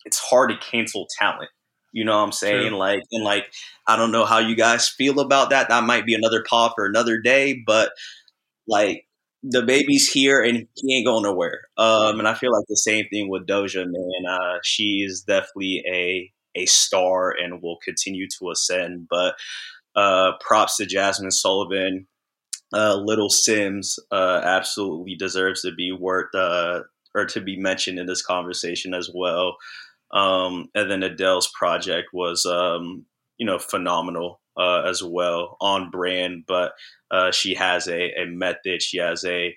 it's 0.05 0.19
hard 0.19 0.51
to 0.51 0.57
cancel 0.57 1.07
talent. 1.19 1.49
You 1.91 2.03
know 2.03 2.17
what 2.17 2.25
I'm 2.25 2.31
saying? 2.33 2.69
True. 2.69 2.77
Like, 2.77 3.03
and 3.11 3.23
like, 3.23 3.45
I 3.87 3.95
don't 3.95 4.11
know 4.11 4.25
how 4.25 4.39
you 4.39 4.55
guys 4.55 4.89
feel 4.89 5.19
about 5.19 5.51
that. 5.51 5.69
That 5.69 5.85
might 5.85 6.05
be 6.05 6.13
another 6.13 6.43
pod 6.47 6.73
for 6.75 6.85
another 6.85 7.21
day. 7.21 7.63
But 7.65 7.91
like, 8.67 9.05
the 9.43 9.61
baby's 9.61 10.11
here 10.11 10.41
and 10.43 10.67
he 10.75 10.97
ain't 10.97 11.05
going 11.05 11.23
nowhere. 11.23 11.61
Um, 11.77 12.19
and 12.19 12.27
I 12.27 12.33
feel 12.33 12.51
like 12.51 12.65
the 12.67 12.75
same 12.75 13.05
thing 13.09 13.29
with 13.29 13.47
Doja. 13.47 13.85
Man, 13.85 14.29
uh, 14.29 14.59
she 14.63 15.05
is 15.07 15.21
definitely 15.21 15.83
a 15.89 16.31
a 16.55 16.65
star 16.65 17.31
and 17.31 17.61
will 17.61 17.77
continue 17.83 18.27
to 18.39 18.49
ascend. 18.51 19.07
But 19.09 19.35
uh, 19.95 20.33
props 20.41 20.77
to 20.77 20.85
Jazmine 20.85 21.31
Sullivan 21.31 22.07
uh, 22.75 22.95
Little 22.95 23.29
Simz 23.29 23.97
uh, 24.11 24.41
absolutely 24.43 25.15
deserves 25.15 25.61
to 25.61 25.73
be 25.73 25.91
worth 25.91 26.35
uh, 26.35 26.81
or 27.15 27.25
to 27.25 27.39
be 27.39 27.57
mentioned 27.57 27.97
in 27.97 28.05
this 28.05 28.21
conversation 28.21 28.93
as 28.93 29.09
well. 29.13 29.55
Um, 30.11 30.69
and 30.75 30.91
then 30.91 31.01
Adele's 31.01 31.49
project 31.57 32.09
was, 32.13 32.45
um, 32.45 33.05
you 33.37 33.45
know, 33.45 33.59
phenomenal 33.59 34.41
uh, 34.57 34.81
as 34.81 35.01
well, 35.01 35.57
on 35.61 35.89
brand. 35.89 36.43
But 36.47 36.73
uh, 37.11 37.31
she 37.31 37.55
has 37.55 37.87
a, 37.87 38.11
a 38.21 38.25
method, 38.25 38.81
she 38.81 38.97
has 38.97 39.23
a 39.23 39.55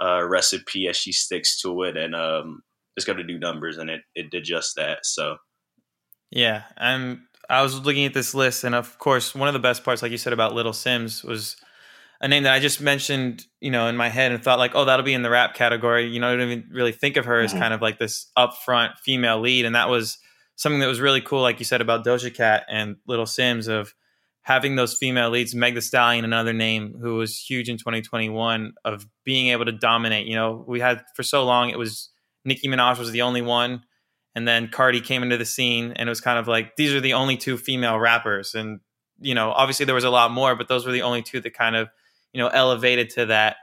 uh, 0.00 0.24
recipe, 0.26 0.86
as 0.88 0.96
she 0.96 1.12
sticks 1.12 1.60
to 1.62 1.82
it, 1.82 1.96
and 1.96 2.14
um, 2.14 2.62
it's 2.96 3.04
going 3.04 3.18
to 3.18 3.24
do 3.24 3.38
numbers, 3.38 3.78
and 3.78 3.90
it 3.90 4.00
it 4.14 4.30
did 4.30 4.44
just 4.44 4.76
that. 4.76 5.04
So 5.04 5.36
Yeah, 6.30 6.62
I'm. 6.76 7.26
I 7.48 7.62
was 7.62 7.80
looking 7.80 8.06
at 8.06 8.14
this 8.14 8.32
list, 8.32 8.62
and 8.62 8.76
of 8.76 8.96
course, 8.98 9.34
one 9.34 9.48
of 9.48 9.54
the 9.54 9.58
best 9.58 9.82
parts, 9.82 10.02
like 10.02 10.12
you 10.12 10.18
said 10.18 10.32
about 10.32 10.54
Little 10.54 10.72
Simz, 10.72 11.24
was 11.24 11.56
a 12.20 12.28
name 12.28 12.42
that 12.42 12.52
I 12.52 12.60
just 12.60 12.80
mentioned, 12.80 13.46
you 13.60 13.70
know, 13.70 13.86
in 13.86 13.96
my 13.96 14.08
head, 14.08 14.32
and 14.32 14.42
thought 14.42 14.58
like, 14.58 14.74
oh, 14.74 14.84
that'll 14.84 15.04
be 15.04 15.14
in 15.14 15.22
the 15.22 15.30
rap 15.30 15.54
category. 15.54 16.06
You 16.06 16.20
know, 16.20 16.28
I 16.28 16.32
didn't 16.32 16.50
even 16.50 16.68
really 16.70 16.92
think 16.92 17.16
of 17.16 17.24
her 17.24 17.40
as 17.40 17.54
Mhm. 17.54 17.58
kind 17.58 17.74
of 17.74 17.80
like 17.80 17.98
this 17.98 18.30
upfront 18.36 18.98
female 18.98 19.40
lead, 19.40 19.64
and 19.64 19.74
that 19.74 19.88
was 19.88 20.18
something 20.56 20.80
that 20.80 20.86
was 20.86 21.00
really 21.00 21.20
cool, 21.22 21.40
like 21.40 21.58
you 21.58 21.64
said 21.64 21.80
about 21.80 22.04
Doja 22.04 22.34
Cat 22.34 22.64
and 22.68 22.96
Little 23.06 23.24
Simz, 23.24 23.68
of 23.68 23.94
having 24.42 24.76
those 24.76 24.94
female 24.96 25.30
leads. 25.30 25.54
Meg 25.54 25.74
The 25.74 25.80
Stallion, 25.82 26.24
another 26.24 26.52
name 26.52 26.94
who 27.00 27.16
was 27.16 27.38
huge 27.38 27.68
in 27.68 27.78
2021, 27.78 28.74
of 28.84 29.06
being 29.24 29.48
able 29.48 29.64
to 29.64 29.72
dominate. 29.72 30.26
You 30.26 30.34
know, 30.34 30.64
we 30.66 30.80
had 30.80 31.02
for 31.14 31.22
so 31.22 31.44
long 31.44 31.70
it 31.70 31.78
was 31.78 32.10
Nicki 32.44 32.68
Minaj 32.68 32.98
was 32.98 33.10
the 33.10 33.22
only 33.22 33.42
one 33.42 33.84
and 34.34 34.46
then 34.46 34.68
Cardi 34.68 35.00
came 35.00 35.22
into 35.22 35.36
the 35.36 35.44
scene 35.44 35.92
and 35.96 36.08
it 36.08 36.10
was 36.10 36.20
kind 36.20 36.38
of 36.38 36.46
like 36.48 36.76
these 36.76 36.94
are 36.94 37.00
the 37.00 37.12
only 37.14 37.36
two 37.36 37.56
female 37.58 37.98
rappers 37.98 38.54
and 38.54 38.80
you 39.20 39.34
know 39.34 39.50
obviously 39.52 39.84
there 39.84 39.94
was 39.94 40.04
a 40.04 40.10
lot 40.10 40.30
more 40.30 40.54
but 40.54 40.68
those 40.68 40.86
were 40.86 40.92
the 40.92 41.02
only 41.02 41.20
two 41.20 41.40
that 41.40 41.52
kind 41.52 41.76
of 41.76 41.88
you 42.32 42.40
know 42.40 42.48
elevated 42.48 43.10
to 43.10 43.26
that 43.26 43.56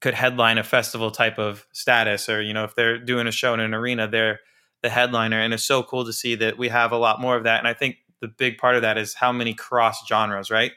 could 0.00 0.14
headline 0.14 0.58
a 0.58 0.64
festival 0.64 1.10
type 1.10 1.38
of 1.38 1.66
status 1.72 2.28
or 2.28 2.42
you 2.42 2.52
know 2.52 2.64
if 2.64 2.74
they're 2.74 2.98
doing 2.98 3.26
a 3.26 3.32
show 3.32 3.54
in 3.54 3.60
an 3.60 3.74
arena 3.74 4.06
they're 4.08 4.40
the 4.82 4.90
headliner. 4.90 5.40
And 5.40 5.54
it's 5.54 5.64
so 5.64 5.82
cool 5.82 6.04
to 6.04 6.12
see 6.12 6.34
that 6.36 6.58
we 6.58 6.68
have 6.68 6.92
a 6.92 6.98
lot 6.98 7.20
more 7.20 7.34
of 7.36 7.44
that. 7.44 7.58
And 7.58 7.66
I 7.66 7.72
think 7.72 7.96
the 8.20 8.28
big 8.28 8.58
part 8.58 8.76
of 8.76 8.82
that 8.82 8.98
is 8.98 9.14
how 9.14 9.32
many 9.32 9.54
cross 9.54 10.06
genres 10.06 10.50
right? 10.50 10.72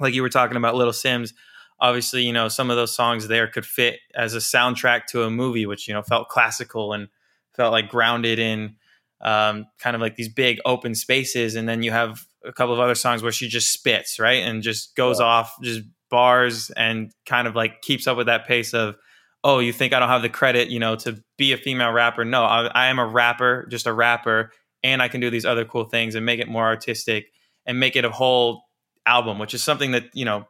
Like 0.00 0.14
you 0.14 0.22
were 0.22 0.28
talking 0.28 0.56
about 0.56 0.74
Little 0.74 0.92
Simz 0.92 1.32
obviously 1.80 2.22
you 2.22 2.32
know 2.32 2.48
some 2.48 2.70
of 2.70 2.76
those 2.76 2.94
songs 2.94 3.26
there 3.26 3.48
could 3.48 3.66
fit 3.66 3.98
as 4.14 4.34
a 4.34 4.38
soundtrack 4.38 5.06
to 5.06 5.24
a 5.24 5.30
movie 5.30 5.66
which 5.66 5.88
you 5.88 5.94
know 5.94 6.02
felt 6.02 6.28
classical 6.28 6.92
and 6.92 7.08
felt 7.56 7.72
like 7.72 7.88
grounded 7.88 8.38
in 8.38 8.76
um, 9.20 9.66
kind 9.78 9.94
of 9.94 10.02
like 10.02 10.16
these 10.16 10.28
big 10.28 10.58
open 10.64 10.94
spaces. 10.94 11.54
And 11.54 11.68
then 11.68 11.82
you 11.82 11.92
have 11.92 12.26
a 12.44 12.52
couple 12.52 12.74
of 12.74 12.80
other 12.80 12.94
songs 12.96 13.22
where 13.22 13.32
she 13.32 13.48
just 13.48 13.72
spits 13.72 14.18
right? 14.18 14.42
And 14.42 14.62
just 14.62 14.96
goes 14.96 15.20
Yeah. 15.20 15.26
off 15.26 15.54
just 15.62 15.82
bars 16.12 16.70
and 16.76 17.10
kind 17.26 17.48
of 17.48 17.56
like 17.56 17.82
keeps 17.82 18.06
up 18.06 18.18
with 18.18 18.26
that 18.26 18.46
pace 18.46 18.74
of 18.74 18.96
oh 19.42 19.58
you 19.58 19.72
think 19.72 19.94
i 19.94 19.98
don't 19.98 20.10
have 20.10 20.22
the 20.22 20.28
credit 20.28 20.68
you 20.68 20.78
know 20.78 20.94
to 20.94 21.18
be 21.38 21.52
a 21.52 21.56
female 21.56 21.90
rapper 21.90 22.24
no 22.24 22.44
i, 22.44 22.66
I 22.66 22.86
am 22.88 23.00
a 23.00 23.06
rapper 23.06 23.66
just 23.70 23.86
a 23.88 23.92
rapper 23.94 24.52
and 24.84 25.02
i 25.02 25.08
can 25.08 25.20
do 25.20 25.30
these 25.30 25.46
other 25.46 25.64
cool 25.64 25.86
things 25.86 26.14
and 26.14 26.26
make 26.26 26.38
it 26.38 26.48
more 26.48 26.66
artistic 26.66 27.26
and 27.66 27.80
make 27.80 27.96
it 27.96 28.04
a 28.04 28.10
whole 28.10 28.62
album 29.06 29.38
which 29.38 29.54
is 29.54 29.64
something 29.64 29.92
that 29.92 30.04
you 30.14 30.26
know 30.26 30.44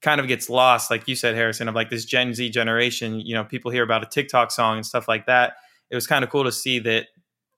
kind 0.00 0.20
of 0.20 0.28
gets 0.28 0.48
lost 0.48 0.90
like 0.90 1.08
you 1.08 1.16
said 1.16 1.34
harrison 1.34 1.68
of 1.68 1.74
like 1.74 1.90
this 1.90 2.04
gen 2.04 2.32
z 2.32 2.48
generation 2.48 3.20
you 3.20 3.34
know 3.34 3.44
people 3.44 3.72
hear 3.72 3.82
about 3.82 4.04
a 4.04 4.06
tiktok 4.06 4.52
song 4.52 4.76
and 4.76 4.86
stuff 4.86 5.08
like 5.08 5.26
that 5.26 5.54
it 5.90 5.96
was 5.96 6.06
kind 6.06 6.24
of 6.24 6.30
cool 6.30 6.44
to 6.44 6.52
see 6.52 6.78
that 6.78 7.08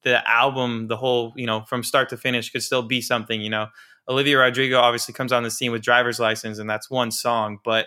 the 0.02 0.26
album, 0.28 0.88
the 0.88 0.96
whole, 0.96 1.32
you 1.36 1.46
know, 1.46 1.62
from 1.62 1.82
start 1.82 2.08
to 2.10 2.16
finish 2.16 2.50
could 2.50 2.62
still 2.62 2.82
be 2.82 3.00
something, 3.00 3.40
you 3.40 3.50
know. 3.50 3.68
Olivia 4.10 4.38
Rodrigo 4.38 4.78
obviously 4.78 5.14
comes 5.14 5.32
on 5.32 5.44
the 5.44 5.50
scene 5.50 5.70
with 5.70 5.82
driver's 5.82 6.18
license 6.18 6.58
and 6.58 6.68
that's 6.68 6.90
one 6.90 7.10
song, 7.10 7.58
but 7.64 7.86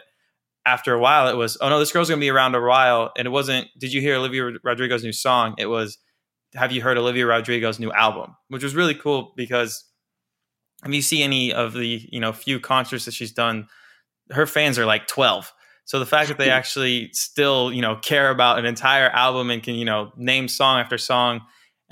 after 0.66 0.94
a 0.94 1.00
while 1.00 1.28
it 1.28 1.36
was, 1.36 1.58
oh 1.60 1.70
no, 1.70 1.78
this 1.78 1.92
girl's 1.92 2.10
gonna 2.10 2.20
be 2.20 2.30
around 2.30 2.56
a 2.56 2.62
while. 2.62 3.12
And 3.18 3.28
it 3.28 3.32
wasn't, 3.32 3.68
did 3.78 3.92
you 3.94 4.00
hear 4.00 4.16
Olivia 4.16 4.52
Rodrigo's 4.64 5.04
new 5.04 5.12
song? 5.12 5.56
It 5.58 5.66
was, 5.66 5.98
have 6.56 6.72
you 6.72 6.82
heard 6.82 6.98
Olivia 6.98 7.26
Rodrigo's 7.26 7.80
new 7.80 7.92
album? 7.92 8.36
Which 8.48 8.64
was 8.64 8.74
really 8.74 8.96
cool 8.96 9.34
because 9.36 9.84
if 10.86 10.94
you 10.94 11.02
see 11.02 11.24
any 11.24 11.52
of 11.52 11.74
the, 11.74 12.08
you 12.10 12.20
know, 12.20 12.32
few 12.32 12.60
concerts 12.60 13.06
that 13.06 13.14
she's 13.14 13.32
done, 13.34 13.68
her 14.32 14.46
fans 14.46 14.80
are 14.80 14.86
like 14.86 15.08
12. 15.08 15.52
So 15.86 16.00
the 16.00 16.06
fact 16.06 16.30
that 16.30 16.38
they 16.38 16.50
actually 16.50 17.10
still, 17.12 17.72
you 17.74 17.82
know, 17.82 17.98
care 17.98 18.30
about 18.30 18.58
an 18.60 18.66
entire 18.66 19.10
album 19.10 19.50
and 19.50 19.62
can, 19.62 19.76
you 19.76 19.84
know, 19.84 20.14
name 20.16 20.48
song 20.48 20.80
after 20.80 20.98
song. 20.98 21.42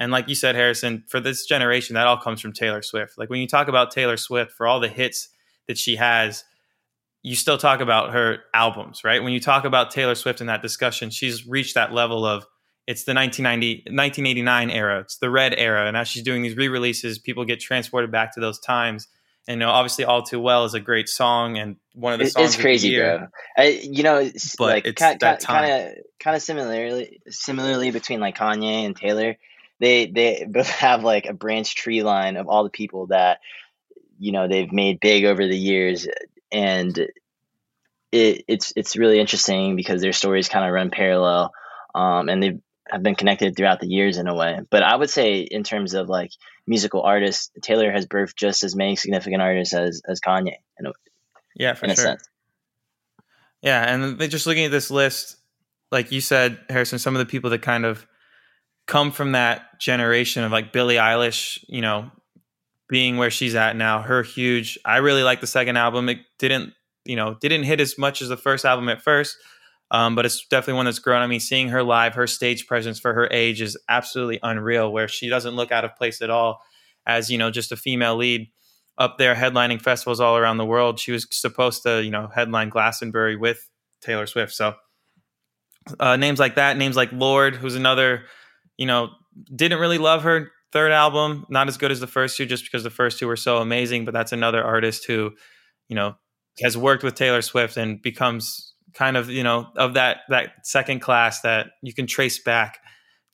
And 0.01 0.11
like 0.11 0.27
you 0.27 0.33
said, 0.33 0.55
Harrison, 0.55 1.03
for 1.07 1.19
this 1.19 1.45
generation, 1.45 1.93
that 1.93 2.07
all 2.07 2.17
comes 2.17 2.41
from 2.41 2.53
Taylor 2.53 2.81
Swift. 2.81 3.19
Like 3.19 3.29
when 3.29 3.39
you 3.39 3.45
talk 3.45 3.67
about 3.67 3.91
Taylor 3.91 4.17
Swift 4.17 4.51
for 4.51 4.65
all 4.65 4.79
the 4.79 4.87
hits 4.87 5.29
that 5.67 5.77
she 5.77 5.97
has, 5.97 6.43
you 7.21 7.35
still 7.35 7.59
talk 7.59 7.81
about 7.81 8.11
her 8.11 8.39
albums, 8.51 9.03
right? 9.03 9.21
When 9.21 9.31
you 9.31 9.39
talk 9.39 9.63
about 9.63 9.91
Taylor 9.91 10.15
Swift 10.15 10.41
in 10.41 10.47
that 10.47 10.63
discussion, 10.63 11.11
she's 11.11 11.45
reached 11.47 11.75
that 11.75 11.93
level 11.93 12.25
of 12.25 12.47
it's 12.87 13.03
the 13.03 13.13
1990, 13.13 13.91
1989 13.93 14.71
era, 14.71 15.01
it's 15.01 15.17
the 15.17 15.29
red 15.29 15.53
era. 15.55 15.87
And 15.87 15.95
as 15.95 16.07
she's 16.07 16.23
doing 16.23 16.41
these 16.41 16.57
re 16.57 16.67
releases, 16.67 17.19
people 17.19 17.45
get 17.45 17.59
transported 17.59 18.11
back 18.11 18.33
to 18.33 18.39
those 18.39 18.59
times. 18.59 19.07
And 19.47 19.61
you 19.61 19.67
know, 19.67 19.71
obviously, 19.71 20.05
All 20.05 20.23
Too 20.23 20.39
Well 20.39 20.65
is 20.65 20.73
a 20.73 20.79
great 20.79 21.09
song 21.09 21.59
and 21.59 21.75
one 21.93 22.13
of 22.13 22.19
the 22.19 22.25
songs 22.25 22.55
it's 22.55 22.61
crazy, 22.61 22.97
bro. 22.97 23.27
I, 23.55 23.79
you 23.83 24.01
know, 24.01 24.17
it's 24.17 24.55
But 24.55 24.83
like 24.83 24.95
kind 24.95 25.21
of 25.21 25.93
kind 26.19 26.35
of 26.35 26.41
similarly 26.41 27.21
similarly 27.29 27.91
between 27.91 28.19
like 28.19 28.35
Kanye 28.35 28.83
and 28.83 28.95
Taylor. 28.95 29.37
They 29.81 30.05
they 30.05 30.45
both 30.47 30.69
have 30.85 31.03
like 31.03 31.25
a 31.25 31.33
branch 31.33 31.75
tree 31.75 32.03
line 32.03 32.37
of 32.37 32.47
all 32.47 32.63
the 32.63 32.69
people 32.69 33.07
that 33.07 33.39
you 34.17 34.31
know 34.31 34.47
they've 34.47 34.71
made 34.71 35.01
big 35.01 35.25
over 35.25 35.45
the 35.45 35.57
years, 35.57 36.07
and 36.51 36.97
it, 38.11 38.45
it's 38.47 38.71
it's 38.77 38.95
really 38.95 39.19
interesting 39.19 39.75
because 39.75 40.01
their 40.01 40.13
stories 40.13 40.47
kind 40.47 40.65
of 40.65 40.71
run 40.71 40.91
parallel, 40.91 41.51
um, 41.93 42.29
and 42.29 42.41
they 42.41 42.59
have 42.89 43.03
been 43.03 43.15
connected 43.15 43.55
throughout 43.55 43.79
the 43.79 43.87
years 43.87 44.17
in 44.17 44.27
a 44.27 44.35
way. 44.35 44.59
But 44.69 44.83
I 44.83 44.95
would 44.95 45.09
say 45.09 45.39
in 45.39 45.63
terms 45.63 45.93
of 45.95 46.07
like 46.07 46.31
musical 46.67 47.01
artists, 47.01 47.49
Taylor 47.61 47.91
has 47.91 48.05
birthed 48.05 48.35
just 48.35 48.63
as 48.63 48.75
many 48.75 48.95
significant 48.95 49.41
artists 49.41 49.73
as 49.73 50.01
as 50.07 50.21
Kanye 50.21 50.57
in 50.77 50.85
a, 50.85 50.91
Yeah, 51.55 51.73
for 51.73 51.87
in 51.87 51.95
sure. 51.95 52.17
Yeah, 53.63 53.93
and 53.93 54.19
just 54.19 54.45
looking 54.45 54.65
at 54.65 54.71
this 54.71 54.91
list, 54.91 55.37
like 55.91 56.11
you 56.11 56.21
said, 56.21 56.59
Harrison, 56.69 56.99
some 56.99 57.15
of 57.15 57.19
the 57.19 57.27
people 57.27 57.49
that 57.51 57.61
kind 57.61 57.85
of 57.85 58.05
come 58.87 59.11
from 59.11 59.33
that 59.33 59.79
generation 59.79 60.43
of 60.43 60.51
like 60.51 60.73
Billie 60.73 60.95
Eilish, 60.95 61.63
you 61.67 61.81
know, 61.81 62.11
being 62.89 63.17
where 63.17 63.31
she's 63.31 63.55
at 63.55 63.75
now, 63.75 64.01
her 64.01 64.23
huge. 64.23 64.77
I 64.83 64.97
really 64.97 65.23
like 65.23 65.39
the 65.39 65.47
second 65.47 65.77
album. 65.77 66.09
It 66.09 66.19
didn't, 66.39 66.73
you 67.05 67.15
know, 67.15 67.35
didn't 67.39 67.63
hit 67.63 67.79
as 67.79 67.97
much 67.97 68.21
as 68.21 68.29
the 68.29 68.37
first 68.37 68.65
album 68.65 68.89
at 68.89 69.01
first, 69.01 69.37
um, 69.91 70.13
but 70.13 70.25
it's 70.25 70.45
definitely 70.47 70.73
one 70.73 70.85
that's 70.85 70.99
grown. 70.99 71.21
I 71.21 71.27
mean, 71.27 71.39
seeing 71.39 71.69
her 71.69 71.83
live, 71.83 72.15
her 72.15 72.27
stage 72.27 72.67
presence 72.67 72.99
for 72.99 73.13
her 73.13 73.29
age 73.31 73.61
is 73.61 73.77
absolutely 73.87 74.39
unreal. 74.43 74.91
Where 74.91 75.07
she 75.07 75.29
doesn't 75.29 75.55
look 75.55 75.71
out 75.71 75.85
of 75.85 75.95
place 75.95 76.21
at 76.21 76.29
all, 76.29 76.61
as 77.07 77.29
you 77.29 77.37
know, 77.37 77.49
just 77.49 77.71
a 77.71 77.77
female 77.77 78.17
lead. 78.17 78.49
up 78.97 79.17
there 79.17 79.35
headlining 79.35 79.81
festivals 79.81 80.19
all 80.19 80.37
around 80.37 80.57
the 80.57 80.65
world. 80.65 80.99
She 80.99 81.11
was 81.11 81.25
supposed 81.31 81.83
to, 81.83 82.03
you 82.03 82.11
know, 82.11 82.29
headline 82.33 82.69
Glastonbury 82.69 83.35
with 83.35 83.67
Taylor 84.01 84.27
Swift. 84.27 84.53
So 84.53 84.75
uh, 85.99 86.17
names 86.17 86.39
like 86.39 86.55
that, 86.55 86.77
names 86.77 86.95
like 86.95 87.11
Lorde, 87.11 87.55
who's 87.55 87.75
another, 87.75 88.23
you 88.81 88.87
know, 88.87 89.11
didn't 89.55 89.77
really 89.79 89.99
love 89.99 90.23
her 90.23 90.49
third 90.71 90.91
album, 90.91 91.45
not 91.49 91.67
as 91.67 91.77
good 91.77 91.91
as 91.91 91.99
the 91.99 92.07
first 92.07 92.35
two, 92.35 92.47
just 92.47 92.63
because 92.63 92.81
the 92.81 92.89
first 92.89 93.19
two 93.19 93.27
were 93.27 93.35
so 93.35 93.57
amazing. 93.57 94.05
But 94.05 94.13
that's 94.15 94.31
another 94.31 94.63
artist 94.63 95.05
who, 95.05 95.33
you 95.87 95.95
know, 95.95 96.15
has 96.63 96.75
worked 96.75 97.03
with 97.03 97.13
Taylor 97.13 97.43
Swift 97.43 97.77
and 97.77 98.01
becomes 98.01 98.73
kind 98.95 99.17
of, 99.17 99.29
you 99.29 99.43
know, 99.43 99.67
of 99.77 99.93
that 99.93 100.21
that 100.29 100.65
second 100.65 100.99
class 100.99 101.41
that 101.41 101.73
you 101.83 101.93
can 101.93 102.07
trace 102.07 102.41
back 102.41 102.79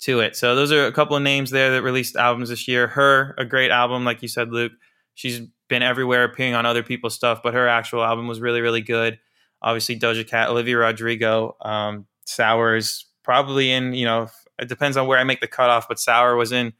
to 0.01 0.19
it. 0.19 0.35
So 0.35 0.53
those 0.53 0.73
are 0.73 0.85
a 0.85 0.91
couple 0.91 1.15
of 1.15 1.23
names 1.23 1.49
there 1.49 1.71
that 1.71 1.81
released 1.81 2.17
albums 2.17 2.49
this 2.49 2.67
year. 2.67 2.87
Her, 2.87 3.33
a 3.37 3.45
great 3.45 3.71
album, 3.71 4.03
like 4.03 4.21
you 4.21 4.27
said, 4.27 4.51
Luke. 4.51 4.73
She's 5.13 5.39
been 5.69 5.81
everywhere 5.81 6.25
appearing 6.25 6.55
on 6.55 6.65
other 6.65 6.83
people's 6.83 7.15
stuff, 7.15 7.39
but 7.41 7.53
her 7.53 7.69
actual 7.69 8.03
album 8.03 8.27
was 8.27 8.41
really, 8.41 8.59
really 8.59 8.81
good. 8.81 9.17
Obviously, 9.61 9.97
Doja 9.97 10.27
Cat, 10.27 10.49
Olivia 10.49 10.77
Rodrigo, 10.77 11.55
um, 11.61 12.05
Sour 12.25 12.75
is 12.75 13.05
probably 13.23 13.71
in, 13.71 13.93
you 13.93 14.03
know, 14.03 14.27
it 14.59 14.69
depends 14.69 14.97
on 14.97 15.07
where 15.07 15.19
I 15.19 15.23
make 15.23 15.41
the 15.41 15.47
cutoff, 15.47 15.87
but 15.87 15.99
Sour 15.99 16.35
was 16.35 16.51
in 16.51 16.73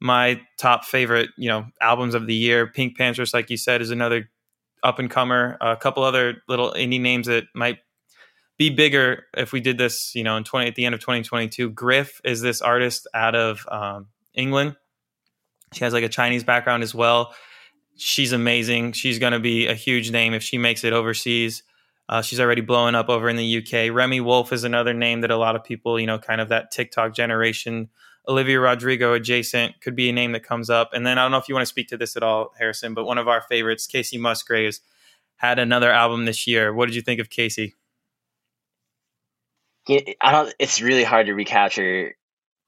my 0.00 0.40
top 0.58 0.84
favorite, 0.84 1.30
you 1.36 1.48
know, 1.48 1.66
albums 1.80 2.14
of 2.14 2.26
the 2.26 2.34
year. 2.34 2.66
PinkPantheress, 2.66 3.32
like 3.32 3.50
you 3.50 3.56
said, 3.56 3.80
is 3.80 3.90
another 3.90 4.28
up 4.82 4.98
and 4.98 5.10
comer. 5.10 5.56
A 5.60 5.76
couple 5.76 6.02
other 6.02 6.42
little 6.48 6.72
indie 6.72 7.00
names 7.00 7.28
that 7.28 7.44
might 7.54 7.78
be 8.58 8.70
bigger 8.70 9.24
if 9.36 9.52
we 9.52 9.60
did 9.60 9.78
this, 9.78 10.14
you 10.14 10.24
know, 10.24 10.36
in 10.36 10.44
20 10.44 10.68
at 10.68 10.74
the 10.74 10.84
end 10.84 10.94
of 10.94 11.00
2022. 11.00 11.70
Griff 11.70 12.20
is 12.24 12.40
this 12.40 12.60
artist 12.60 13.06
out 13.14 13.34
of 13.34 13.66
um, 13.70 14.08
England. 14.34 14.76
She 15.72 15.84
has 15.84 15.92
like 15.92 16.04
a 16.04 16.08
Chinese 16.08 16.44
background 16.44 16.82
as 16.82 16.94
well. 16.94 17.34
She's 17.96 18.32
amazing. 18.32 18.92
She's 18.92 19.18
going 19.18 19.32
to 19.32 19.40
be 19.40 19.66
a 19.66 19.74
huge 19.74 20.10
name 20.10 20.34
if 20.34 20.42
she 20.42 20.58
makes 20.58 20.84
it 20.84 20.92
overseas. 20.92 21.62
Uh, 22.08 22.20
she's 22.20 22.40
already 22.40 22.60
blowing 22.60 22.94
up 22.94 23.08
over 23.08 23.28
in 23.28 23.36
the 23.36 23.58
UK. 23.58 23.94
Remi 23.94 24.20
Wolf 24.20 24.52
is 24.52 24.64
another 24.64 24.92
name 24.92 25.20
that 25.22 25.30
a 25.30 25.36
lot 25.36 25.56
of 25.56 25.64
people, 25.64 25.98
you 25.98 26.06
know, 26.06 26.18
kind 26.18 26.40
of 26.40 26.48
that 26.48 26.70
TikTok 26.70 27.14
generation. 27.14 27.88
Olivia 28.28 28.60
Rodrigo 28.60 29.14
adjacent 29.14 29.80
could 29.80 29.96
be 29.96 30.08
a 30.08 30.12
name 30.12 30.32
that 30.32 30.44
comes 30.44 30.70
up. 30.70 30.90
And 30.92 31.06
then 31.06 31.18
I 31.18 31.22
don't 31.22 31.32
know 31.32 31.38
if 31.38 31.48
you 31.48 31.54
want 31.54 31.62
to 31.62 31.70
speak 31.70 31.88
to 31.88 31.96
this 31.96 32.16
at 32.16 32.22
all, 32.22 32.52
Harrison, 32.58 32.94
but 32.94 33.04
one 33.04 33.18
of 33.18 33.28
our 33.28 33.40
favorites, 33.40 33.86
Kacey 33.86 34.18
Musgraves, 34.18 34.80
had 35.36 35.58
another 35.58 35.90
album 35.90 36.24
this 36.24 36.46
year. 36.46 36.72
What 36.72 36.86
did 36.86 36.94
you 36.94 37.02
think 37.02 37.20
of 37.20 37.28
Kacey? 37.30 37.74
I 39.88 40.30
don't. 40.30 40.54
It's 40.60 40.80
really 40.80 41.02
hard 41.02 41.26
to 41.26 41.32
recapture 41.32 42.14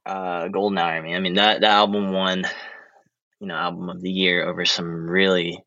uh, 0.04 0.48
Golden 0.48 0.78
Hour. 0.78 0.90
I 0.90 1.00
mean, 1.00 1.14
I 1.14 1.20
mean 1.20 1.34
that 1.34 1.60
that 1.60 1.70
album 1.70 2.12
won, 2.12 2.44
you 3.40 3.46
know, 3.46 3.54
album 3.54 3.88
of 3.88 4.00
the 4.00 4.10
year 4.10 4.44
over 4.44 4.64
some 4.64 5.08
really 5.08 5.62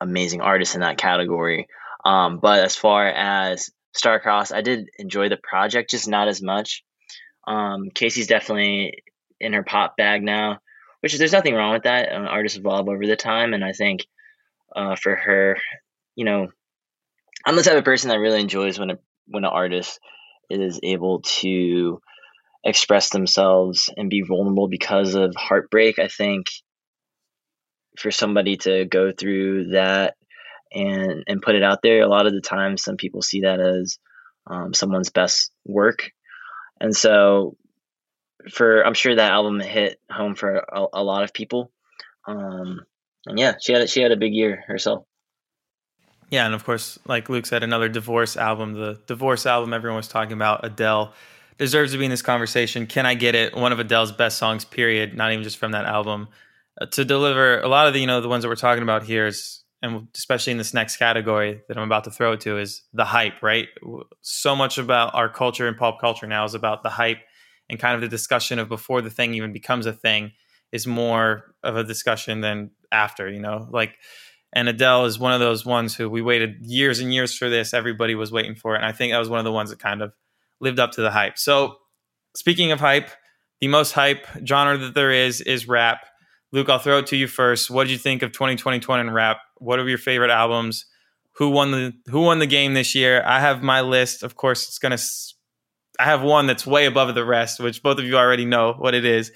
amazing 0.00 0.40
artists 0.40 0.74
in 0.74 0.80
that 0.80 0.98
category. 0.98 1.68
Um, 2.04 2.38
but 2.38 2.64
as 2.64 2.76
far 2.76 3.06
as 3.06 3.70
Starcross, 3.96 4.54
I 4.54 4.62
did 4.62 4.88
enjoy 4.98 5.28
the 5.28 5.36
project, 5.36 5.90
just 5.90 6.08
not 6.08 6.28
as 6.28 6.42
much. 6.42 6.84
Um, 7.46 7.90
Kacey's 7.94 8.26
definitely 8.26 9.02
in 9.40 9.52
her 9.52 9.62
pop 9.62 9.96
bag 9.96 10.22
now, 10.22 10.60
which 11.00 11.12
is 11.12 11.18
there's 11.18 11.32
nothing 11.32 11.54
wrong 11.54 11.72
with 11.72 11.84
that. 11.84 12.10
Uh, 12.10 12.26
artists 12.26 12.58
evolve 12.58 12.88
over 12.88 13.06
the 13.06 13.16
time, 13.16 13.54
and 13.54 13.64
I 13.64 13.72
think 13.72 14.06
uh, 14.74 14.96
for 14.96 15.14
her, 15.14 15.58
you 16.14 16.24
know, 16.24 16.48
I'm 17.44 17.56
the 17.56 17.62
type 17.62 17.76
of 17.76 17.84
person 17.84 18.10
that 18.10 18.20
really 18.20 18.40
enjoys 18.40 18.78
when 18.78 18.90
a 18.90 18.98
when 19.26 19.44
an 19.44 19.50
artist 19.50 20.00
is 20.50 20.80
able 20.82 21.22
to 21.22 22.00
express 22.64 23.10
themselves 23.10 23.90
and 23.96 24.10
be 24.10 24.22
vulnerable 24.22 24.68
because 24.68 25.14
of 25.14 25.34
heartbreak. 25.36 25.98
I 25.98 26.08
think 26.08 26.46
for 27.98 28.10
somebody 28.10 28.56
to 28.58 28.84
go 28.84 29.12
through 29.12 29.70
that 29.70 30.14
and 30.74 31.24
and 31.26 31.42
put 31.42 31.54
it 31.54 31.62
out 31.62 31.80
there, 31.82 32.02
a 32.02 32.08
lot 32.08 32.26
of 32.26 32.32
the 32.32 32.40
time, 32.40 32.76
some 32.76 32.96
people 32.96 33.22
see 33.22 33.42
that 33.42 33.60
as 33.60 33.98
um, 34.46 34.74
someone's 34.74 35.10
best 35.10 35.50
work, 35.64 36.10
and 36.80 36.94
so 36.96 37.56
for 38.50 38.84
I'm 38.84 38.94
sure 38.94 39.14
that 39.14 39.32
album 39.32 39.60
hit 39.60 40.00
home 40.10 40.34
for 40.34 40.56
a, 40.56 40.86
a 40.94 41.04
lot 41.04 41.22
of 41.22 41.32
people. 41.32 41.70
Um, 42.26 42.80
and 43.26 43.38
yeah, 43.38 43.54
she 43.60 43.72
had 43.72 43.88
she 43.88 44.02
had 44.02 44.12
a 44.12 44.16
big 44.16 44.32
year 44.32 44.64
herself. 44.66 45.04
Yeah, 46.30 46.46
and 46.46 46.54
of 46.54 46.64
course, 46.64 46.98
like 47.06 47.28
Luke 47.28 47.44
said, 47.44 47.62
another 47.62 47.88
divorce 47.88 48.36
album. 48.36 48.72
The 48.72 48.98
divorce 49.06 49.44
album 49.44 49.74
everyone 49.74 49.98
was 49.98 50.08
talking 50.08 50.32
about, 50.32 50.64
Adele, 50.64 51.12
deserves 51.58 51.92
to 51.92 51.98
be 51.98 52.06
in 52.06 52.10
this 52.10 52.22
conversation. 52.22 52.86
Can 52.86 53.04
I 53.04 53.14
get 53.14 53.34
it? 53.34 53.54
One 53.54 53.70
of 53.70 53.78
Adele's 53.78 54.12
best 54.12 54.38
songs, 54.38 54.64
period. 54.64 55.14
Not 55.14 55.30
even 55.32 55.44
just 55.44 55.58
from 55.58 55.72
that 55.72 55.84
album. 55.84 56.28
Uh, 56.80 56.86
to 56.86 57.04
deliver 57.04 57.60
a 57.60 57.68
lot 57.68 57.86
of 57.86 57.92
the, 57.92 58.00
you 58.00 58.06
know, 58.06 58.22
the 58.22 58.30
ones 58.30 58.42
that 58.42 58.48
we're 58.48 58.56
talking 58.56 58.82
about 58.82 59.02
here 59.02 59.26
is, 59.26 59.61
and 59.82 60.06
especially 60.14 60.52
in 60.52 60.58
this 60.58 60.72
next 60.72 60.96
category 60.96 61.60
that 61.68 61.76
I'm 61.76 61.82
about 61.82 62.04
to 62.04 62.10
throw 62.10 62.32
it 62.32 62.40
to 62.42 62.58
is 62.58 62.82
the 62.92 63.04
hype, 63.04 63.42
right? 63.42 63.68
So 64.20 64.54
much 64.54 64.78
about 64.78 65.14
our 65.14 65.28
culture 65.28 65.66
and 65.66 65.76
pop 65.76 66.00
culture 66.00 66.26
now 66.26 66.44
is 66.44 66.54
about 66.54 66.82
the 66.82 66.90
hype 66.90 67.18
and 67.68 67.78
kind 67.78 67.94
of 67.94 68.00
the 68.00 68.08
discussion 68.08 68.58
of 68.58 68.68
before 68.68 69.02
the 69.02 69.10
thing 69.10 69.34
even 69.34 69.52
becomes 69.52 69.86
a 69.86 69.92
thing 69.92 70.32
is 70.70 70.86
more 70.86 71.54
of 71.62 71.76
a 71.76 71.84
discussion 71.84 72.40
than 72.40 72.70
after, 72.92 73.28
you 73.28 73.40
know, 73.40 73.68
like 73.70 73.96
and 74.52 74.68
Adele 74.68 75.06
is 75.06 75.18
one 75.18 75.32
of 75.32 75.40
those 75.40 75.64
ones 75.64 75.94
who 75.94 76.10
we 76.10 76.20
waited 76.20 76.58
years 76.60 77.00
and 77.00 77.12
years 77.12 77.36
for 77.36 77.48
this. 77.48 77.72
Everybody 77.72 78.14
was 78.14 78.30
waiting 78.30 78.54
for 78.54 78.74
it. 78.74 78.78
And 78.78 78.86
I 78.86 78.92
think 78.92 79.12
that 79.12 79.18
was 79.18 79.30
one 79.30 79.38
of 79.38 79.44
the 79.44 79.52
ones 79.52 79.70
that 79.70 79.78
kind 79.78 80.02
of 80.02 80.12
lived 80.60 80.78
up 80.78 80.92
to 80.92 81.00
the 81.00 81.10
hype. 81.10 81.38
So, 81.38 81.76
speaking 82.36 82.70
of 82.70 82.78
hype, 82.78 83.08
the 83.60 83.68
most 83.68 83.92
hype 83.92 84.26
genre 84.46 84.76
that 84.76 84.94
there 84.94 85.10
is 85.10 85.40
is 85.40 85.66
rap. 85.66 86.06
Luke, 86.52 86.68
I'll 86.68 86.78
throw 86.78 86.98
it 86.98 87.06
to 87.08 87.16
you 87.16 87.26
first. 87.26 87.70
What 87.70 87.84
did 87.84 87.92
you 87.92 87.98
think 87.98 88.22
of 88.22 88.32
2021 88.32 89.00
in 89.00 89.10
rap? 89.10 89.38
What 89.56 89.78
are 89.78 89.88
your 89.88 89.98
favorite 89.98 90.30
albums? 90.30 90.86
Who 91.36 91.48
won 91.48 91.70
the 91.70 91.94
Who 92.10 92.20
won 92.20 92.40
the 92.40 92.46
game 92.46 92.74
this 92.74 92.94
year? 92.94 93.22
I 93.24 93.40
have 93.40 93.62
my 93.62 93.80
list. 93.80 94.22
Of 94.22 94.36
course, 94.36 94.68
it's 94.68 94.78
gonna. 94.78 94.98
I 95.98 96.04
have 96.04 96.22
one 96.22 96.46
that's 96.46 96.66
way 96.66 96.84
above 96.86 97.14
the 97.14 97.24
rest, 97.24 97.58
which 97.58 97.82
both 97.82 97.98
of 97.98 98.04
you 98.04 98.16
already 98.16 98.44
know 98.44 98.74
what 98.74 98.94
it 98.94 99.06
is, 99.06 99.32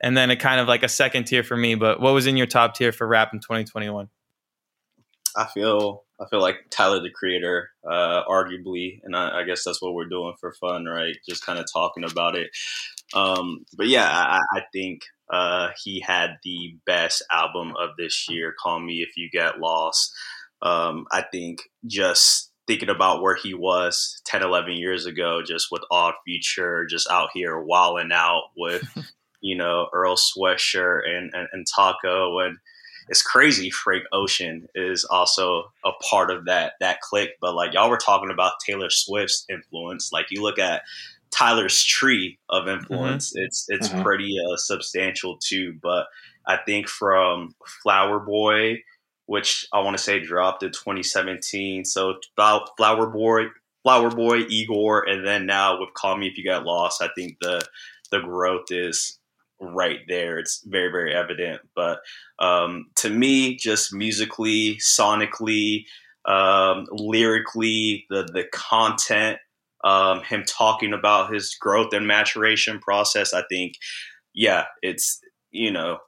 and 0.00 0.16
then 0.16 0.30
a 0.30 0.36
kind 0.36 0.60
of 0.60 0.68
like 0.68 0.82
a 0.82 0.88
second 0.88 1.24
tier 1.24 1.42
for 1.42 1.56
me. 1.56 1.74
But 1.74 2.00
what 2.00 2.12
was 2.12 2.26
in 2.26 2.36
your 2.36 2.46
top 2.46 2.74
tier 2.74 2.92
for 2.92 3.06
rap 3.06 3.30
in 3.32 3.40
2021? 3.40 4.08
I 5.36 5.46
feel 5.46 6.04
I 6.20 6.26
feel 6.28 6.40
like 6.40 6.56
Tyler 6.70 7.00
the 7.00 7.10
Creator, 7.10 7.70
uh, 7.88 8.24
arguably, 8.28 9.00
and 9.04 9.16
I, 9.16 9.40
I, 9.40 9.44
guess 9.44 9.62
that's 9.64 9.80
what 9.80 9.94
we're 9.94 10.08
doing 10.08 10.34
for 10.40 10.52
fun, 10.52 10.84
right? 10.84 11.16
Just 11.28 11.46
kind 11.46 11.60
of 11.60 11.66
talking 11.72 12.02
about 12.02 12.34
it. 12.34 12.50
Um, 13.14 13.64
but 13.76 13.86
yeah, 13.86 14.08
I, 14.08 14.40
I 14.52 14.62
think 14.72 15.02
uh, 15.30 15.70
he 15.82 16.00
had 16.00 16.38
the 16.42 16.76
best 16.86 17.22
album 17.30 17.74
of 17.78 17.90
this 17.98 18.26
year. 18.28 18.54
Call 18.62 18.80
me 18.80 19.02
if 19.02 19.16
you 19.16 19.28
get 19.30 19.60
lost. 19.60 20.12
Um, 20.62 21.06
I 21.12 21.22
think 21.22 21.60
just 21.86 22.50
thinking 22.66 22.88
about 22.88 23.22
where 23.22 23.34
he 23.34 23.54
was 23.54 24.20
10, 24.26 24.42
11 24.42 24.74
years 24.74 25.06
ago, 25.06 25.42
just 25.42 25.68
with 25.70 25.82
Odd 25.90 26.14
Future, 26.24 26.86
just 26.86 27.10
out 27.10 27.30
here 27.32 27.58
wilding 27.58 28.10
out 28.12 28.44
with, 28.56 28.82
you 29.40 29.56
know, 29.56 29.88
Earl 29.92 30.16
Sweatshirt 30.16 31.08
and, 31.08 31.30
and, 31.34 31.48
and 31.52 31.66
Taco 31.74 32.40
and 32.40 32.58
it's 33.08 33.22
crazy 33.22 33.70
Frank 33.70 34.04
Ocean 34.12 34.68
is 34.74 35.04
also 35.04 35.72
a 35.84 35.92
part 36.10 36.30
of 36.30 36.44
that 36.44 36.74
that 36.80 37.00
clique. 37.00 37.30
But 37.40 37.54
like 37.54 37.72
y'all 37.72 37.90
were 37.90 37.96
talking 37.96 38.30
about 38.30 38.60
Taylor 38.64 38.90
Swift's 38.90 39.46
influence. 39.48 40.12
Like 40.12 40.26
you 40.30 40.42
look 40.42 40.58
at 40.58 40.82
Tyler's 41.30 41.84
tree 41.84 42.38
of 42.48 42.64
mm-hmm. 42.64 42.78
influence, 42.78 43.30
mm-hmm. 43.30 43.44
it's 43.44 43.66
it's 43.68 43.88
mm-hmm. 43.88 44.02
pretty 44.02 44.34
uh, 44.38 44.56
substantial 44.56 45.38
too. 45.38 45.74
But 45.82 46.06
I 46.46 46.56
think 46.56 46.88
from 46.88 47.54
Flower 47.82 48.20
Boy, 48.20 48.78
which 49.26 49.66
I 49.72 49.80
want 49.80 49.96
to 49.96 50.02
say 50.02 50.20
dropped 50.20 50.62
in 50.62 50.70
2017. 50.70 51.84
So 51.84 52.14
Flower 52.36 53.06
Boy, 53.10 53.44
Flower 53.82 54.10
Boy, 54.10 54.38
Igor, 54.48 55.08
and 55.08 55.26
then 55.26 55.46
now 55.46 55.78
with 55.78 55.94
Call 55.94 56.16
Me 56.16 56.28
If 56.28 56.38
You 56.38 56.44
Got 56.44 56.64
Lost, 56.64 57.02
I 57.02 57.08
think 57.14 57.36
the 57.40 57.62
the 58.10 58.20
growth 58.20 58.70
is 58.70 59.18
right 59.60 60.00
there. 60.08 60.38
It's 60.38 60.62
very, 60.66 60.90
very 60.90 61.14
evident. 61.14 61.60
But 61.74 62.00
um, 62.38 62.86
to 62.96 63.10
me, 63.10 63.56
just 63.56 63.92
musically, 63.92 64.76
sonically, 64.76 65.84
um, 66.24 66.86
lyrically, 66.90 68.06
the 68.10 68.24
the 68.24 68.44
content, 68.52 69.38
um, 69.84 70.22
him 70.22 70.44
talking 70.44 70.92
about 70.92 71.32
his 71.32 71.54
growth 71.60 71.92
and 71.92 72.06
maturation 72.06 72.78
process, 72.80 73.32
I 73.32 73.42
think, 73.48 73.74
yeah, 74.34 74.64
it's 74.82 75.20
you 75.50 75.70
know 75.70 75.98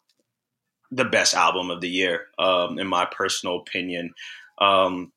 the 0.90 1.04
best 1.04 1.34
album 1.34 1.70
of 1.70 1.80
the 1.80 1.88
year, 1.88 2.26
um, 2.38 2.78
in 2.78 2.86
my 2.86 3.06
personal 3.10 3.58
opinion. 3.58 4.12
Um, 4.60 5.12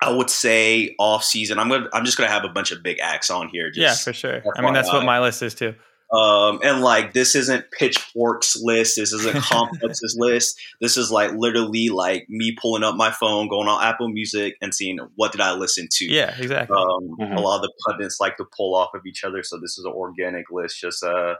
I 0.00 0.10
would 0.10 0.30
say 0.30 0.94
off 0.98 1.22
season. 1.22 1.58
I'm 1.58 1.68
gonna. 1.68 1.88
I'm 1.92 2.04
just 2.04 2.18
gonna 2.18 2.30
have 2.30 2.44
a 2.44 2.48
bunch 2.48 2.72
of 2.72 2.82
big 2.82 2.98
acts 3.00 3.30
on 3.30 3.48
here. 3.48 3.70
yeah, 3.74 3.94
for 3.94 4.12
sure. 4.12 4.42
I 4.56 4.62
mean, 4.62 4.74
that's 4.74 4.92
what 4.92 5.04
my 5.04 5.20
list 5.20 5.42
is 5.42 5.54
too. 5.54 5.74
Um, 6.12 6.60
and 6.62 6.82
like 6.82 7.14
this 7.14 7.34
isn't 7.34 7.70
Pitchfork's 7.70 8.56
list. 8.60 8.96
This 8.96 9.12
isn't 9.12 9.36
Complex's 9.42 10.14
list. 10.18 10.60
This 10.80 10.98
is 10.98 11.10
like 11.10 11.32
literally 11.32 11.88
like 11.88 12.26
me 12.28 12.54
pulling 12.60 12.84
up 12.84 12.96
my 12.96 13.10
phone, 13.10 13.48
going 13.48 13.66
on 13.66 13.82
Apple 13.82 14.08
Music, 14.08 14.56
and 14.60 14.74
seeing 14.74 14.98
what 15.14 15.32
did 15.32 15.40
I 15.40 15.54
listen 15.54 15.88
to. 15.90 16.04
Yeah, 16.04 16.34
exactly. 16.38 16.76
Um, 16.76 17.16
mm-hmm. 17.18 17.36
A 17.36 17.40
lot 17.40 17.56
of 17.56 17.62
the 17.62 17.72
pundits 17.86 18.20
like 18.20 18.36
to 18.36 18.44
pull 18.44 18.74
off 18.74 18.94
of 18.94 19.06
each 19.06 19.24
other, 19.24 19.42
so 19.42 19.58
this 19.58 19.78
is 19.78 19.86
an 19.86 19.92
organic 19.92 20.50
list. 20.50 20.78
Just 20.78 21.02
uh, 21.02 21.36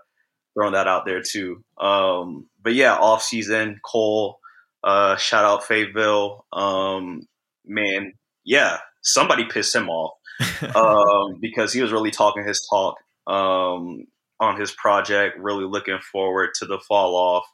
throwing 0.54 0.72
that 0.72 0.88
out 0.88 1.04
there 1.04 1.22
too. 1.22 1.62
Um, 1.78 2.48
but 2.62 2.74
yeah, 2.74 2.94
off 2.94 3.22
season 3.22 3.78
Cole. 3.84 4.38
Uh, 4.82 5.16
shout 5.16 5.44
out 5.44 5.64
Fayetteville. 5.64 6.46
Um, 6.52 7.28
man, 7.66 8.14
yeah, 8.44 8.78
somebody 9.02 9.44
pissed 9.44 9.74
him 9.74 9.90
off 9.90 10.16
um, 10.74 11.38
because 11.40 11.72
he 11.74 11.82
was 11.82 11.92
really 11.92 12.10
talking 12.10 12.44
his 12.44 12.66
talk 12.68 12.96
um, 13.26 14.06
on 14.42 14.60
his 14.60 14.72
project. 14.72 15.38
Really 15.38 15.64
looking 15.64 16.00
forward 16.00 16.50
to 16.56 16.66
the 16.66 16.78
fall 16.78 17.14
off. 17.16 17.46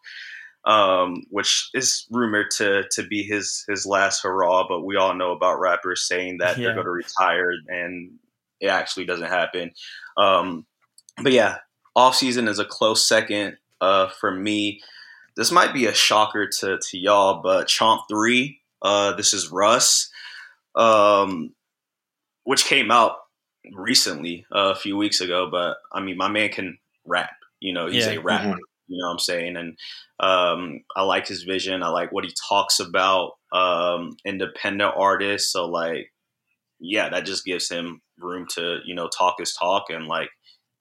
Um, 0.65 1.23
which 1.31 1.71
is 1.73 2.07
rumored 2.11 2.51
to 2.57 2.83
to 2.91 3.03
be 3.03 3.23
his 3.23 3.65
his 3.69 3.87
last 3.87 4.23
hurrah, 4.23 4.67
but 4.69 4.85
we 4.85 4.97
all 4.97 5.15
know 5.15 5.33
about 5.33 5.61
rappers 5.61 6.07
saying 6.07 6.39
that 6.39 6.59
yeah. 6.59 6.65
they're 6.65 6.75
going 6.75 6.85
to 6.85 6.91
retire, 6.91 7.53
and 7.69 8.19
it 8.61 8.67
actually 8.67 9.07
doesn't 9.07 9.29
happen. 9.29 9.71
Um, 10.17 10.67
but 11.23 11.33
yeah, 11.33 11.59
off 11.95 12.17
season 12.17 12.49
is 12.49 12.59
a 12.59 12.65
close 12.65 13.07
second 13.09 13.57
uh, 13.81 14.09
for 14.21 14.31
me. 14.31 14.81
This 15.37 15.53
might 15.53 15.73
be 15.73 15.87
a 15.87 15.95
shocker 15.95 16.49
to 16.61 16.79
to 16.79 16.99
y'all, 16.99 17.41
but 17.43 17.69
Chomp 17.69 18.03
Three. 18.11 18.61
Uh, 18.83 19.15
this 19.15 19.33
is 19.33 19.51
Russ, 19.51 20.11
um, 20.75 21.55
which 22.45 22.65
came 22.65 22.91
out 22.91 23.17
recently 23.75 24.47
uh, 24.55 24.73
a 24.73 24.77
few 24.77 24.97
weeks 24.97 25.21
ago. 25.21 25.49
But 25.51 25.77
I 25.93 26.01
mean, 26.01 26.17
my 26.17 26.29
man 26.29 26.51
can 26.51 26.79
rap. 27.05 27.31
You 27.61 27.73
know, 27.73 27.87
he's 27.87 28.07
yeah. 28.07 28.13
a 28.13 28.21
rapper. 28.21 28.49
Mm-hmm. 28.49 28.59
You 28.89 28.99
know 29.03 29.09
what 29.09 29.13
I'm 29.13 29.19
saying? 29.19 29.57
And 29.57 29.79
um, 30.21 30.81
I 30.97 31.03
like 31.03 31.27
his 31.27 31.43
vision. 31.43 31.83
I 31.83 31.89
like 31.89 32.11
what 32.11 32.25
he 32.25 32.33
talks 32.49 32.81
about. 32.81 33.33
Um, 33.53 34.17
independent 34.25 34.95
artists. 34.97 35.53
So 35.53 35.67
like, 35.67 36.13
yeah, 36.81 37.09
that 37.11 37.27
just 37.27 37.45
gives 37.45 37.69
him 37.69 38.01
room 38.19 38.47
to 38.55 38.79
you 38.85 38.95
know 38.95 39.09
talk 39.09 39.37
his 39.39 39.55
talk 39.55 39.85
and 39.91 40.07
like 40.07 40.29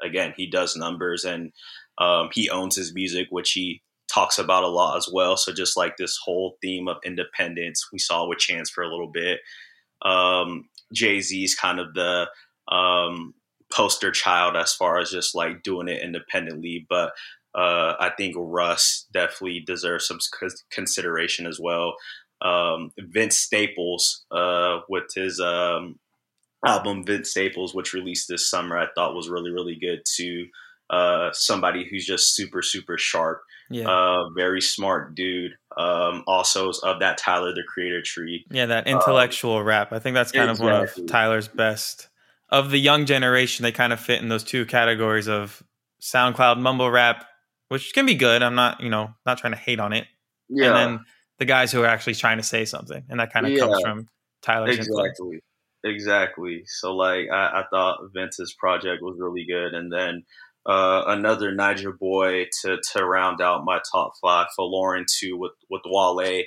again 0.02 0.34
he 0.36 0.50
does 0.50 0.76
numbers 0.76 1.24
and 1.24 1.52
um, 1.98 2.30
he 2.32 2.50
owns 2.50 2.76
his 2.76 2.94
music, 2.94 3.28
which 3.30 3.52
he 3.52 3.82
talks 4.12 4.38
about 4.38 4.64
a 4.64 4.68
lot 4.68 4.98
as 4.98 5.10
well. 5.12 5.36
So 5.38 5.54
just 5.54 5.76
like 5.76 5.98
this 5.98 6.18
whole 6.24 6.58
theme 6.62 6.88
of 6.88 6.98
independence, 7.06 7.88
we 7.92 8.00
saw 8.00 8.28
with 8.28 8.40
Chance 8.40 8.70
for 8.70 8.84
a 8.84 8.90
little 8.90 9.12
bit. 9.12 9.40
Um, 10.04 10.70
Jay 10.94 11.20
Z's 11.22 11.56
kind 11.56 11.80
of 11.80 11.94
the 11.94 12.28
um, 12.70 13.34
poster 13.72 14.12
child 14.12 14.56
as 14.56 14.74
far 14.74 14.98
as 14.98 15.12
just 15.12 15.36
like 15.36 15.64
doing 15.64 15.88
it 15.88 16.02
independently, 16.02 16.86
but 16.90 17.12
uh, 17.56 17.96
I 18.00 18.12
think 18.16 18.36
Russ 18.38 19.08
definitely 19.12 19.62
deserves 19.66 20.08
some 20.08 20.20
consideration 20.72 21.48
as 21.48 21.60
well. 21.60 21.96
Um, 22.42 22.92
Vince 23.00 23.40
Staples 23.40 24.26
uh, 24.32 24.80
with 24.90 25.06
his 25.16 25.40
um, 25.40 25.98
album 26.66 27.04
Vince 27.04 27.32
Staples, 27.32 27.74
which 27.74 27.94
released 27.94 28.28
this 28.28 28.50
summer, 28.50 28.78
I 28.78 28.88
thought 28.94 29.16
was 29.16 29.30
really 29.30 29.52
really 29.52 29.78
good 29.80 30.02
too. 30.06 30.46
Uh, 30.90 31.32
somebody 31.34 31.86
who's 31.90 32.06
just 32.06 32.36
super 32.36 32.62
super 32.62 32.98
sharp, 32.98 33.42
yeah, 33.72 33.90
uh, 33.90 34.30
very 34.36 34.62
smart 34.62 35.16
dude. 35.16 35.54
Um, 35.76 36.24
also 36.28 36.70
of 36.84 37.00
that 37.00 37.18
Tyler 37.18 37.54
the 37.54 37.64
Creator 37.68 38.04
tree. 38.04 38.46
Yeah, 38.52 38.68
that 38.68 38.88
intellectual 38.88 39.58
um, 39.58 39.66
rap. 39.66 39.92
I 39.92 40.00
think 40.00 40.14
that's 40.14 40.32
kind 40.32 40.50
exactly. 40.50 40.74
of 40.74 40.96
one 40.96 41.04
of 41.06 41.08
Tyler's 41.08 41.48
best 41.48 42.08
of 42.50 42.70
the 42.72 42.78
young 42.78 43.06
generation. 43.06 43.64
They 43.64 43.72
kind 43.72 43.94
of 43.94 44.00
fit 44.00 44.22
in 44.22 44.30
those 44.30 44.44
two 44.44 44.66
categories 44.66 45.28
of 45.28 45.64
SoundCloud 46.02 46.60
mumble 46.60 46.90
rap, 46.90 47.26
which 47.70 47.94
can 47.94 48.06
be 48.06 48.16
good. 48.16 48.44
I'm 48.44 48.56
not 48.56 48.82
you 48.82 48.90
know 48.90 49.14
not 49.26 49.38
trying 49.38 49.54
to 49.54 49.60
hate 49.60 49.80
on 49.80 49.94
it. 49.94 50.08
Yeah. 50.50 50.68
And 50.68 50.76
then 50.76 51.06
the 51.40 51.46
guys 51.46 51.72
who 51.72 51.82
are 51.84 51.88
actually 51.88 52.16
trying 52.16 52.38
to 52.38 52.44
say 52.44 52.66
something, 52.66 53.04
and 53.10 53.20
that 53.20 53.32
kind 53.32 53.46
of 53.46 53.52
yeah, 53.52 53.60
comes 53.60 53.82
from 53.82 54.08
Tyler. 54.42 54.70
exactly. 54.70 55.10
Influence. 55.10 55.42
Exactly. 55.84 56.64
So 56.66 56.96
like 56.96 57.28
I, 57.32 57.62
I, 57.62 57.64
thought 57.70 58.00
Vince's 58.14 58.54
project 58.58 59.02
was 59.02 59.18
really 59.20 59.46
good, 59.46 59.74
and 59.74 59.92
then 59.92 60.24
uh, 60.66 61.04
another 61.08 61.54
Niger 61.54 61.94
boy 61.94 62.46
to 62.62 62.78
to 62.94 63.06
round 63.06 63.42
out 63.42 63.64
my 63.64 63.80
top 63.92 64.14
five 64.22 64.48
Folarin 64.58 65.06
too 65.08 65.38
with 65.38 65.54
with 65.70 65.82
Wale. 65.86 66.44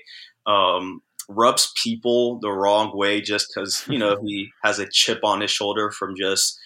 Um, 0.47 1.01
rubs 1.31 1.73
people 1.83 2.39
the 2.41 2.51
wrong 2.51 2.97
way 2.97 3.21
just 3.21 3.53
because 3.55 3.85
you 3.89 3.99
know 3.99 4.17
he 4.25 4.51
has 4.63 4.79
a 4.79 4.89
chip 4.91 5.21
on 5.25 5.41
his 5.41 5.51
shoulder 5.51 5.91
from 5.91 6.15
just 6.17 6.59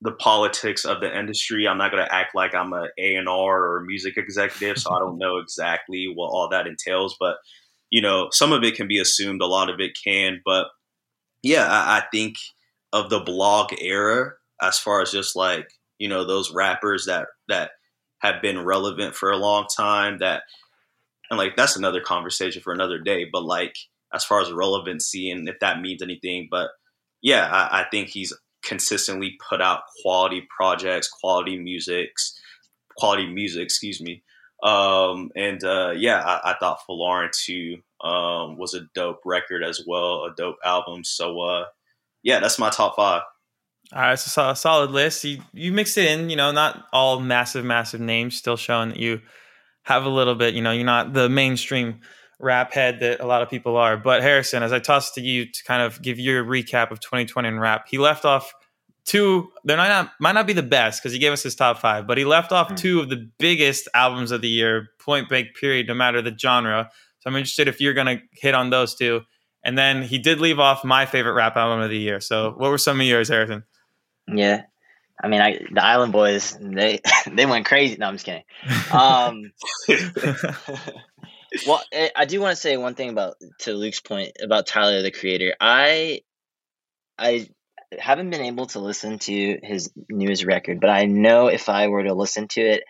the 0.00 0.12
politics 0.12 0.84
of 0.84 1.00
the 1.00 1.18
industry. 1.18 1.66
I'm 1.66 1.78
not 1.78 1.90
going 1.90 2.04
to 2.04 2.14
act 2.14 2.34
like 2.34 2.54
I'm 2.54 2.72
a 2.72 2.88
A 2.98 3.14
and 3.16 3.28
R 3.28 3.64
or 3.64 3.84
music 3.86 4.16
executive, 4.16 4.78
so 4.78 4.94
I 4.94 4.98
don't 4.98 5.18
know 5.18 5.38
exactly 5.38 6.12
what 6.14 6.28
all 6.28 6.48
that 6.50 6.66
entails. 6.66 7.16
But 7.18 7.36
you 7.90 8.02
know, 8.02 8.28
some 8.30 8.52
of 8.52 8.64
it 8.64 8.74
can 8.74 8.88
be 8.88 8.98
assumed, 8.98 9.40
a 9.40 9.46
lot 9.46 9.70
of 9.70 9.80
it 9.80 9.92
can, 10.04 10.40
but 10.44 10.66
yeah, 11.42 11.66
I, 11.68 11.98
I 11.98 12.02
think 12.10 12.36
of 12.92 13.10
the 13.10 13.20
blog 13.20 13.72
era 13.80 14.32
as 14.60 14.78
far 14.78 15.02
as 15.02 15.10
just 15.10 15.36
like 15.36 15.68
you 15.98 16.08
know 16.08 16.24
those 16.24 16.52
rappers 16.52 17.06
that 17.06 17.26
that 17.48 17.70
have 18.20 18.40
been 18.40 18.64
relevant 18.64 19.14
for 19.14 19.30
a 19.30 19.36
long 19.36 19.66
time 19.76 20.18
that 20.18 20.42
and 21.30 21.38
like 21.38 21.56
that's 21.56 21.76
another 21.76 22.00
conversation 22.00 22.62
for 22.62 22.72
another 22.72 22.98
day 22.98 23.26
but 23.30 23.44
like 23.44 23.74
as 24.12 24.24
far 24.24 24.40
as 24.40 24.52
relevancy 24.52 25.30
and 25.30 25.48
if 25.48 25.58
that 25.60 25.80
means 25.80 26.02
anything 26.02 26.48
but 26.50 26.70
yeah 27.22 27.48
I, 27.50 27.80
I 27.80 27.86
think 27.90 28.08
he's 28.08 28.32
consistently 28.64 29.36
put 29.48 29.60
out 29.60 29.82
quality 30.02 30.46
projects 30.56 31.08
quality 31.08 31.58
musics 31.58 32.38
quality 32.96 33.26
music 33.32 33.62
excuse 33.62 34.00
me 34.00 34.22
um, 34.62 35.30
and 35.36 35.62
uh, 35.62 35.92
yeah 35.96 36.20
I, 36.20 36.52
I 36.52 36.56
thought 36.58 36.80
Folarin 36.88 37.30
too 37.32 37.82
um, 38.04 38.58
was 38.58 38.74
a 38.74 38.82
dope 38.94 39.20
record 39.24 39.64
as 39.64 39.82
well, 39.86 40.24
a 40.24 40.34
dope 40.36 40.58
album. 40.64 41.02
So 41.02 41.40
uh, 41.40 41.64
yeah, 42.22 42.38
that's 42.38 42.58
my 42.58 42.70
top 42.70 42.96
five. 42.96 43.22
All 43.92 44.00
right, 44.00 44.18
so 44.18 44.50
a 44.50 44.56
solid 44.56 44.90
list. 44.90 45.24
You 45.24 45.40
you 45.52 45.72
mix 45.72 45.96
it 45.96 46.10
in, 46.10 46.30
you 46.30 46.36
know, 46.36 46.52
not 46.52 46.86
all 46.92 47.20
massive, 47.20 47.64
massive 47.64 48.00
names, 48.00 48.36
still 48.36 48.56
showing 48.56 48.90
that 48.90 48.98
you 48.98 49.20
have 49.84 50.04
a 50.04 50.08
little 50.08 50.34
bit. 50.34 50.54
You 50.54 50.62
know, 50.62 50.72
you're 50.72 50.84
not 50.84 51.12
the 51.12 51.28
mainstream 51.28 52.00
rap 52.40 52.72
head 52.72 53.00
that 53.00 53.20
a 53.20 53.26
lot 53.26 53.42
of 53.42 53.48
people 53.48 53.76
are. 53.76 53.96
But 53.96 54.22
Harrison, 54.22 54.62
as 54.62 54.72
I 54.72 54.78
toss 54.78 55.12
to 55.12 55.20
you 55.20 55.46
to 55.46 55.64
kind 55.64 55.82
of 55.82 56.02
give 56.02 56.18
your 56.18 56.44
recap 56.44 56.90
of 56.90 57.00
2020 57.00 57.48
in 57.48 57.58
rap, 57.58 57.86
he 57.88 57.98
left 57.98 58.24
off 58.24 58.52
two. 59.04 59.50
They're 59.64 59.76
not 59.76 60.10
might 60.20 60.32
not 60.32 60.46
be 60.46 60.52
the 60.52 60.62
best 60.62 61.02
because 61.02 61.12
he 61.12 61.18
gave 61.18 61.32
us 61.32 61.42
his 61.42 61.54
top 61.54 61.78
five, 61.78 62.06
but 62.06 62.18
he 62.18 62.24
left 62.24 62.52
off 62.52 62.70
mm. 62.70 62.76
two 62.76 63.00
of 63.00 63.08
the 63.08 63.30
biggest 63.38 63.88
albums 63.94 64.30
of 64.30 64.40
the 64.40 64.48
year, 64.48 64.88
point 64.98 65.28
blank 65.28 65.48
period, 65.58 65.86
no 65.86 65.94
matter 65.94 66.20
the 66.20 66.36
genre. 66.36 66.90
So 67.20 67.30
I'm 67.30 67.36
interested 67.36 67.68
if 67.68 67.80
you're 67.80 67.94
going 67.94 68.18
to 68.18 68.22
hit 68.32 68.54
on 68.54 68.70
those 68.70 68.94
two. 68.94 69.22
And 69.66 69.78
then 69.78 70.02
he 70.02 70.18
did 70.18 70.40
leave 70.40 70.58
off 70.58 70.84
my 70.84 71.06
favorite 71.06 71.32
rap 71.32 71.56
album 71.56 71.80
of 71.80 71.88
the 71.88 71.98
year. 71.98 72.20
So 72.20 72.52
what 72.58 72.70
were 72.70 72.76
some 72.76 73.00
of 73.00 73.06
yours, 73.06 73.28
Harrison? 73.28 73.64
Yeah. 74.28 74.62
I 75.22 75.28
mean, 75.28 75.40
I, 75.40 75.60
the 75.72 75.84
Island 75.84 76.12
Boys, 76.12 76.56
they 76.60 77.00
they 77.30 77.46
went 77.46 77.66
crazy. 77.66 77.96
No, 77.98 78.08
I'm 78.08 78.14
just 78.14 78.26
kidding. 78.26 78.44
Um, 78.92 79.52
well, 81.66 81.82
eh, 81.92 82.10
I 82.14 82.24
do 82.24 82.40
want 82.40 82.52
to 82.52 82.60
say 82.60 82.76
one 82.76 82.94
thing 82.94 83.10
about 83.10 83.36
to 83.60 83.74
Luke's 83.74 84.00
point 84.00 84.32
about 84.42 84.66
Tyler 84.66 85.02
the 85.02 85.10
Creator. 85.10 85.54
I 85.60 86.22
I 87.18 87.48
haven't 87.98 88.30
been 88.30 88.42
able 88.42 88.66
to 88.66 88.80
listen 88.80 89.18
to 89.20 89.58
his 89.62 89.92
newest 90.08 90.44
record, 90.44 90.80
but 90.80 90.90
I 90.90 91.04
know 91.06 91.46
if 91.46 91.68
I 91.68 91.88
were 91.88 92.02
to 92.02 92.14
listen 92.14 92.48
to 92.48 92.60
it, 92.60 92.82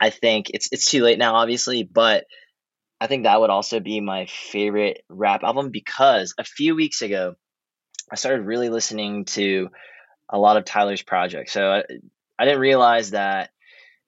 I 0.00 0.10
think 0.10 0.50
it's 0.50 0.68
it's 0.72 0.90
too 0.90 1.02
late 1.02 1.18
now, 1.18 1.34
obviously. 1.34 1.82
But 1.82 2.26
I 3.00 3.08
think 3.08 3.24
that 3.24 3.40
would 3.40 3.50
also 3.50 3.80
be 3.80 4.00
my 4.00 4.26
favorite 4.26 5.02
rap 5.08 5.42
album 5.42 5.70
because 5.70 6.34
a 6.38 6.44
few 6.44 6.76
weeks 6.76 7.02
ago, 7.02 7.34
I 8.10 8.14
started 8.14 8.46
really 8.46 8.68
listening 8.68 9.24
to 9.26 9.70
a 10.28 10.38
lot 10.38 10.56
of 10.56 10.64
Tyler's 10.64 11.02
projects. 11.02 11.52
So 11.52 11.70
I, 11.70 11.84
I 12.38 12.44
didn't 12.44 12.60
realize 12.60 13.10
that 13.10 13.50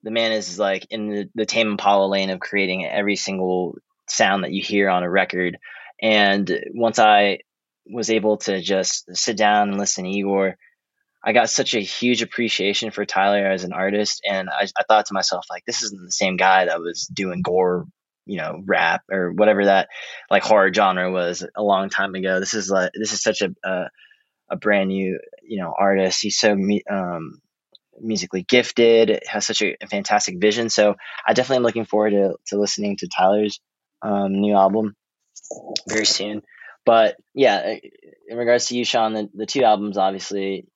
the 0.03 0.11
man 0.11 0.33
is 0.33 0.59
like 0.59 0.87
in 0.91 1.09
the, 1.09 1.31
the 1.35 1.47
Tame 1.47 1.69
Impala 1.69 2.07
lane 2.07 2.31
of 2.31 2.41
creating 2.41 2.85
every 2.85 3.17
single 3.17 3.77
sound 4.09 4.45
that 4.45 4.53
you 4.53 4.63
hear 4.63 4.89
on 4.89 5.03
a 5.03 5.11
record. 5.11 5.59
And 6.01 6.65
once 6.75 6.99
I 6.99 7.41
was 7.87 8.11
able 8.11 8.39
to 8.39 8.61
just 8.61 9.15
sit 9.17 9.37
down 9.37 9.71
and 9.71 9.79
listen 9.79 10.05
to 10.05 10.11
Igor, 10.11 10.57
I 11.25 11.33
got 11.33 11.49
such 11.49 11.75
a 11.75 11.81
huge 11.81 12.21
appreciation 12.21 12.91
for 12.91 13.07
Tyler 13.07 13.47
as 13.47 13.65
an 13.65 13.73
artist. 13.73 14.21
And 14.29 14.51
I, 14.51 14.67
I 14.79 14.83
thought 14.87 15.07
to 15.07 15.15
myself, 15.15 15.47
like, 15.49 15.65
this 15.65 15.83
isn't 15.83 16.05
the 16.05 16.13
same 16.13 16.37
guy 16.37 16.67
that 16.67 16.81
was 16.81 17.07
doing 17.07 17.41
gore 17.43 17.87
you 18.27 18.39
know 18.39 18.63
rap 18.65 19.03
or 19.11 19.33
whatever 19.33 19.67
that 19.67 19.89
like 20.31 20.43
horror 20.43 20.73
genre 20.73 21.11
was 21.11 21.45
a 21.57 21.63
long 21.63 21.91
time 21.91 22.15
ago 22.15 22.41
this 22.41 22.55
is 22.55 22.71
like 22.71 22.91
this 22.95 23.13
is 23.13 23.23
such 23.23 23.43
a 23.43 23.55
a, 23.65 23.91
a 24.51 24.57
brand 24.57 24.89
new 24.89 25.19
you 25.47 25.59
know 25.59 25.73
artist 25.77 26.23
he's 26.23 26.37
so 26.37 26.57
um, 26.91 27.41
musically 28.01 28.43
gifted 28.43 29.21
has 29.27 29.47
such 29.47 29.63
a, 29.63 29.77
a, 29.81 29.87
fantastic 29.87 30.41
vision 30.41 30.69
so 30.69 30.95
i 31.27 31.33
definitely 31.33 31.59
am 31.59 31.63
looking 31.63 31.85
forward 31.85 32.11
to, 32.11 32.37
to 32.47 32.59
listening 32.59 32.97
to 32.97 33.09
tyler's 33.09 33.61
um, 34.03 34.33
new 34.41 34.55
album 34.55 34.95
very 35.89 36.07
soon 36.07 36.43
but 36.85 37.17
yeah 37.35 37.77
in 38.29 38.37
regards 38.37 38.67
to 38.67 38.77
you 38.77 38.85
sean 38.85 39.13
the, 39.13 39.29
the 39.35 39.47
two 39.47 39.63
albums 39.63 39.97
obviously 39.97 40.67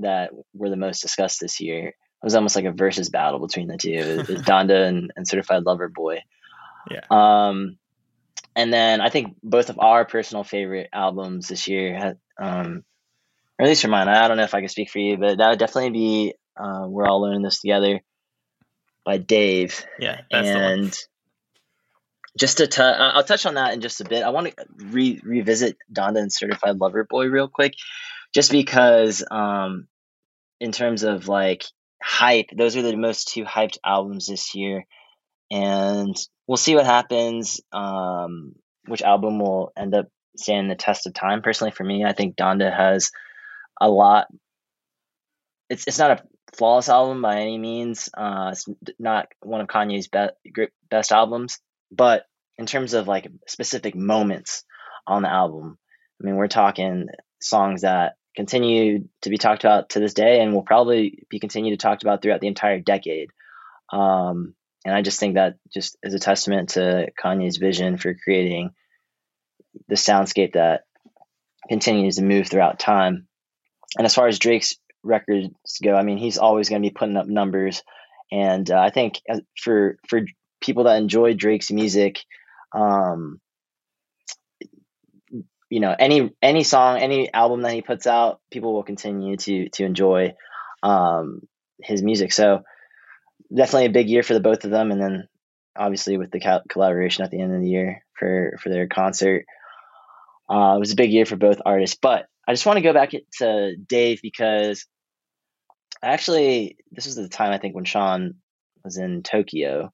that 0.00 0.30
were 0.52 0.70
the 0.70 0.76
most 0.76 1.00
discussed 1.00 1.40
this 1.40 1.60
year 1.60 1.94
it 2.24 2.26
was 2.26 2.36
almost 2.36 2.56
like 2.56 2.64
a 2.64 2.72
versus 2.72 3.10
battle 3.10 3.38
between 3.38 3.68
the 3.68 3.76
two. 3.76 3.90
It 3.90 4.28
was 4.28 4.42
Donda 4.46 4.88
and, 4.88 5.12
and 5.14 5.28
Certified 5.28 5.64
Lover 5.64 5.90
Boy. 5.90 6.22
Yeah. 6.90 7.02
Um, 7.10 7.76
and 8.56 8.72
then 8.72 9.02
I 9.02 9.10
think 9.10 9.36
both 9.42 9.68
of 9.68 9.78
our 9.78 10.06
personal 10.06 10.42
favorite 10.42 10.88
albums 10.90 11.48
this 11.48 11.68
year 11.68 11.94
had, 11.94 12.18
um, 12.38 12.82
or 13.58 13.64
at 13.64 13.68
least 13.68 13.82
for 13.82 13.88
mine. 13.88 14.08
I 14.08 14.28
don't 14.28 14.36
know 14.36 14.44
if 14.44 14.54
I 14.54 14.60
can 14.60 14.68
speak 14.68 14.90
for 14.90 14.98
you, 14.98 15.16
but 15.16 15.38
that 15.38 15.50
would 15.50 15.58
definitely 15.58 15.90
be 15.90 16.34
uh, 16.56 16.86
"We're 16.88 17.06
All 17.06 17.22
Learning 17.22 17.42
This 17.42 17.60
Together" 17.60 18.00
by 19.04 19.18
Dave. 19.18 19.84
Yeah, 19.98 20.22
and 20.30 20.96
just 22.38 22.58
to, 22.58 22.66
t- 22.66 22.82
I'll 22.82 23.22
touch 23.22 23.46
on 23.46 23.54
that 23.54 23.74
in 23.74 23.80
just 23.80 24.00
a 24.00 24.04
bit. 24.04 24.24
I 24.24 24.30
want 24.30 24.48
to 24.48 24.66
re- 24.76 25.20
revisit 25.22 25.76
Donda 25.92 26.18
and 26.18 26.32
Certified 26.32 26.78
Lover 26.80 27.04
Boy 27.04 27.26
real 27.26 27.48
quick, 27.48 27.74
just 28.34 28.50
because, 28.50 29.24
um, 29.30 29.86
in 30.60 30.72
terms 30.72 31.04
of 31.04 31.28
like 31.28 31.64
hype, 32.02 32.50
those 32.56 32.76
are 32.76 32.82
the 32.82 32.96
most 32.96 33.28
two 33.28 33.44
hyped 33.44 33.78
albums 33.84 34.26
this 34.26 34.54
year, 34.54 34.84
and 35.50 36.16
we'll 36.46 36.56
see 36.56 36.74
what 36.74 36.86
happens. 36.86 37.60
Um, 37.72 38.54
which 38.86 39.02
album 39.02 39.38
will 39.38 39.72
end 39.76 39.94
up 39.94 40.08
standing 40.36 40.68
the 40.68 40.74
test 40.74 41.06
of 41.06 41.14
time? 41.14 41.40
Personally, 41.40 41.70
for 41.70 41.84
me, 41.84 42.04
I 42.04 42.12
think 42.12 42.36
Donda 42.36 42.74
has 42.74 43.12
a 43.80 43.88
lot. 43.88 44.26
It's 45.70 45.86
it's 45.86 45.98
not 45.98 46.10
a 46.10 46.22
flawless 46.56 46.88
album 46.88 47.22
by 47.22 47.40
any 47.40 47.58
means. 47.58 48.08
Uh, 48.16 48.50
it's 48.52 48.68
not 48.98 49.28
one 49.40 49.60
of 49.60 49.68
Kanye's 49.68 50.08
best 50.08 50.34
best 50.90 51.12
albums, 51.12 51.58
but 51.90 52.24
in 52.58 52.66
terms 52.66 52.94
of 52.94 53.08
like 53.08 53.30
specific 53.48 53.94
moments 53.94 54.64
on 55.06 55.22
the 55.22 55.30
album, 55.30 55.78
I 56.20 56.26
mean, 56.26 56.36
we're 56.36 56.48
talking 56.48 57.08
songs 57.40 57.82
that 57.82 58.16
continue 58.36 59.08
to 59.22 59.30
be 59.30 59.38
talked 59.38 59.64
about 59.64 59.90
to 59.90 60.00
this 60.00 60.14
day 60.14 60.40
and 60.40 60.52
will 60.52 60.62
probably 60.62 61.24
be 61.28 61.38
continued 61.38 61.78
to 61.78 61.82
talked 61.82 62.02
about 62.02 62.22
throughout 62.22 62.40
the 62.40 62.48
entire 62.48 62.80
decade. 62.80 63.30
Um, 63.92 64.54
and 64.84 64.94
I 64.94 65.02
just 65.02 65.20
think 65.20 65.34
that 65.34 65.56
just 65.72 65.96
is 66.02 66.14
a 66.14 66.18
testament 66.18 66.70
to 66.70 67.08
Kanye's 67.22 67.56
vision 67.56 67.96
for 67.96 68.14
creating 68.14 68.70
the 69.88 69.94
soundscape 69.94 70.54
that 70.54 70.82
continues 71.68 72.16
to 72.16 72.22
move 72.22 72.48
throughout 72.48 72.78
time. 72.78 73.26
And 73.96 74.04
as 74.04 74.14
far 74.14 74.26
as 74.26 74.38
Drake's 74.38 74.76
records 75.02 75.48
go, 75.82 75.94
I 75.94 76.02
mean, 76.02 76.18
he's 76.18 76.38
always 76.38 76.68
going 76.68 76.82
to 76.82 76.88
be 76.88 76.92
putting 76.92 77.16
up 77.16 77.26
numbers. 77.26 77.82
And 78.32 78.68
uh, 78.70 78.78
I 78.78 78.90
think 78.90 79.20
uh, 79.28 79.40
for 79.56 79.98
for 80.08 80.22
people 80.60 80.84
that 80.84 80.96
enjoy 80.96 81.34
Drake's 81.34 81.70
music, 81.70 82.20
um, 82.74 83.40
you 85.70 85.80
know, 85.80 85.94
any 85.98 86.32
any 86.42 86.64
song, 86.64 86.98
any 86.98 87.32
album 87.32 87.62
that 87.62 87.72
he 87.72 87.82
puts 87.82 88.06
out, 88.06 88.40
people 88.50 88.72
will 88.72 88.82
continue 88.82 89.36
to 89.36 89.68
to 89.70 89.84
enjoy 89.84 90.34
um, 90.82 91.42
his 91.80 92.02
music. 92.02 92.32
So 92.32 92.62
definitely 93.54 93.86
a 93.86 93.90
big 93.90 94.08
year 94.08 94.22
for 94.22 94.34
the 94.34 94.40
both 94.40 94.64
of 94.64 94.70
them, 94.70 94.90
and 94.90 95.00
then 95.00 95.28
obviously 95.76 96.16
with 96.16 96.30
the 96.30 96.62
collaboration 96.68 97.24
at 97.24 97.30
the 97.30 97.40
end 97.40 97.54
of 97.54 97.60
the 97.60 97.68
year 97.68 98.04
for 98.18 98.56
for 98.60 98.70
their 98.70 98.86
concert. 98.88 99.44
Uh, 100.48 100.74
it 100.76 100.80
was 100.80 100.92
a 100.92 100.96
big 100.96 101.10
year 101.10 101.24
for 101.24 101.36
both 101.36 101.62
artists, 101.64 101.96
but 102.00 102.26
I 102.46 102.52
just 102.52 102.66
want 102.66 102.76
to 102.76 102.82
go 102.82 102.92
back 102.92 103.12
to 103.38 103.76
Dave 103.76 104.20
because 104.22 104.86
actually 106.02 106.76
this 106.92 107.06
was 107.06 107.16
the 107.16 107.28
time 107.28 107.52
I 107.52 107.58
think 107.58 107.74
when 107.74 107.84
Sean 107.84 108.34
was 108.84 108.96
in 108.98 109.22
Tokyo 109.22 109.92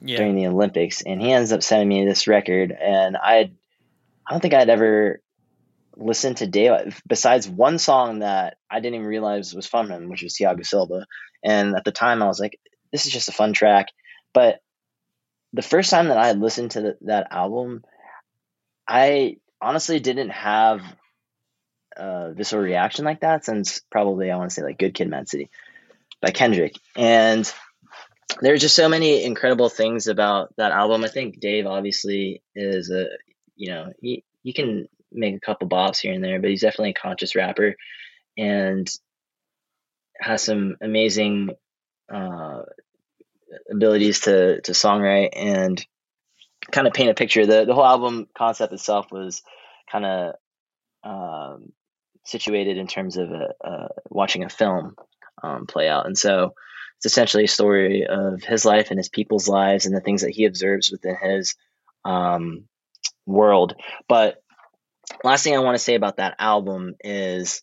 yeah. 0.00 0.16
during 0.16 0.36
the 0.36 0.46
Olympics, 0.46 1.02
and 1.02 1.20
he 1.20 1.32
ends 1.32 1.52
up 1.52 1.62
sending 1.62 1.88
me 1.88 2.04
this 2.04 2.26
record, 2.26 2.72
and 2.72 3.16
I 3.16 3.52
I 4.26 4.30
don't 4.30 4.40
think 4.40 4.54
I'd 4.54 4.68
ever 4.70 5.20
listened 5.96 6.38
to 6.38 6.46
Dave 6.46 7.02
besides 7.06 7.48
one 7.48 7.78
song 7.78 8.20
that 8.20 8.56
I 8.70 8.80
didn't 8.80 8.96
even 8.96 9.06
realize 9.06 9.54
was 9.54 9.66
from 9.66 9.90
him, 9.90 10.08
which 10.08 10.22
was 10.22 10.34
Thiago 10.34 10.64
Silva, 10.64 11.06
and 11.44 11.76
at 11.76 11.84
the 11.84 11.92
time 11.92 12.22
I 12.22 12.26
was 12.26 12.40
like, 12.40 12.58
this 12.90 13.06
is 13.06 13.12
just 13.12 13.28
a 13.28 13.32
fun 13.32 13.52
track, 13.52 13.88
but 14.32 14.60
the 15.52 15.62
first 15.62 15.90
time 15.90 16.08
that 16.08 16.18
I 16.18 16.26
had 16.26 16.40
listened 16.40 16.72
to 16.72 16.80
the, 16.80 16.98
that 17.02 17.28
album, 17.30 17.84
I 18.88 19.36
honestly 19.60 20.00
didn't 20.00 20.30
have 20.30 20.80
a 21.96 22.32
visceral 22.32 22.62
reaction 22.62 23.04
like 23.04 23.20
that 23.20 23.44
since 23.44 23.80
probably 23.90 24.30
I 24.30 24.36
want 24.36 24.50
to 24.50 24.54
say 24.54 24.62
like 24.62 24.78
Good 24.78 24.94
Kid, 24.94 25.08
Mad 25.08 25.28
City 25.28 25.50
by 26.20 26.30
Kendrick, 26.30 26.76
and 26.96 27.50
there's 28.40 28.60
just 28.60 28.76
so 28.76 28.88
many 28.88 29.24
incredible 29.24 29.68
things 29.68 30.06
about 30.06 30.54
that 30.56 30.72
album. 30.72 31.04
I 31.04 31.08
think 31.08 31.40
Dave 31.40 31.66
obviously 31.66 32.42
is 32.54 32.90
a 32.90 33.06
you 33.56 33.70
know 33.70 33.92
he 34.00 34.24
he 34.42 34.52
can 34.52 34.88
make 35.12 35.36
a 35.36 35.40
couple 35.40 35.68
bops 35.68 36.00
here 36.00 36.12
and 36.12 36.24
there, 36.24 36.40
but 36.40 36.50
he's 36.50 36.62
definitely 36.62 36.90
a 36.90 36.94
conscious 36.94 37.34
rapper 37.34 37.76
and 38.36 38.88
has 40.18 40.42
some 40.42 40.76
amazing 40.80 41.50
uh, 42.12 42.62
abilities 43.70 44.20
to 44.20 44.60
to 44.62 44.72
songwrite 44.72 45.30
and 45.34 45.84
kind 46.70 46.86
of 46.86 46.92
paint 46.92 47.10
a 47.10 47.14
picture. 47.14 47.46
The 47.46 47.64
the 47.64 47.74
whole 47.74 47.84
album 47.84 48.28
concept 48.36 48.72
itself 48.72 49.10
was 49.10 49.42
kind 49.90 50.06
of 50.06 50.34
um, 51.04 51.72
situated 52.24 52.76
in 52.76 52.86
terms 52.86 53.16
of 53.16 53.30
a, 53.30 53.54
uh, 53.64 53.88
watching 54.08 54.44
a 54.44 54.48
film 54.48 54.96
um, 55.42 55.66
play 55.66 55.88
out, 55.88 56.06
and 56.06 56.16
so 56.16 56.54
it's 56.96 57.06
essentially 57.06 57.44
a 57.44 57.48
story 57.48 58.06
of 58.06 58.44
his 58.44 58.64
life 58.64 58.90
and 58.90 58.98
his 58.98 59.08
people's 59.08 59.48
lives 59.48 59.86
and 59.86 59.94
the 59.94 60.00
things 60.00 60.22
that 60.22 60.30
he 60.30 60.44
observes 60.44 60.92
within 60.92 61.16
his 61.16 61.56
um, 62.04 62.64
world. 63.26 63.74
But 64.08 64.40
last 65.24 65.42
thing 65.42 65.56
I 65.56 65.60
want 65.60 65.74
to 65.74 65.82
say 65.82 65.96
about 65.96 66.18
that 66.18 66.36
album 66.38 66.94
is 67.02 67.62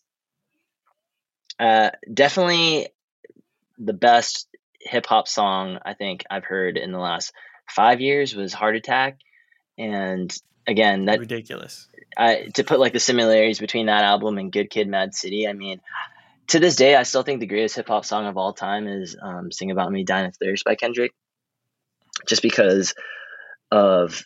uh, 1.58 1.90
definitely 2.12 2.88
the 3.78 3.92
best 3.94 4.46
hip 4.80 5.06
hop 5.06 5.26
song 5.26 5.78
I 5.84 5.94
think 5.94 6.24
I've 6.30 6.44
heard 6.44 6.76
in 6.76 6.92
the 6.92 6.98
last 6.98 7.32
five 7.68 8.00
years 8.00 8.34
was 8.34 8.52
Heart 8.52 8.76
Attack. 8.76 9.18
And 9.78 10.34
again, 10.66 11.06
that 11.06 11.18
ridiculous. 11.18 11.88
I, 12.16 12.48
to 12.54 12.64
put 12.64 12.80
like 12.80 12.92
the 12.92 13.00
similarities 13.00 13.58
between 13.58 13.86
that 13.86 14.04
album 14.04 14.38
and 14.38 14.52
Good 14.52 14.70
Kid, 14.70 14.88
Mad 14.88 15.14
City. 15.14 15.46
I 15.46 15.52
mean, 15.52 15.80
to 16.48 16.58
this 16.58 16.76
day, 16.76 16.94
I 16.96 17.04
still 17.04 17.22
think 17.22 17.40
the 17.40 17.46
greatest 17.46 17.76
hip 17.76 17.88
hop 17.88 18.04
song 18.04 18.26
of 18.26 18.36
all 18.36 18.52
time 18.52 18.88
is 18.88 19.16
um, 19.20 19.52
"Sing 19.52 19.70
About 19.70 19.92
Me, 19.92 20.04
Dying 20.04 20.26
of 20.26 20.36
Thirst" 20.36 20.64
by 20.64 20.74
Kendrick, 20.74 21.12
just 22.26 22.42
because 22.42 22.94
of, 23.70 24.24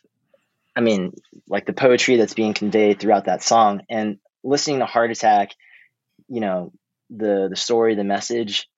I 0.74 0.80
mean, 0.80 1.12
like 1.48 1.66
the 1.66 1.72
poetry 1.74 2.16
that's 2.16 2.34
being 2.34 2.54
conveyed 2.54 2.98
throughout 2.98 3.26
that 3.26 3.42
song, 3.42 3.82
and 3.90 4.18
listening 4.42 4.78
to 4.78 4.86
Heart 4.86 5.10
Attack, 5.10 5.50
you 6.28 6.40
know, 6.40 6.72
the 7.10 7.48
the 7.50 7.56
story, 7.56 7.94
the 7.94 8.04
message, 8.04 8.68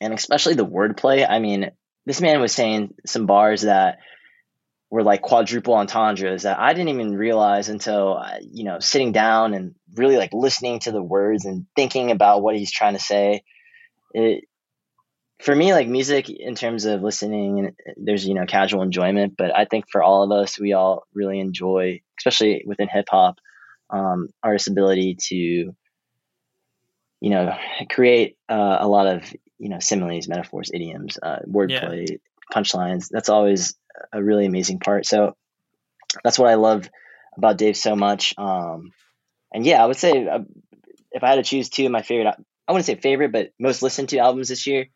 and 0.00 0.14
especially 0.14 0.54
the 0.54 0.66
wordplay. 0.66 1.28
I 1.28 1.38
mean, 1.38 1.70
this 2.06 2.20
man 2.20 2.40
was 2.40 2.52
saying 2.52 2.94
some 3.06 3.26
bars 3.26 3.62
that 3.62 3.98
were 4.90 5.02
like 5.02 5.20
quadruple 5.20 5.74
entendres 5.74 6.42
that 6.42 6.58
I 6.58 6.72
didn't 6.72 6.88
even 6.88 7.16
realize 7.16 7.68
until 7.68 8.18
uh, 8.18 8.38
you 8.40 8.64
know 8.64 8.78
sitting 8.80 9.12
down 9.12 9.54
and 9.54 9.74
really 9.94 10.16
like 10.16 10.32
listening 10.32 10.80
to 10.80 10.92
the 10.92 11.02
words 11.02 11.44
and 11.44 11.66
thinking 11.76 12.10
about 12.10 12.42
what 12.42 12.56
he's 12.56 12.72
trying 12.72 12.94
to 12.94 13.00
say. 13.00 13.42
It 14.14 14.44
for 15.40 15.54
me 15.54 15.72
like 15.72 15.88
music 15.88 16.28
in 16.30 16.54
terms 16.54 16.84
of 16.84 17.02
listening 17.02 17.58
and 17.60 17.72
there's 17.96 18.26
you 18.26 18.34
know 18.34 18.46
casual 18.46 18.82
enjoyment, 18.82 19.34
but 19.36 19.54
I 19.54 19.66
think 19.66 19.86
for 19.90 20.02
all 20.02 20.22
of 20.22 20.32
us 20.32 20.58
we 20.58 20.72
all 20.72 21.04
really 21.14 21.40
enjoy, 21.40 22.00
especially 22.18 22.62
within 22.66 22.88
hip 22.88 23.06
hop, 23.10 23.38
um, 23.90 24.28
artists' 24.42 24.68
ability 24.68 25.16
to 25.28 25.36
you 27.20 27.30
know 27.30 27.54
create 27.90 28.38
uh, 28.48 28.78
a 28.80 28.88
lot 28.88 29.06
of 29.06 29.32
you 29.58 29.68
know 29.68 29.80
similes, 29.80 30.28
metaphors, 30.28 30.70
idioms, 30.72 31.18
uh, 31.22 31.40
wordplay, 31.46 32.08
yeah. 32.10 32.16
punchlines. 32.54 33.08
That's 33.10 33.28
always 33.28 33.74
a 34.12 34.22
really 34.22 34.46
amazing 34.46 34.78
part. 34.80 35.06
So 35.06 35.36
that's 36.24 36.38
what 36.38 36.48
I 36.48 36.54
love 36.54 36.88
about 37.36 37.58
Dave 37.58 37.76
so 37.76 37.94
much. 37.96 38.34
Um, 38.38 38.90
and 39.52 39.64
yeah, 39.64 39.82
I 39.82 39.86
would 39.86 39.96
say 39.96 40.26
uh, 40.26 40.40
if 41.12 41.22
I 41.22 41.28
had 41.28 41.36
to 41.36 41.42
choose 41.42 41.68
two 41.68 41.86
of 41.86 41.92
my 41.92 42.02
favorite, 42.02 42.34
I 42.66 42.72
wouldn't 42.72 42.86
say 42.86 42.96
favorite, 42.96 43.32
but 43.32 43.50
most 43.58 43.82
listened 43.82 44.10
to 44.10 44.18
albums 44.18 44.48
this 44.48 44.66
year, 44.66 44.86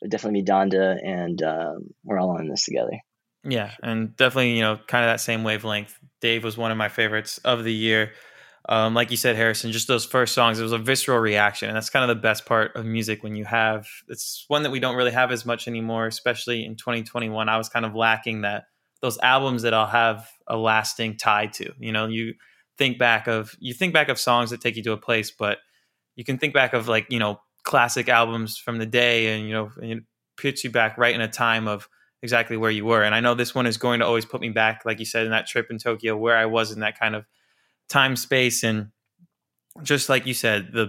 would 0.00 0.10
definitely 0.10 0.42
be 0.42 0.46
Donda, 0.46 0.96
and 1.04 1.42
um, 1.42 1.90
we're 2.04 2.18
all 2.18 2.30
on 2.30 2.48
this 2.48 2.64
together. 2.64 2.98
Yeah, 3.44 3.72
and 3.82 4.16
definitely, 4.16 4.56
you 4.56 4.62
know, 4.62 4.78
kind 4.86 5.04
of 5.04 5.10
that 5.10 5.20
same 5.20 5.44
wavelength. 5.44 5.98
Dave 6.20 6.44
was 6.44 6.56
one 6.56 6.70
of 6.70 6.78
my 6.78 6.88
favorites 6.88 7.38
of 7.38 7.64
the 7.64 7.72
year 7.72 8.12
um, 8.70 8.94
like 8.94 9.10
you 9.10 9.16
said, 9.16 9.34
Harrison, 9.34 9.72
just 9.72 9.88
those 9.88 10.06
first 10.06 10.32
songs, 10.32 10.60
it 10.60 10.62
was 10.62 10.70
a 10.70 10.78
visceral 10.78 11.18
reaction. 11.18 11.68
And 11.68 11.76
that's 11.76 11.90
kind 11.90 12.08
of 12.08 12.16
the 12.16 12.22
best 12.22 12.46
part 12.46 12.76
of 12.76 12.86
music 12.86 13.24
when 13.24 13.34
you 13.34 13.44
have 13.44 13.88
it's 14.06 14.44
one 14.46 14.62
that 14.62 14.70
we 14.70 14.78
don't 14.78 14.94
really 14.94 15.10
have 15.10 15.32
as 15.32 15.44
much 15.44 15.66
anymore, 15.66 16.06
especially 16.06 16.64
in 16.64 16.76
2021. 16.76 17.48
I 17.48 17.58
was 17.58 17.68
kind 17.68 17.84
of 17.84 17.96
lacking 17.96 18.42
that 18.42 18.66
those 19.02 19.18
albums 19.18 19.62
that 19.62 19.74
I'll 19.74 19.88
have 19.88 20.30
a 20.46 20.56
lasting 20.56 21.16
tie 21.16 21.46
to. 21.46 21.72
You 21.80 21.90
know, 21.90 22.06
you 22.06 22.34
think 22.78 22.96
back 22.96 23.26
of 23.26 23.56
you 23.58 23.74
think 23.74 23.92
back 23.92 24.08
of 24.08 24.20
songs 24.20 24.50
that 24.50 24.60
take 24.60 24.76
you 24.76 24.84
to 24.84 24.92
a 24.92 24.96
place, 24.96 25.32
but 25.32 25.58
you 26.14 26.22
can 26.22 26.38
think 26.38 26.54
back 26.54 26.72
of 26.72 26.86
like, 26.86 27.06
you 27.10 27.18
know, 27.18 27.40
classic 27.64 28.08
albums 28.08 28.56
from 28.56 28.78
the 28.78 28.86
day 28.86 29.34
and 29.34 29.48
you 29.48 29.52
know, 29.52 29.70
it 29.82 30.04
puts 30.36 30.62
you 30.62 30.70
back 30.70 30.96
right 30.96 31.14
in 31.14 31.20
a 31.20 31.28
time 31.28 31.66
of 31.66 31.88
exactly 32.22 32.56
where 32.56 32.70
you 32.70 32.84
were. 32.84 33.02
And 33.02 33.16
I 33.16 33.20
know 33.20 33.34
this 33.34 33.52
one 33.52 33.66
is 33.66 33.78
going 33.78 33.98
to 33.98 34.06
always 34.06 34.26
put 34.26 34.40
me 34.40 34.50
back, 34.50 34.82
like 34.84 35.00
you 35.00 35.04
said, 35.04 35.24
in 35.24 35.32
that 35.32 35.48
trip 35.48 35.66
in 35.70 35.78
Tokyo 35.78 36.16
where 36.16 36.36
I 36.36 36.46
was 36.46 36.70
in 36.70 36.80
that 36.80 36.96
kind 36.96 37.16
of 37.16 37.24
time 37.90 38.16
space 38.16 38.62
and 38.62 38.88
just 39.82 40.08
like 40.08 40.26
you 40.26 40.34
said 40.34 40.72
the 40.72 40.88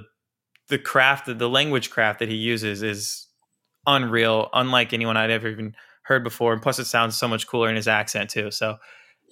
the 0.69 0.77
craft 0.77 1.25
the 1.37 1.49
language 1.49 1.89
craft 1.89 2.19
that 2.19 2.29
he 2.29 2.35
uses 2.35 2.83
is 2.83 3.27
unreal 3.87 4.49
unlike 4.53 4.93
anyone 4.93 5.17
i'd 5.17 5.31
ever 5.31 5.47
even 5.47 5.75
heard 6.03 6.23
before 6.23 6.53
and 6.53 6.61
plus 6.61 6.79
it 6.79 6.85
sounds 6.85 7.17
so 7.17 7.27
much 7.27 7.47
cooler 7.47 7.69
in 7.69 7.75
his 7.75 7.87
accent 7.87 8.29
too 8.29 8.51
so 8.51 8.77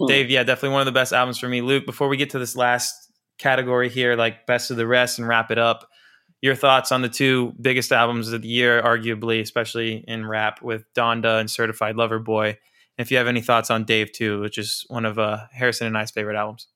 mm. 0.01 0.07
dave 0.07 0.30
yeah 0.30 0.43
definitely 0.43 0.70
one 0.70 0.82
of 0.82 0.86
the 0.86 0.91
best 0.91 1.13
albums 1.13 1.38
for 1.38 1.47
me 1.47 1.61
luke 1.61 1.86
before 1.86 2.07
we 2.07 2.17
get 2.17 2.32
to 2.32 2.39
this 2.39 2.55
last 2.55 3.11
category 3.38 3.88
here 3.88 4.15
like 4.15 4.45
best 4.47 4.72
of 4.72 4.78
the 4.78 4.88
rest 4.88 5.20
and 5.20 5.28
wrap 5.28 5.51
it 5.51 5.57
up 5.57 5.88
your 6.41 6.55
thoughts 6.55 6.91
on 6.91 7.01
the 7.01 7.09
two 7.09 7.53
biggest 7.61 7.91
albums 7.91 8.32
of 8.32 8.41
the 8.41 8.47
year 8.47 8.82
arguably 8.82 9.39
especially 9.39 10.03
in 10.07 10.26
rap 10.26 10.61
with 10.61 10.84
donda 10.95 11.39
and 11.39 11.49
certified 11.49 11.95
lover 11.95 12.20
boy 12.20 12.57
If 12.97 13.11
you 13.11 13.17
have 13.17 13.28
any 13.28 13.39
thoughts 13.39 13.72
on 13.72 13.86
Dave 13.86 14.11
too, 14.11 14.41
which 14.41 14.57
is 14.57 14.86
one 14.89 15.05
of 15.05 15.17
uh, 15.17 15.45
Harrison 15.53 15.88
and 15.88 15.97
I's 15.97 16.11
favorite 16.11 16.36
albums. 16.36 16.67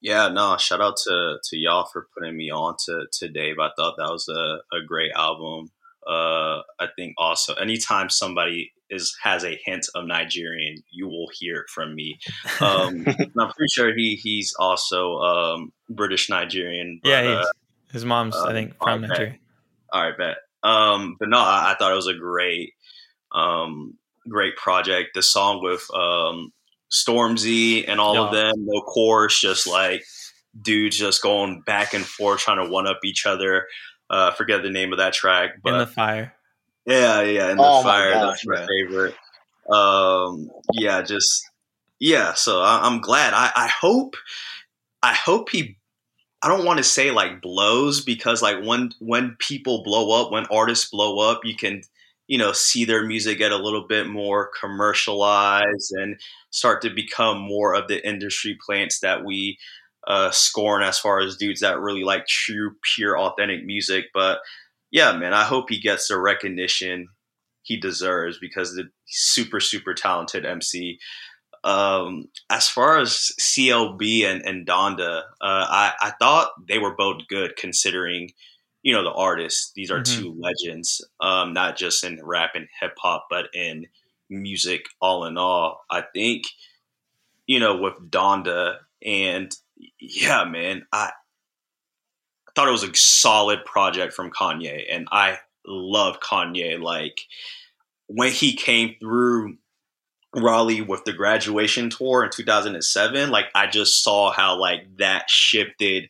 Yeah, 0.00 0.28
no, 0.28 0.56
shout 0.56 0.80
out 0.80 0.96
to 1.04 1.38
to 1.42 1.56
y'all 1.56 1.86
for 1.92 2.06
putting 2.16 2.36
me 2.36 2.50
on 2.50 2.76
to, 2.86 3.06
to 3.12 3.28
Dave. 3.28 3.58
I 3.58 3.70
thought 3.76 3.96
that 3.98 4.10
was 4.10 4.28
a, 4.28 4.76
a 4.76 4.84
great 4.86 5.12
album. 5.12 5.70
Uh, 6.06 6.62
I 6.78 6.86
think 6.96 7.14
also 7.18 7.54
anytime 7.54 8.08
somebody 8.08 8.72
is 8.90 9.16
has 9.22 9.44
a 9.44 9.58
hint 9.64 9.86
of 9.94 10.06
Nigerian, 10.06 10.76
you 10.90 11.08
will 11.08 11.28
hear 11.32 11.56
it 11.56 11.70
from 11.70 11.94
me. 11.94 12.18
Um, 12.60 13.04
I'm 13.08 13.52
pretty 13.52 13.68
sure 13.72 13.94
he 13.94 14.14
he's 14.14 14.54
also 14.58 15.18
um, 15.18 15.72
British 15.90 16.30
Nigerian. 16.30 17.00
But, 17.02 17.08
yeah, 17.08 17.40
uh, 17.40 17.44
his 17.92 18.04
mom's 18.04 18.36
uh, 18.36 18.44
I 18.44 18.52
think 18.52 18.74
from 18.78 19.02
right, 19.02 19.08
Nigeria. 19.08 19.38
All 19.92 20.02
right, 20.02 20.16
bet. 20.16 20.36
Um, 20.62 21.16
but 21.18 21.28
no, 21.28 21.38
I, 21.38 21.72
I, 21.72 21.76
thought 21.78 21.92
it 21.92 21.96
was 21.96 22.08
a 22.08 22.14
great, 22.14 22.72
um, 23.32 23.96
great 24.28 24.56
project. 24.56 25.10
The 25.14 25.22
song 25.22 25.62
with 25.62 25.86
um, 25.94 26.52
Stormzy 26.90 27.84
and 27.86 28.00
all 28.00 28.14
yeah. 28.14 28.20
of 28.22 28.32
them, 28.32 28.54
no 28.58 28.80
chorus, 28.82 29.40
just 29.40 29.66
like 29.66 30.04
dudes 30.60 30.96
just 30.96 31.22
going 31.22 31.62
back 31.62 31.94
and 31.94 32.04
forth 32.04 32.40
trying 32.40 32.64
to 32.64 32.70
one 32.70 32.86
up 32.86 33.00
each 33.04 33.26
other. 33.26 33.66
Uh, 34.10 34.30
forget 34.32 34.62
the 34.62 34.70
name 34.70 34.92
of 34.92 34.98
that 34.98 35.12
track, 35.12 35.56
but 35.62 35.74
in 35.74 35.78
the 35.80 35.86
fire. 35.86 36.34
Yeah, 36.86 37.20
yeah, 37.22 37.50
in 37.50 37.58
the 37.58 37.64
oh 37.64 37.82
fire. 37.82 38.12
Gosh, 38.12 38.42
that's 38.42 38.46
my 38.46 38.66
favorite. 38.66 39.14
Um, 39.70 40.50
yeah, 40.72 41.02
just 41.02 41.44
yeah. 41.98 42.32
So 42.32 42.62
I, 42.62 42.86
am 42.86 43.00
glad. 43.00 43.34
I, 43.34 43.52
I 43.54 43.68
hope. 43.68 44.16
I 45.02 45.12
hope 45.12 45.50
he. 45.50 45.76
I 46.42 46.48
don't 46.48 46.64
want 46.64 46.78
to 46.78 46.84
say 46.84 47.10
like 47.10 47.42
blows 47.42 48.02
because 48.02 48.40
like 48.40 48.64
when 48.64 48.92
when 49.00 49.36
people 49.38 49.82
blow 49.82 50.22
up, 50.22 50.32
when 50.32 50.46
artists 50.46 50.88
blow 50.88 51.18
up, 51.18 51.44
you 51.44 51.54
can 51.54 51.82
you 52.28 52.38
know 52.38 52.52
see 52.52 52.84
their 52.84 53.04
music 53.04 53.38
get 53.38 53.52
a 53.52 53.56
little 53.56 53.86
bit 53.88 54.06
more 54.06 54.50
commercialized 54.60 55.92
and 55.92 56.20
start 56.50 56.82
to 56.82 56.90
become 56.90 57.38
more 57.38 57.74
of 57.74 57.88
the 57.88 58.06
industry 58.06 58.56
plants 58.64 59.00
that 59.00 59.24
we 59.24 59.58
uh, 60.06 60.30
scorn 60.30 60.82
as 60.82 60.98
far 60.98 61.20
as 61.20 61.36
dudes 61.36 61.60
that 61.60 61.80
really 61.80 62.04
like 62.04 62.26
true, 62.26 62.72
pure, 62.94 63.18
authentic 63.18 63.64
music. 63.64 64.06
But 64.14 64.38
yeah, 64.90 65.16
man, 65.16 65.34
I 65.34 65.44
hope 65.44 65.66
he 65.68 65.80
gets 65.80 66.08
the 66.08 66.18
recognition 66.18 67.08
he 67.62 67.76
deserves 67.76 68.38
because 68.40 68.74
the 68.74 68.84
super, 69.06 69.60
super 69.60 69.92
talented 69.92 70.46
MC. 70.46 70.98
Um, 71.64 72.28
as 72.48 72.68
far 72.68 72.98
as 72.98 73.32
CLB 73.38 74.24
and, 74.24 74.42
and 74.46 74.66
Donda, 74.66 75.18
uh, 75.18 75.22
I, 75.42 75.92
I 76.00 76.12
thought 76.18 76.52
they 76.66 76.78
were 76.78 76.94
both 76.96 77.28
good 77.28 77.56
considering, 77.56 78.30
you 78.88 78.94
know, 78.94 79.04
the 79.04 79.12
artists. 79.12 79.70
These 79.74 79.90
are 79.90 80.00
mm-hmm. 80.00 80.22
two 80.22 80.34
legends, 80.40 81.06
um, 81.20 81.52
not 81.52 81.76
just 81.76 82.04
in 82.04 82.24
rap 82.24 82.52
and 82.54 82.68
hip 82.80 82.94
hop, 82.96 83.26
but 83.28 83.50
in 83.52 83.86
music 84.30 84.86
all 84.98 85.26
in 85.26 85.36
all. 85.36 85.84
I 85.90 86.00
think, 86.14 86.44
you 87.46 87.60
know, 87.60 87.76
with 87.76 88.10
Donda 88.10 88.78
and 89.04 89.54
yeah, 90.00 90.44
man, 90.44 90.86
I 90.90 91.10
I 92.46 92.50
thought 92.54 92.68
it 92.68 92.72
was 92.72 92.82
a 92.82 92.94
solid 92.94 93.62
project 93.66 94.14
from 94.14 94.30
Kanye, 94.30 94.86
and 94.90 95.06
I 95.12 95.36
love 95.66 96.20
Kanye. 96.20 96.80
Like 96.80 97.20
when 98.06 98.32
he 98.32 98.54
came 98.54 98.94
through 98.98 99.58
Raleigh 100.34 100.80
with 100.80 101.04
the 101.04 101.12
graduation 101.12 101.90
tour 101.90 102.24
in 102.24 102.30
2007, 102.30 103.28
like 103.28 103.48
I 103.54 103.66
just 103.66 104.02
saw 104.02 104.32
how 104.32 104.58
like 104.58 104.96
that 104.96 105.28
shifted 105.28 106.08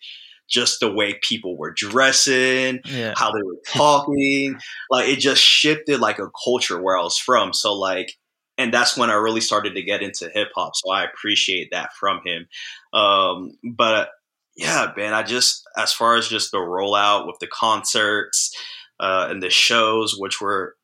just 0.48 0.80
the 0.80 0.92
way 0.92 1.18
people 1.22 1.56
were 1.56 1.72
dressing, 1.72 2.80
yeah. 2.84 3.14
how 3.16 3.30
they 3.30 3.42
were 3.42 3.58
talking. 3.66 4.58
like 4.90 5.08
it 5.08 5.18
just 5.18 5.42
shifted 5.42 6.00
like 6.00 6.18
a 6.18 6.30
culture 6.44 6.80
where 6.80 6.96
I 6.96 7.02
was 7.02 7.18
from. 7.18 7.52
So 7.52 7.74
like 7.74 8.12
and 8.58 8.74
that's 8.74 8.96
when 8.96 9.08
I 9.08 9.14
really 9.14 9.40
started 9.40 9.76
to 9.76 9.82
get 9.82 10.02
into 10.02 10.28
hip 10.28 10.48
hop. 10.54 10.72
So 10.74 10.90
I 10.90 11.04
appreciate 11.04 11.68
that 11.70 11.94
from 11.94 12.20
him. 12.24 12.48
Um, 12.92 13.52
but 13.62 14.10
yeah, 14.56 14.92
man, 14.96 15.14
I 15.14 15.22
just 15.22 15.62
as 15.76 15.92
far 15.92 16.16
as 16.16 16.28
just 16.28 16.50
the 16.50 16.58
rollout 16.58 17.28
with 17.28 17.36
the 17.38 17.46
concerts 17.46 18.52
uh, 18.98 19.28
and 19.30 19.40
the 19.40 19.50
shows, 19.50 20.16
which 20.18 20.40
were 20.40 20.74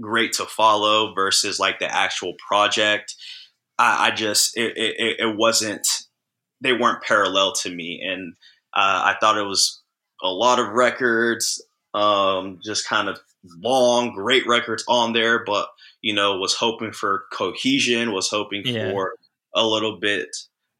great 0.00 0.34
to 0.34 0.44
follow, 0.44 1.12
versus 1.12 1.58
like 1.58 1.80
the 1.80 1.92
actual 1.92 2.34
project. 2.46 3.16
I, 3.78 4.06
I 4.06 4.10
just 4.12 4.56
it, 4.56 4.76
it, 4.76 5.16
it, 5.18 5.36
wasn't 5.36 5.86
they 6.60 6.72
weren't 6.72 7.02
parallel 7.02 7.52
to 7.54 7.74
me, 7.74 8.00
and 8.00 8.34
uh, 8.76 9.02
I 9.04 9.16
thought 9.20 9.38
it 9.38 9.42
was 9.42 9.82
a 10.22 10.28
lot 10.28 10.58
of 10.58 10.68
records, 10.68 11.64
um, 11.94 12.60
just 12.62 12.86
kind 12.86 13.08
of 13.08 13.18
long, 13.58 14.14
great 14.14 14.46
records 14.46 14.84
on 14.88 15.12
there, 15.12 15.44
but 15.44 15.68
you 16.02 16.14
know, 16.14 16.38
was 16.38 16.54
hoping 16.54 16.92
for 16.92 17.24
cohesion, 17.32 18.12
was 18.12 18.28
hoping 18.28 18.62
yeah. 18.64 18.90
for 18.90 19.14
a 19.54 19.66
little 19.66 19.98
bit 19.98 20.28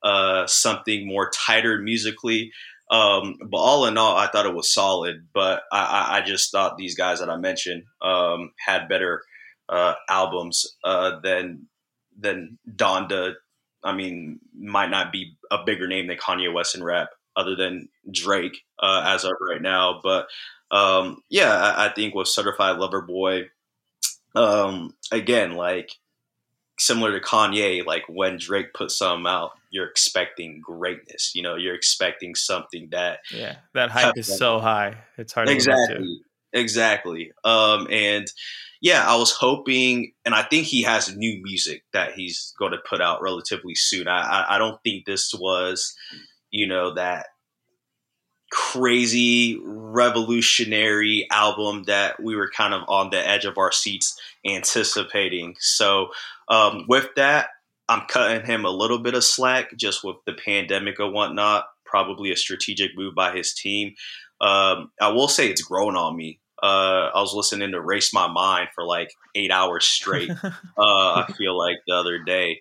uh, 0.03 0.47
something 0.47 1.07
more 1.07 1.31
tighter 1.31 1.79
musically. 1.79 2.53
Um, 2.91 3.39
but 3.51 3.57
all 3.57 3.87
in 3.87 3.99
all, 3.99 4.17
I 4.17 4.29
thought 4.29 4.47
it 4.47 4.55
was 4.55 4.73
solid. 4.73 5.27
But 5.35 5.63
I, 5.73 6.19
I 6.19 6.21
just 6.25 6.53
thought 6.53 6.77
these 6.77 6.95
guys 6.95 7.19
that 7.19 7.31
I 7.31 7.37
mentioned 7.37 7.85
um, 8.03 8.53
had 8.65 8.89
better 8.89 9.23
uh, 9.69 9.95
albums 10.09 10.67
uh, 10.85 11.19
than 11.23 11.67
than 12.17 12.59
Donda. 12.71 13.35
I 13.83 13.93
mean, 13.93 14.39
might 14.57 14.91
not 14.91 15.13
be 15.13 15.37
a 15.51 15.65
bigger 15.65 15.89
name 15.89 16.07
than 16.07 16.19
Kanye 16.19 16.53
West 16.53 16.75
in 16.75 16.85
rap, 16.85 17.09
other 17.37 17.55
than 17.55 17.89
Drake 18.11 18.64
uh, 18.82 19.03
as 19.07 19.24
of 19.24 19.32
right 19.41 19.62
now. 19.62 20.01
But 20.03 20.26
um, 20.70 21.22
yeah, 21.28 21.53
I, 21.53 21.87
I, 21.87 21.93
think 21.93 22.14
with 22.14 22.28
Certified 22.28 22.78
Lover 22.78 23.03
Boy, 23.03 23.45
um, 24.34 24.95
again, 25.12 25.53
like 25.53 25.91
similar 26.78 27.18
to 27.18 27.24
Kanye, 27.24 27.84
like 27.84 28.05
when 28.09 28.39
Drake 28.39 28.74
puts 28.74 28.99
something 28.99 29.26
out, 29.26 29.53
you're 29.70 29.89
expecting 29.89 30.61
greatness. 30.61 31.32
You 31.34 31.43
know, 31.43 31.57
you're 31.57 31.74
expecting 31.74 32.34
something 32.34 32.89
that 32.91 33.20
yeah, 33.32 33.57
that 33.74 33.91
hype 33.91 34.16
is 34.16 34.26
so 34.26 34.59
high. 34.59 34.99
It's 35.18 35.32
hard 35.32 35.49
exactly, 35.49 36.20
exactly. 36.53 37.32
Um, 37.45 37.87
and 37.91 38.26
yeah, 38.80 39.05
I 39.07 39.16
was 39.16 39.32
hoping, 39.32 40.12
and 40.24 40.34
I 40.34 40.43
think 40.43 40.66
he 40.66 40.82
has 40.82 41.14
new 41.16 41.41
music 41.43 41.82
that 41.93 42.12
he's 42.12 42.55
going 42.59 42.72
to 42.72 42.78
put 42.78 43.01
out 43.01 43.22
relatively 43.22 43.74
soon. 43.74 44.07
I, 44.09 44.20
I, 44.20 44.57
I 44.57 44.59
don't 44.59 44.80
think 44.82 45.07
this 45.07 45.32
was, 45.34 45.95
you 46.57 46.67
know, 46.67 46.95
that 46.95 47.27
crazy 48.51 49.61
revolutionary 49.63 51.27
album 51.31 51.83
that 51.85 52.23
we 52.23 52.35
were 52.35 52.51
kind 52.51 52.73
of 52.73 52.83
on 52.89 53.11
the 53.11 53.29
edge 53.29 53.45
of 53.45 53.59
our 53.59 53.71
seats 53.71 54.19
anticipating. 54.47 55.55
So 55.59 56.09
um, 56.49 56.87
with 56.89 57.09
that, 57.17 57.49
I'm 57.89 58.07
cutting 58.09 58.47
him 58.47 58.65
a 58.65 58.71
little 58.71 58.99
bit 58.99 59.15
of 59.15 59.25
slack 59.25 59.77
just 59.77 60.03
with 60.03 60.17
the 60.25 60.33
pandemic 60.33 60.99
and 60.99 61.13
whatnot. 61.13 61.67
Probably 61.85 62.33
a 62.33 62.37
strategic 62.37 62.97
move 62.97 63.15
by 63.15 63.37
his 63.37 63.53
team. 63.53 63.95
Um, 64.41 64.91
I 65.01 65.09
will 65.09 65.29
say 65.29 65.49
it's 65.49 65.63
grown 65.63 65.95
on 65.97 66.17
me. 66.17 66.41
Uh, 66.63 67.11
I 67.15 67.21
was 67.21 67.35
listening 67.35 67.73
to 67.73 67.81
Race 67.81 68.15
My 68.15 68.29
Mind 68.29 68.69
for 68.75 68.85
like 68.85 69.11
eight 69.35 69.51
hours 69.51 69.85
straight. 69.85 70.31
uh, 70.43 70.51
I 70.79 71.27
feel 71.37 71.57
like 71.57 71.77
the 71.87 71.95
other 71.95 72.23
day. 72.23 72.61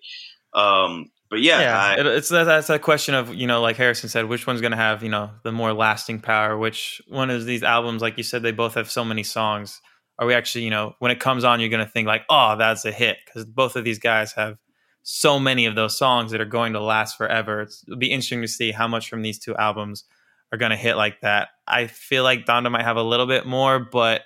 Um, 0.52 1.10
but 1.30 1.40
yeah, 1.40 1.60
yeah 1.60 1.80
I, 1.80 2.00
it, 2.00 2.06
it's 2.06 2.28
that's 2.28 2.70
a 2.70 2.78
question 2.78 3.14
of 3.14 3.34
you 3.34 3.46
know, 3.46 3.60
like 3.60 3.76
Harrison 3.76 4.08
said, 4.08 4.26
which 4.26 4.46
one's 4.46 4.60
going 4.60 4.72
to 4.72 4.76
have 4.76 5.02
you 5.02 5.08
know 5.08 5.30
the 5.42 5.52
more 5.52 5.72
lasting 5.72 6.20
power? 6.20 6.56
Which 6.56 7.00
one 7.08 7.30
is 7.30 7.44
these 7.44 7.62
albums? 7.62 8.02
Like 8.02 8.16
you 8.16 8.22
said, 8.22 8.42
they 8.42 8.52
both 8.52 8.74
have 8.74 8.90
so 8.90 9.04
many 9.04 9.22
songs. 9.22 9.80
Are 10.18 10.26
we 10.26 10.34
actually, 10.34 10.64
you 10.64 10.70
know, 10.70 10.94
when 10.98 11.10
it 11.10 11.20
comes 11.20 11.44
on, 11.44 11.60
you're 11.60 11.68
going 11.68 11.84
to 11.84 11.90
think 11.90 12.06
like, 12.06 12.24
oh, 12.30 12.56
that's 12.56 12.84
a 12.86 12.92
hit 12.92 13.18
because 13.24 13.44
both 13.44 13.76
of 13.76 13.84
these 13.84 13.98
guys 13.98 14.32
have 14.32 14.56
so 15.02 15.38
many 15.38 15.66
of 15.66 15.74
those 15.74 15.96
songs 15.96 16.32
that 16.32 16.40
are 16.40 16.46
going 16.46 16.72
to 16.72 16.80
last 16.80 17.18
forever. 17.18 17.60
It's, 17.60 17.84
it'll 17.86 17.98
be 17.98 18.10
interesting 18.10 18.40
to 18.40 18.48
see 18.48 18.72
how 18.72 18.88
much 18.88 19.08
from 19.08 19.22
these 19.22 19.38
two 19.38 19.54
albums 19.56 20.04
are 20.52 20.58
going 20.58 20.70
to 20.70 20.76
hit 20.76 20.96
like 20.96 21.20
that. 21.20 21.48
I 21.66 21.86
feel 21.86 22.24
like 22.24 22.46
Donda 22.46 22.70
might 22.70 22.84
have 22.84 22.96
a 22.96 23.02
little 23.02 23.26
bit 23.26 23.46
more, 23.46 23.78
but 23.78 24.22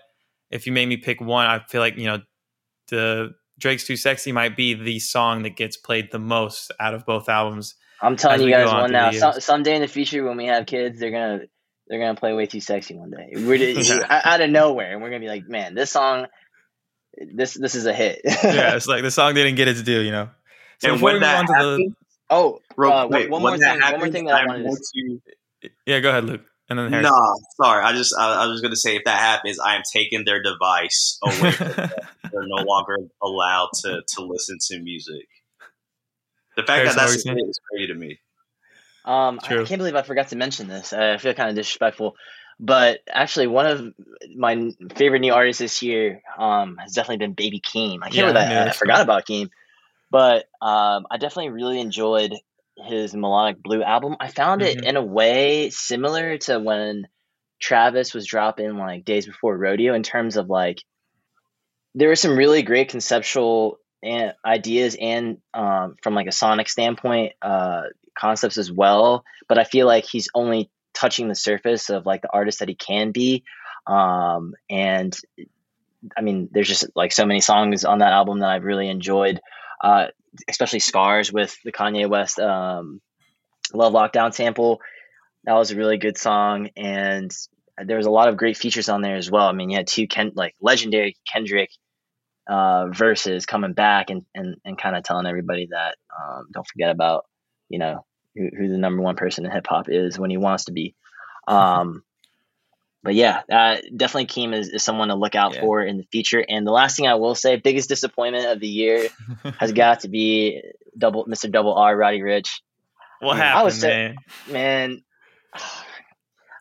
if 0.51 0.67
you 0.67 0.73
made 0.73 0.89
me 0.89 0.97
pick 0.97 1.21
one, 1.21 1.47
I 1.47 1.59
feel 1.59 1.81
like 1.81 1.97
you 1.97 2.07
know 2.07 2.19
the 2.89 3.31
Drake's 3.61 3.87
Too 3.87 3.97
Sexy 3.97 4.33
might 4.33 4.57
be 4.57 4.75
the 4.75 4.99
song 4.99 5.43
that 5.45 5.57
gets 5.57 5.77
played 5.77 6.11
the 6.11 6.19
most 6.19 6.73
out 6.81 6.95
of 6.95 7.07
both 7.07 7.29
albums. 7.29 7.75
I'm 8.03 8.17
telling 8.17 8.43
you 8.43 8.51
guys 8.51 8.73
one 8.73 8.91
now. 8.91 9.11
Some, 9.13 9.41
someday 9.41 9.77
in 9.77 9.83
the 9.83 9.89
future, 9.89 10.25
when 10.25 10.37
we 10.37 10.47
have 10.47 10.67
kids, 10.67 10.99
they're 10.99 11.11
gonna 11.11 11.41
they're 11.87 11.99
gonna 11.99 12.15
play 12.15 12.33
"Way 12.33 12.47
Too 12.47 12.61
Sexy" 12.61 12.97
one 12.97 13.11
day. 13.11 13.33
We're 13.35 14.05
out 14.11 14.41
of 14.41 14.51
nowhere, 14.51 14.93
and 14.93 15.03
we're 15.03 15.11
gonna 15.11 15.21
be 15.21 15.29
like, 15.29 15.47
"Man, 15.47 15.75
this 15.75 15.91
song, 15.91 16.27
this 17.19 17.55
this 17.55 17.75
is 17.75 17.87
a 17.87 17.93
hit." 17.93 18.23
yeah, 18.25 18.75
it's 18.75 18.87
like 18.87 19.03
the 19.03 19.11
song 19.11 19.35
didn't 19.35 19.57
get 19.57 19.69
its 19.69 19.83
due, 19.83 20.01
you 20.01 20.11
know. 20.11 20.31
So 20.79 20.89
and 20.89 20.97
before 20.97 21.13
we 21.13 21.21
move 21.21 21.29
on 21.29 21.47
to 21.47 21.53
the 21.53 21.95
oh, 22.31 22.61
uh, 22.79 23.07
wait, 23.11 23.29
one 23.29 23.43
more 23.43 23.59
thing, 23.59 23.67
happens, 23.67 23.93
one 23.93 24.01
more 24.01 24.09
thing 24.09 24.25
that 24.25 24.35
I, 24.37 24.43
I 24.43 24.47
wanted 24.47 24.79
to. 24.95 25.21
Yeah, 25.85 26.01
go 26.01 26.09
ahead, 26.09 26.25
Luke. 26.25 26.50
And 26.71 26.79
then 26.79 26.93
Harrison. 26.93 27.13
no, 27.13 27.35
sorry. 27.61 27.85
I 27.85 27.93
just 27.93 28.15
I, 28.17 28.45
I 28.45 28.47
was 28.47 28.61
going 28.61 28.71
to 28.71 28.77
say 28.77 28.95
if 28.95 29.03
that 29.05 29.19
happens, 29.19 29.59
I 29.59 29.75
am 29.75 29.83
taking 29.93 30.25
their 30.25 30.41
device 30.41 31.19
away. 31.23 31.51
They're 31.59 32.47
no 32.47 32.63
longer 32.63 32.97
allowed 33.21 33.71
to 33.83 34.03
to 34.07 34.23
listen 34.23 34.59
to 34.69 34.81
music. 34.81 35.27
The 36.57 36.63
fact 36.63 36.79
Harrison, 36.79 36.97
that 36.97 37.11
that's 37.11 37.27
is 37.27 37.61
crazy 37.71 37.87
to 37.89 37.95
me. 37.95 38.21
Um, 39.05 39.41
I 39.43 39.65
can't 39.65 39.79
believe 39.79 39.97
I 39.97 40.03
forgot 40.03 40.29
to 40.29 40.37
mention 40.37 40.69
this. 40.69 40.93
I 40.93 41.17
feel 41.17 41.35
kind 41.35 41.51
of 41.51 41.57
disrespectful, 41.57 42.15
but 42.61 43.01
actually, 43.09 43.49
one 43.49 43.67
of 43.67 43.95
my 44.37 44.71
favorite 44.95 45.21
new 45.21 45.33
artists 45.33 45.59
this 45.59 45.83
year 45.83 46.23
um, 46.39 46.77
has 46.77 46.93
definitely 46.93 47.27
been 47.27 47.33
Baby 47.33 47.61
Keem. 47.61 47.99
I 48.03 48.11
can't 48.11 48.15
yeah, 48.15 48.33
believe 48.33 48.49
I, 48.49 48.65
I, 48.65 48.69
I 48.69 48.73
forgot 48.73 49.01
about 49.01 49.27
Keem. 49.27 49.51
But 50.11 50.47
um, 50.61 51.07
I 51.11 51.17
definitely 51.19 51.51
really 51.51 51.81
enjoyed 51.81 52.35
his 52.87 53.15
melodic 53.15 53.63
blue 53.63 53.83
album. 53.83 54.17
I 54.21 54.29
found 54.29 54.63
it 54.63 54.79
Mhm. 54.79 54.85
in 54.85 54.97
a 54.97 55.03
way 55.05 55.71
similar 55.71 56.39
to 56.39 56.59
when 56.59 57.09
Travis 57.61 58.15
was 58.15 58.27
dropping 58.27 58.77
like 58.79 59.05
days 59.05 59.27
before 59.27 59.57
rodeo 59.57 59.95
in 59.95 60.03
terms 60.03 60.37
of 60.37 60.49
like 60.49 60.83
there 61.95 62.09
were 62.09 62.17
some 62.17 62.37
really 62.37 62.63
great 62.63 62.89
conceptual 62.89 63.79
and 64.03 64.33
ideas 64.45 64.97
and 64.99 65.39
um, 65.53 65.97
from 66.03 66.15
like 66.15 66.27
a 66.27 66.33
sonic 66.33 66.69
standpoint 66.69 67.33
uh, 67.43 67.83
concepts 68.19 68.57
as 68.57 68.73
well 68.73 69.25
but 69.49 69.59
i 69.59 69.65
feel 69.65 69.87
like 69.87 70.05
he's 70.05 70.29
only 70.35 70.71
touching 70.95 71.29
the 71.29 71.35
surface 71.35 71.91
of 71.91 72.07
like 72.07 72.23
the 72.23 72.33
artist 72.33 72.61
that 72.61 72.69
he 72.69 72.75
can 72.75 73.13
be 73.13 73.45
um, 73.87 74.55
and 74.71 75.19
i 76.17 76.23
mean 76.23 76.49
there's 76.51 76.69
just 76.69 76.87
like 76.95 77.13
so 77.13 77.27
many 77.27 77.41
songs 77.41 77.85
on 77.85 77.99
that 77.99 78.13
album 78.13 78.39
that 78.39 78.49
i've 78.49 78.65
really 78.65 78.89
enjoyed 78.89 79.39
uh, 79.83 80.07
especially 80.49 80.79
scars 80.79 81.33
with 81.33 81.57
the 81.65 81.73
kanye 81.73 82.09
west 82.09 82.39
um, 82.39 83.01
love 83.75 83.93
lockdown 83.93 84.33
sample 84.33 84.81
that 85.45 85.55
was 85.55 85.71
a 85.71 85.77
really 85.77 85.97
good 85.97 86.19
song 86.19 86.69
and 86.77 87.31
there 87.83 87.97
was 87.97 88.07
a 88.07 88.11
lot 88.11 88.29
of 88.29 88.37
great 88.37 88.57
features 88.57 88.89
on 88.89 89.01
there 89.01 89.17
as 89.17 89.31
well 89.31 89.47
i 89.47 89.53
mean 89.53 89.71
you 89.71 89.77
had 89.77 89.87
two 89.87 90.07
Ken, 90.07 90.33
like 90.35 90.55
legendary 90.61 91.17
kendrick 91.31 91.71
uh, 92.49 92.89
verses 92.89 93.47
coming 93.47 93.75
back 93.75 94.11
and, 94.11 94.25
and, 94.35 94.57
and 94.65 94.77
kind 94.77 94.97
of 94.97 95.05
telling 95.05 95.27
everybody 95.27 95.69
that 95.71 95.97
um, 96.21 96.47
don't 96.53 96.67
forget 96.67 96.91
about 96.91 97.25
you 97.69 97.79
know 97.79 98.05
who, 98.35 98.49
who 98.57 98.69
the 98.69 98.79
number 98.79 99.03
one 99.03 99.17
person 99.17 99.45
in 99.45 99.53
hip 99.53 99.67
hop 99.69 99.89
is 99.89 100.19
when 100.19 100.31
he 100.31 100.37
wants 100.37 100.65
to 100.65 100.73
be. 100.73 100.95
Um, 101.49 102.05
but 103.03 103.15
yeah, 103.15 103.41
uh, 103.51 103.77
definitely 103.97 104.27
Keem 104.27 104.55
is, 104.55 104.69
is 104.69 104.83
someone 104.83 105.09
to 105.09 105.15
look 105.15 105.35
out 105.35 105.55
Yeah. 105.55 105.61
for 105.63 105.83
in 105.83 105.97
the 105.99 106.07
future. 106.13 106.45
And 106.47 106.67
the 106.67 106.71
last 106.73 106.97
thing 106.97 107.07
I 107.07 107.15
will 107.15 107.35
say, 107.35 107.57
biggest 107.57 107.89
disappointment 107.89 108.47
of 108.47 108.61
the 108.61 108.69
year 108.69 109.09
has 109.59 109.73
got 109.73 110.01
to 110.01 110.09
be 110.09 110.63
double 110.99 111.25
Mr. 111.27 111.51
Double 111.51 111.75
R 111.75 111.97
Roddy 111.97 112.21
Ricch. 112.21 112.61
what 113.21 113.37
I 113.37 113.39
happened, 113.39 113.65
was 113.65 113.81
so- 113.81 113.87
man? 113.89 114.17
Man, 114.51 115.03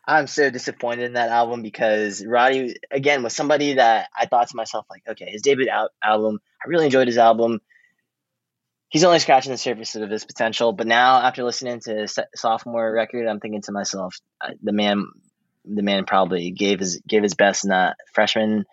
I'm 0.06 0.26
so 0.26 0.50
disappointed 0.50 1.04
in 1.04 1.12
that 1.12 1.28
album 1.30 1.62
because 1.62 2.24
Roddy 2.26 2.74
again 2.90 3.22
was 3.22 3.34
somebody 3.36 3.74
that 3.74 4.08
I 4.18 4.26
thought 4.26 4.48
to 4.48 4.56
myself 4.56 4.86
like, 4.90 5.02
okay, 5.08 5.30
his 5.30 5.42
debut 5.42 5.68
al- 5.68 5.90
album, 6.02 6.40
I 6.64 6.68
really 6.68 6.86
enjoyed 6.86 7.06
his 7.06 7.18
album. 7.18 7.60
He's 8.88 9.04
only 9.04 9.20
scratching 9.20 9.52
the 9.52 9.58
surface 9.58 9.94
of 9.94 10.10
his 10.10 10.24
potential, 10.24 10.72
but 10.72 10.88
now 10.88 11.18
after 11.22 11.44
listening 11.44 11.78
to 11.80 11.94
his 11.94 12.18
sophomore 12.34 12.90
record, 12.92 13.28
I'm 13.28 13.38
thinking 13.38 13.62
to 13.62 13.72
myself, 13.72 14.16
the 14.62 14.72
man, 14.72 15.06
the 15.74 15.82
man 15.82 16.04
probably 16.04 16.50
gave 16.50 16.80
his 16.80 17.00
gave 17.06 17.22
his 17.22 17.34
best 17.34 17.64
in 17.64 17.70
that 17.70 17.96
freshman 18.12 18.64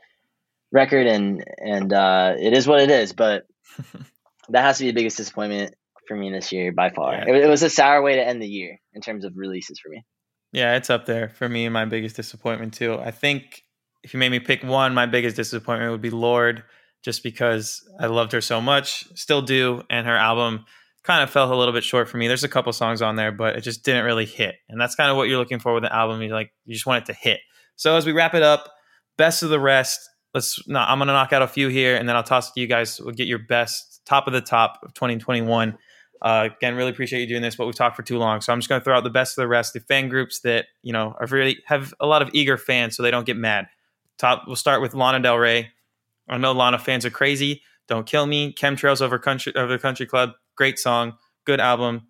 record, 0.72 1.08
and 1.08 1.43
and 1.58 1.93
uh, 1.93 2.36
it 2.39 2.54
is 2.54 2.68
what 2.68 2.82
it 2.82 2.89
is. 2.89 3.14
But 3.14 3.45
that 4.50 4.64
has 4.64 4.78
to 4.78 4.86
be 4.86 4.91
the 4.91 4.95
biggest 4.95 5.18
disappointment 5.18 5.76
for 6.08 6.16
me 6.16 6.32
this 6.32 6.52
year 6.52 6.72
by 6.72 6.89
far. 6.89 7.14
Yeah. 7.14 7.30
It, 7.30 7.36
it 7.45 7.50
was 7.50 7.64
a 7.64 7.70
sour 7.70 8.02
way 8.02 8.16
to 8.16 8.26
end 8.26 8.41
the 8.41 8.48
year 8.48 8.80
in 8.93 9.02
terms 9.02 9.26
of 9.26 9.34
releases 9.36 9.80
for 9.80 9.89
me. 9.89 10.06
Yeah, 10.54 10.76
it's 10.76 10.89
up 10.89 11.06
there 11.06 11.30
for 11.30 11.48
me 11.50 11.68
my 11.70 11.86
biggest 11.86 12.16
disappointment 12.16 12.74
too. 12.74 12.98
I 12.98 13.12
think 13.12 13.64
if 14.04 14.14
you 14.14 14.20
made 14.20 14.30
me 14.30 14.39
pick 14.39 14.64
one, 14.64 14.93
my 14.93 15.06
biggest 15.06 15.36
disappointment 15.36 15.91
would 15.91 16.02
be 16.02 16.10
Lorde, 16.10 16.64
just 17.04 17.24
because 17.24 17.88
I 18.00 18.08
loved 18.08 18.32
her 18.32 18.41
so 18.41 18.62
much, 18.62 19.06
still 19.16 19.41
do, 19.41 19.84
and 19.89 20.08
her 20.08 20.16
album 20.16 20.66
kind 21.08 21.24
of 21.24 21.30
fell 21.30 21.51
a 21.51 21.55
little 21.55 21.74
bit 21.74 21.86
short 21.86 22.10
for 22.10 22.18
me. 22.18 22.28
There's 22.28 22.43
a 22.43 22.49
couple 22.49 22.72
songs 22.74 23.01
on 23.01 23.16
there, 23.16 23.32
but 23.32 23.55
it 23.55 23.62
just 23.62 23.84
didn't 23.84 24.03
really 24.03 24.26
hit. 24.26 24.55
And 24.68 24.80
that's 24.80 24.93
kind 24.93 25.10
of 25.10 25.16
what 25.16 25.30
you're 25.30 25.39
looking 25.39 25.58
for 25.58 25.74
with 25.74 25.86
an 25.86 25.91
album. 25.91 26.22
You 26.22 26.34
like 26.34 26.51
you 26.66 26.74
just 26.74 26.86
want 26.86 27.03
it 27.03 27.14
to 27.14 27.18
hit. 27.18 27.39
So 27.78 27.95
as 27.95 28.05
we 28.05 28.12
wrap 28.12 28.36
it 28.36 28.43
up, 28.43 28.70
best 29.18 29.41
of 29.41 29.49
the 29.49 29.60
rest. 29.60 29.99
Let's 30.34 30.68
no, 30.68 30.80
I'm 30.80 30.99
gonna 30.99 31.14
knock 31.14 31.32
out 31.32 31.41
a 31.41 31.47
few 31.47 31.70
here, 31.70 31.95
and 31.95 32.08
then 32.08 32.16
I'll 32.18 32.24
toss 32.24 32.49
it 32.49 32.53
to 32.55 32.60
you 32.60 32.68
guys. 32.68 32.99
We'll 32.99 33.16
get 33.16 33.28
your 33.28 33.39
best 33.39 34.01
top 34.05 34.28
of 34.28 34.34
the 34.34 34.41
top 34.41 34.80
of 34.84 34.93
2021. 34.93 35.78
Uh, 36.22 36.49
again, 36.58 36.76
really 36.76 36.89
appreciate 36.89 37.22
you 37.22 37.28
doing 37.28 37.41
this, 37.41 37.55
but 37.55 37.66
we've 37.66 37.76
talked 37.76 37.95
for 37.95 38.03
too 38.03 38.18
long, 38.18 38.41
so 38.41 38.51
I'm 38.51 38.60
just 38.60 38.68
going 38.68 38.82
to 38.82 38.84
throw 38.84 38.97
out 38.97 39.03
the 39.03 39.12
best 39.12 39.38
of 39.38 39.43
the 39.43 39.47
rest. 39.47 39.74
The 39.74 39.80
fan 39.80 40.10
groups 40.10 40.39
that 40.41 40.66
you 40.82 40.91
know 40.91 41.16
are 41.20 41.28
really 41.28 41.60
have 41.66 41.93
a 41.99 42.05
lot 42.05 42.22
of 42.22 42.30
eager 42.34 42.58
fans, 42.58 42.97
so 42.97 43.03
they 43.03 43.12
don't 43.12 43.26
get 43.26 43.38
mad. 43.38 43.68
Top, 44.18 44.43
we'll 44.47 44.55
start 44.55 44.82
with 44.82 44.93
Lana 44.93 45.22
Del 45.22 45.38
Rey. 45.38 45.72
I 46.28 46.38
know 46.38 46.51
Lana 46.51 46.80
fans 46.80 47.05
are 47.05 47.12
crazy. 47.12 47.62
Don't 47.88 48.05
kill 48.05 48.26
me. 48.26 48.53
Chemtrails 48.53 49.01
over 49.01 49.18
country 49.18 49.55
over 49.55 49.72
the 49.72 49.80
country 49.80 50.05
club. 50.05 50.32
Great 50.58 50.80
song, 50.80 51.14
good 51.45 51.60
album. 51.60 52.08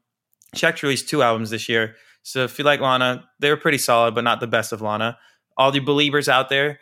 Checked 0.55 0.81
released 0.81 1.09
two 1.09 1.21
albums 1.21 1.49
this 1.49 1.67
year, 1.69 1.95
so 2.23 2.43
if 2.43 2.57
you 2.57 2.65
like 2.65 2.79
Lana, 2.79 3.25
they 3.39 3.49
were 3.49 3.57
pretty 3.57 3.77
solid, 3.77 4.15
but 4.15 4.23
not 4.23 4.39
the 4.39 4.47
best 4.47 4.71
of 4.71 4.81
Lana. 4.81 5.17
All 5.57 5.71
the 5.71 5.79
believers 5.79 6.29
out 6.29 6.49
there, 6.49 6.79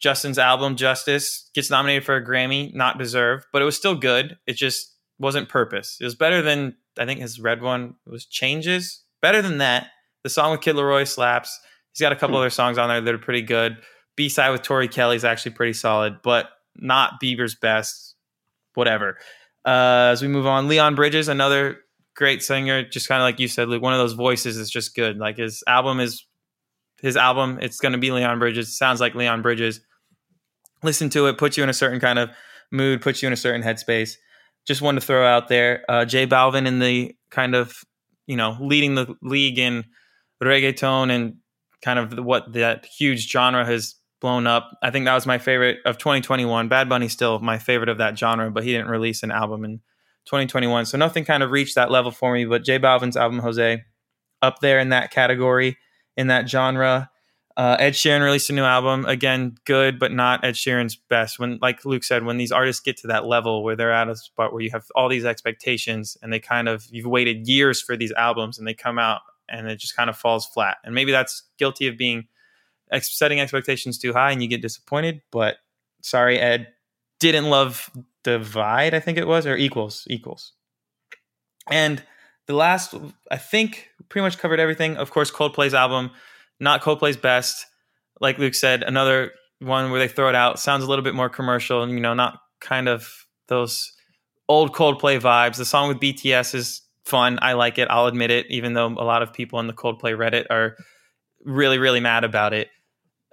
Justin's 0.00 0.38
album 0.38 0.76
Justice 0.76 1.50
gets 1.54 1.70
nominated 1.70 2.04
for 2.04 2.16
a 2.16 2.24
Grammy, 2.24 2.74
not 2.74 2.98
deserved, 2.98 3.46
but 3.52 3.62
it 3.62 3.64
was 3.64 3.76
still 3.76 3.94
good. 3.94 4.36
It 4.46 4.54
just 4.56 4.94
wasn't 5.18 5.48
purpose. 5.48 5.96
It 6.00 6.04
was 6.04 6.14
better 6.14 6.42
than 6.42 6.76
I 6.98 7.06
think 7.06 7.20
his 7.20 7.40
red 7.40 7.62
one 7.62 7.94
was 8.06 8.26
Changes. 8.26 9.02
Better 9.22 9.40
than 9.40 9.58
that. 9.58 9.88
The 10.22 10.28
song 10.28 10.50
with 10.52 10.60
Kid 10.60 10.76
LAROI 10.76 11.08
slaps. 11.08 11.58
He's 11.92 12.00
got 12.02 12.12
a 12.12 12.16
couple 12.16 12.36
Hmm. 12.36 12.40
other 12.42 12.50
songs 12.50 12.76
on 12.76 12.88
there 12.88 13.00
that 13.00 13.14
are 13.14 13.18
pretty 13.18 13.42
good. 13.42 13.78
B 14.16 14.28
side 14.28 14.50
with 14.50 14.62
Tori 14.62 14.88
Kelly 14.88 15.16
is 15.16 15.24
actually 15.24 15.52
pretty 15.52 15.72
solid, 15.72 16.20
but 16.22 16.50
not 16.74 17.20
Bieber's 17.22 17.54
best. 17.54 18.14
Whatever. 18.74 19.18
Uh, 19.66 20.10
as 20.12 20.22
we 20.22 20.28
move 20.28 20.46
on, 20.46 20.68
Leon 20.68 20.94
Bridges, 20.94 21.28
another 21.28 21.80
great 22.14 22.42
singer, 22.42 22.88
just 22.88 23.08
kind 23.08 23.20
of 23.20 23.24
like 23.24 23.40
you 23.40 23.48
said, 23.48 23.68
Luke. 23.68 23.82
One 23.82 23.92
of 23.92 23.98
those 23.98 24.12
voices 24.12 24.56
is 24.56 24.70
just 24.70 24.94
good. 24.94 25.18
Like 25.18 25.36
his 25.36 25.64
album 25.66 25.98
is 25.98 26.24
his 27.02 27.16
album. 27.16 27.58
It's 27.60 27.80
going 27.80 27.92
to 27.92 27.98
be 27.98 28.12
Leon 28.12 28.38
Bridges. 28.38 28.78
Sounds 28.78 29.00
like 29.00 29.14
Leon 29.14 29.42
Bridges. 29.42 29.80
Listen 30.82 31.10
to 31.10 31.26
it, 31.26 31.36
puts 31.36 31.56
you 31.56 31.64
in 31.64 31.68
a 31.68 31.74
certain 31.74 31.98
kind 31.98 32.18
of 32.18 32.30
mood, 32.70 33.02
puts 33.02 33.22
you 33.22 33.26
in 33.26 33.32
a 33.32 33.36
certain 33.36 33.62
headspace. 33.62 34.16
Just 34.66 34.82
wanted 34.82 35.00
to 35.00 35.06
throw 35.06 35.26
out 35.26 35.48
there. 35.48 35.84
Uh, 35.88 36.04
J 36.04 36.26
Balvin 36.26 36.66
in 36.66 36.78
the 36.78 37.14
kind 37.30 37.56
of 37.56 37.82
you 38.28 38.36
know 38.36 38.56
leading 38.60 38.94
the 38.94 39.16
league 39.20 39.58
in 39.58 39.84
reggaeton 40.42 41.10
and 41.10 41.36
kind 41.82 41.98
of 41.98 42.24
what 42.24 42.52
that 42.52 42.86
huge 42.86 43.30
genre 43.30 43.64
has 43.64 43.95
blown 44.20 44.46
up. 44.46 44.76
I 44.82 44.90
think 44.90 45.04
that 45.04 45.14
was 45.14 45.26
my 45.26 45.38
favorite 45.38 45.78
of 45.84 45.98
2021. 45.98 46.68
Bad 46.68 46.88
Bunny 46.88 47.08
still 47.08 47.38
my 47.38 47.58
favorite 47.58 47.88
of 47.88 47.98
that 47.98 48.18
genre, 48.18 48.50
but 48.50 48.64
he 48.64 48.72
didn't 48.72 48.88
release 48.88 49.22
an 49.22 49.30
album 49.30 49.64
in 49.64 49.80
2021, 50.26 50.86
so 50.86 50.98
nothing 50.98 51.24
kind 51.24 51.42
of 51.42 51.50
reached 51.50 51.76
that 51.76 51.90
level 51.90 52.10
for 52.10 52.32
me. 52.32 52.44
But 52.44 52.64
J 52.64 52.78
Balvin's 52.78 53.16
album 53.16 53.38
Jose 53.38 53.84
up 54.42 54.60
there 54.60 54.78
in 54.78 54.88
that 54.90 55.10
category 55.10 55.76
in 56.16 56.28
that 56.28 56.48
genre. 56.48 57.10
Uh, 57.56 57.76
Ed 57.78 57.94
Sheeran 57.94 58.22
released 58.22 58.50
a 58.50 58.52
new 58.52 58.64
album. 58.64 59.06
Again, 59.06 59.54
good, 59.64 59.98
but 59.98 60.12
not 60.12 60.44
Ed 60.44 60.54
Sheeran's 60.54 60.96
best. 60.96 61.38
When, 61.38 61.58
like 61.62 61.86
Luke 61.86 62.04
said, 62.04 62.24
when 62.24 62.36
these 62.36 62.52
artists 62.52 62.82
get 62.82 62.98
to 62.98 63.06
that 63.06 63.24
level 63.24 63.64
where 63.64 63.74
they're 63.74 63.92
at 63.92 64.10
a 64.10 64.16
spot 64.16 64.52
where 64.52 64.60
you 64.60 64.70
have 64.72 64.84
all 64.94 65.08
these 65.08 65.24
expectations 65.24 66.18
and 66.20 66.30
they 66.30 66.38
kind 66.38 66.68
of, 66.68 66.86
you've 66.90 67.06
waited 67.06 67.48
years 67.48 67.80
for 67.80 67.96
these 67.96 68.12
albums 68.12 68.58
and 68.58 68.68
they 68.68 68.74
come 68.74 68.98
out 68.98 69.22
and 69.48 69.68
it 69.68 69.78
just 69.78 69.96
kind 69.96 70.10
of 70.10 70.18
falls 70.18 70.44
flat. 70.44 70.76
And 70.84 70.94
maybe 70.94 71.12
that's 71.12 71.44
guilty 71.56 71.86
of 71.86 71.96
being 71.96 72.26
ex- 72.90 73.16
setting 73.16 73.40
expectations 73.40 73.98
too 73.98 74.12
high 74.12 74.30
and 74.32 74.42
you 74.42 74.48
get 74.48 74.62
disappointed. 74.62 75.22
But 75.30 75.56
sorry, 76.02 76.38
Ed, 76.38 76.68
didn't 77.20 77.50
love 77.50 77.90
Divide, 78.22 78.94
I 78.94 79.00
think 79.00 79.18
it 79.18 79.26
was, 79.26 79.46
or 79.46 79.56
Equals, 79.56 80.04
Equals. 80.10 80.52
And 81.70 82.02
the 82.46 82.54
last, 82.54 82.94
I 83.30 83.36
think, 83.36 83.88
pretty 84.08 84.24
much 84.24 84.38
covered 84.38 84.60
everything. 84.60 84.96
Of 84.96 85.10
course, 85.10 85.30
Coldplay's 85.30 85.74
album, 85.74 86.10
not 86.60 86.82
Coldplay's 86.82 87.16
best. 87.16 87.66
Like 88.20 88.38
Luke 88.38 88.54
said, 88.54 88.82
another 88.82 89.32
one 89.60 89.90
where 89.90 90.00
they 90.00 90.08
throw 90.08 90.28
it 90.28 90.34
out 90.34 90.58
sounds 90.58 90.84
a 90.84 90.88
little 90.88 91.04
bit 91.04 91.14
more 91.14 91.28
commercial 91.28 91.82
and, 91.82 91.92
you 91.92 92.00
know, 92.00 92.14
not 92.14 92.38
kind 92.60 92.88
of 92.88 93.26
those 93.48 93.92
old 94.48 94.74
Coldplay 94.74 95.20
vibes. 95.20 95.56
The 95.56 95.64
song 95.64 95.88
with 95.88 95.98
BTS 95.98 96.54
is 96.54 96.82
fun. 97.04 97.38
I 97.42 97.52
like 97.54 97.78
it. 97.78 97.88
I'll 97.90 98.06
admit 98.06 98.30
it, 98.30 98.46
even 98.50 98.74
though 98.74 98.86
a 98.88 99.04
lot 99.04 99.22
of 99.22 99.32
people 99.32 99.60
in 99.60 99.66
the 99.66 99.72
Coldplay 99.72 100.16
Reddit 100.16 100.46
are 100.50 100.76
really, 101.44 101.78
really 101.78 102.00
mad 102.00 102.24
about 102.24 102.52
it. 102.52 102.68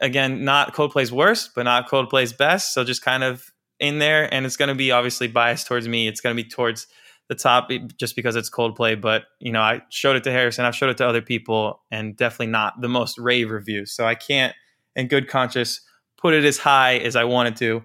Again, 0.01 0.43
not 0.43 0.73
Coldplay's 0.73 1.11
worst, 1.11 1.51
but 1.55 1.63
not 1.63 1.89
Coldplay's 1.89 2.33
best. 2.33 2.73
So 2.73 2.83
just 2.83 3.01
kind 3.01 3.23
of 3.23 3.51
in 3.79 3.99
there. 3.99 4.31
And 4.33 4.45
it's 4.45 4.57
going 4.57 4.69
to 4.69 4.75
be 4.75 4.91
obviously 4.91 5.27
biased 5.27 5.67
towards 5.67 5.87
me. 5.87 6.07
It's 6.07 6.21
going 6.21 6.35
to 6.35 6.43
be 6.43 6.49
towards 6.49 6.87
the 7.29 7.35
top 7.35 7.67
eh, 7.71 7.79
just 7.97 8.15
because 8.15 8.35
it's 8.35 8.49
Coldplay. 8.49 8.99
But, 8.99 9.23
you 9.39 9.51
know, 9.51 9.61
I 9.61 9.81
showed 9.89 10.15
it 10.15 10.23
to 10.25 10.31
Harrison. 10.31 10.65
I've 10.65 10.75
showed 10.75 10.89
it 10.89 10.97
to 10.97 11.07
other 11.07 11.21
people 11.21 11.81
and 11.91 12.15
definitely 12.15 12.47
not 12.47 12.81
the 12.81 12.89
most 12.89 13.17
rave 13.17 13.51
reviews. 13.51 13.93
So 13.93 14.05
I 14.05 14.15
can't, 14.15 14.53
in 14.95 15.07
good 15.07 15.27
conscience, 15.27 15.81
put 16.17 16.33
it 16.33 16.45
as 16.45 16.57
high 16.57 16.97
as 16.97 17.15
I 17.15 17.23
wanted 17.23 17.55
to. 17.57 17.83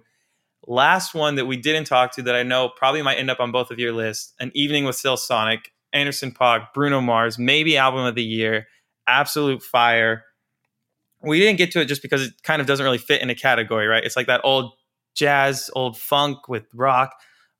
Last 0.66 1.14
one 1.14 1.36
that 1.36 1.46
we 1.46 1.56
didn't 1.56 1.86
talk 1.86 2.14
to 2.14 2.22
that 2.22 2.34
I 2.34 2.42
know 2.42 2.68
probably 2.68 3.02
might 3.02 3.18
end 3.18 3.30
up 3.30 3.40
on 3.40 3.52
both 3.52 3.70
of 3.70 3.78
your 3.78 3.92
lists 3.92 4.34
An 4.38 4.50
Evening 4.54 4.84
with 4.84 4.96
Silk 4.96 5.18
Sonic, 5.18 5.72
Anderson 5.92 6.30
.Paak, 6.30 6.68
Bruno 6.74 7.00
Mars, 7.00 7.38
maybe 7.38 7.76
album 7.76 8.04
of 8.04 8.14
the 8.14 8.24
year, 8.24 8.66
absolute 9.06 9.62
fire. 9.62 10.24
We 11.22 11.40
didn't 11.40 11.58
get 11.58 11.72
to 11.72 11.80
it 11.80 11.86
just 11.86 12.02
because 12.02 12.26
it 12.26 12.42
kind 12.42 12.60
of 12.60 12.66
doesn't 12.66 12.84
really 12.84 12.98
fit 12.98 13.22
in 13.22 13.30
a 13.30 13.34
category, 13.34 13.86
right? 13.86 14.04
It's 14.04 14.16
like 14.16 14.28
that 14.28 14.40
old 14.44 14.72
jazz, 15.14 15.70
old 15.74 15.98
funk 15.98 16.48
with 16.48 16.66
rock. 16.72 17.12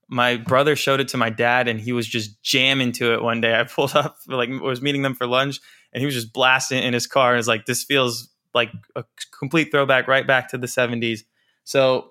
My 0.08 0.36
brother 0.36 0.76
showed 0.76 1.00
it 1.00 1.08
to 1.08 1.16
my 1.16 1.28
dad 1.28 1.68
and 1.68 1.80
he 1.80 1.92
was 1.92 2.06
just 2.06 2.42
jamming 2.42 2.92
to 2.92 3.12
it 3.12 3.22
one 3.22 3.40
day. 3.40 3.58
I 3.58 3.64
pulled 3.64 3.96
up, 3.96 4.16
like, 4.28 4.48
was 4.48 4.80
meeting 4.80 5.02
them 5.02 5.14
for 5.14 5.26
lunch 5.26 5.60
and 5.92 6.00
he 6.00 6.06
was 6.06 6.14
just 6.14 6.32
blasting 6.32 6.82
in 6.82 6.94
his 6.94 7.06
car 7.06 7.32
and 7.32 7.38
was 7.38 7.48
like, 7.48 7.66
this 7.66 7.82
feels 7.82 8.30
like 8.54 8.70
a 8.96 9.04
complete 9.38 9.70
throwback 9.70 10.08
right 10.08 10.26
back 10.26 10.48
to 10.50 10.58
the 10.58 10.66
70s. 10.66 11.20
So 11.64 12.10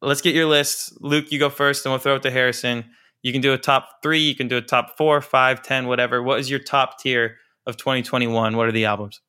let's 0.00 0.20
get 0.20 0.34
your 0.34 0.46
list. 0.46 0.92
Luke, 1.00 1.30
you 1.30 1.38
go 1.38 1.50
first, 1.50 1.84
and 1.84 1.92
we'll 1.92 1.98
throw 1.98 2.16
it 2.16 2.22
to 2.22 2.30
Harrison. 2.30 2.84
You 3.22 3.32
can 3.32 3.40
do 3.40 3.52
a 3.52 3.58
top 3.58 4.02
three, 4.02 4.20
you 4.20 4.34
can 4.34 4.48
do 4.48 4.56
a 4.56 4.62
top 4.62 4.96
four, 4.96 5.20
five, 5.20 5.62
ten, 5.62 5.86
whatever. 5.86 6.22
What 6.22 6.40
is 6.40 6.48
your 6.48 6.60
top 6.60 6.98
tier 6.98 7.36
of 7.66 7.76
2021? 7.76 8.56
What 8.56 8.66
are 8.66 8.72
the 8.72 8.86
albums? 8.86 9.20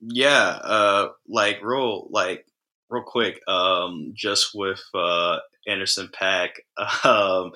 Yeah, 0.00 0.58
uh, 0.62 1.08
like 1.28 1.62
real, 1.62 2.08
like 2.10 2.46
real 2.88 3.02
quick, 3.02 3.40
um, 3.48 4.12
just 4.14 4.50
with 4.54 4.82
uh, 4.94 5.38
Anderson 5.66 6.08
.Paak, 6.08 6.50
um, 7.04 7.52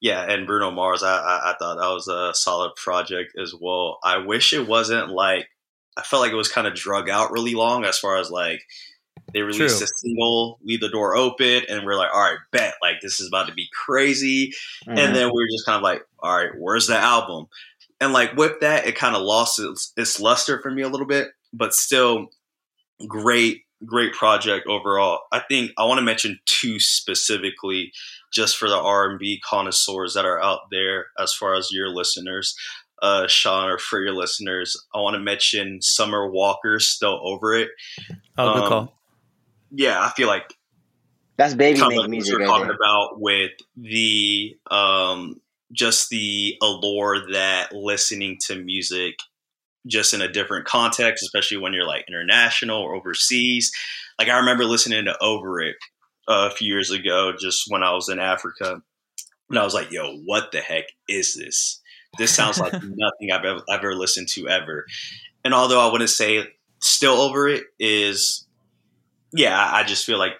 yeah, 0.00 0.22
and 0.30 0.46
Bruno 0.46 0.70
Mars. 0.70 1.02
I, 1.02 1.16
I, 1.16 1.50
I 1.50 1.54
thought 1.58 1.76
that 1.76 1.94
was 1.94 2.08
a 2.08 2.34
solid 2.34 2.74
project 2.76 3.34
as 3.40 3.54
well. 3.58 3.98
I 4.02 4.18
wish 4.18 4.52
it 4.52 4.66
wasn't 4.66 5.10
like 5.10 5.48
I 5.96 6.02
felt 6.02 6.22
like 6.22 6.32
it 6.32 6.36
was 6.36 6.50
kind 6.50 6.66
of 6.66 6.74
drug 6.74 7.08
out 7.08 7.30
really 7.30 7.54
long 7.54 7.84
as 7.84 7.98
far 7.98 8.18
as 8.18 8.30
like 8.30 8.62
they 9.32 9.42
released 9.42 9.78
True. 9.78 9.84
a 9.84 9.88
single, 9.88 10.58
leave 10.62 10.80
the 10.80 10.88
door 10.88 11.16
open, 11.16 11.62
and 11.68 11.84
we're 11.84 11.96
like, 11.96 12.10
all 12.12 12.20
right, 12.20 12.38
bet, 12.52 12.74
like 12.82 13.00
this 13.00 13.20
is 13.20 13.28
about 13.28 13.48
to 13.48 13.54
be 13.54 13.68
crazy. 13.72 14.52
Mm-hmm. 14.86 14.98
And 14.98 15.14
then 15.14 15.30
we 15.32 15.42
are 15.42 15.48
just 15.52 15.66
kind 15.66 15.76
of 15.76 15.82
like, 15.82 16.02
all 16.20 16.36
right, 16.36 16.50
where's 16.58 16.86
the 16.86 16.96
album? 16.96 17.46
And 18.00 18.12
like 18.12 18.36
with 18.36 18.60
that, 18.60 18.86
it 18.86 18.96
kind 18.96 19.16
of 19.16 19.22
lost 19.22 19.58
its, 19.58 19.92
its 19.96 20.20
luster 20.20 20.60
for 20.60 20.70
me 20.70 20.82
a 20.82 20.88
little 20.88 21.06
bit, 21.06 21.28
but 21.54 21.74
still 21.74 22.28
great, 23.06 23.62
great 23.84 24.12
project 24.12 24.66
overall. 24.66 25.20
I 25.32 25.40
think 25.40 25.72
I 25.78 25.84
want 25.84 25.98
to 25.98 26.04
mention 26.04 26.38
two 26.46 26.80
specifically, 26.80 27.92
just 28.32 28.56
for 28.56 28.68
the 28.68 28.76
R 28.76 29.10
and 29.10 29.18
B 29.18 29.40
connoisseurs 29.48 30.14
that 30.14 30.24
are 30.24 30.42
out 30.42 30.70
there, 30.70 31.06
as 31.18 31.32
far 31.32 31.54
as 31.54 31.70
your 31.72 31.88
listeners 31.88 32.54
uh, 33.02 33.26
Sean, 33.26 33.68
or 33.68 33.78
for 33.78 34.02
your 34.02 34.14
listeners, 34.14 34.82
I 34.94 34.98
want 34.98 35.14
to 35.14 35.20
mention 35.20 35.82
Summer 35.82 36.28
Walker, 36.28 36.80
Still 36.80 37.20
Over 37.22 37.54
It. 37.54 37.68
Oh, 38.38 38.54
good 38.54 38.62
um, 38.62 38.68
call. 38.68 38.98
Yeah, 39.70 40.00
I 40.00 40.10
feel 40.10 40.26
like 40.26 40.54
that's 41.36 41.54
baby 41.54 41.80
making 41.80 42.10
music. 42.10 42.38
We're 42.38 42.46
talking 42.46 42.70
about 42.70 43.20
with 43.20 43.52
the 43.76 44.56
um, 44.70 45.40
just 45.72 46.08
the 46.08 46.56
allure 46.62 47.32
that 47.32 47.72
listening 47.72 48.38
to 48.46 48.56
music 48.56 49.16
just 49.86 50.14
in 50.14 50.20
a 50.20 50.32
different 50.32 50.66
context, 50.66 51.22
especially 51.22 51.58
when 51.58 51.72
you're 51.72 51.86
like 51.86 52.04
international 52.08 52.80
or 52.80 52.94
overseas. 52.94 53.72
Like 54.18 54.28
I 54.28 54.38
remember 54.38 54.64
listening 54.64 55.04
to 55.04 55.16
Over 55.22 55.60
It 55.60 55.76
uh, 56.28 56.48
a 56.50 56.54
few 56.54 56.72
years 56.72 56.90
ago, 56.90 57.32
just 57.38 57.64
when 57.68 57.82
I 57.82 57.92
was 57.92 58.08
in 58.08 58.18
Africa, 58.18 58.80
and 59.50 59.58
I 59.58 59.64
was 59.64 59.74
like, 59.74 59.90
"Yo, 59.90 60.16
what 60.24 60.52
the 60.52 60.60
heck 60.60 60.84
is 61.08 61.34
this?" 61.34 61.80
This 62.18 62.34
sounds 62.34 62.58
like 62.58 62.72
nothing 62.82 63.32
I've 63.32 63.44
ever, 63.44 63.62
ever 63.70 63.94
listened 63.94 64.28
to 64.30 64.48
ever. 64.48 64.86
And 65.44 65.52
although 65.52 65.86
I 65.86 65.90
wouldn't 65.90 66.10
say 66.10 66.46
still 66.80 67.20
over 67.20 67.48
it 67.48 67.64
is, 67.78 68.46
yeah, 69.32 69.70
I 69.72 69.84
just 69.84 70.06
feel 70.06 70.18
like 70.18 70.34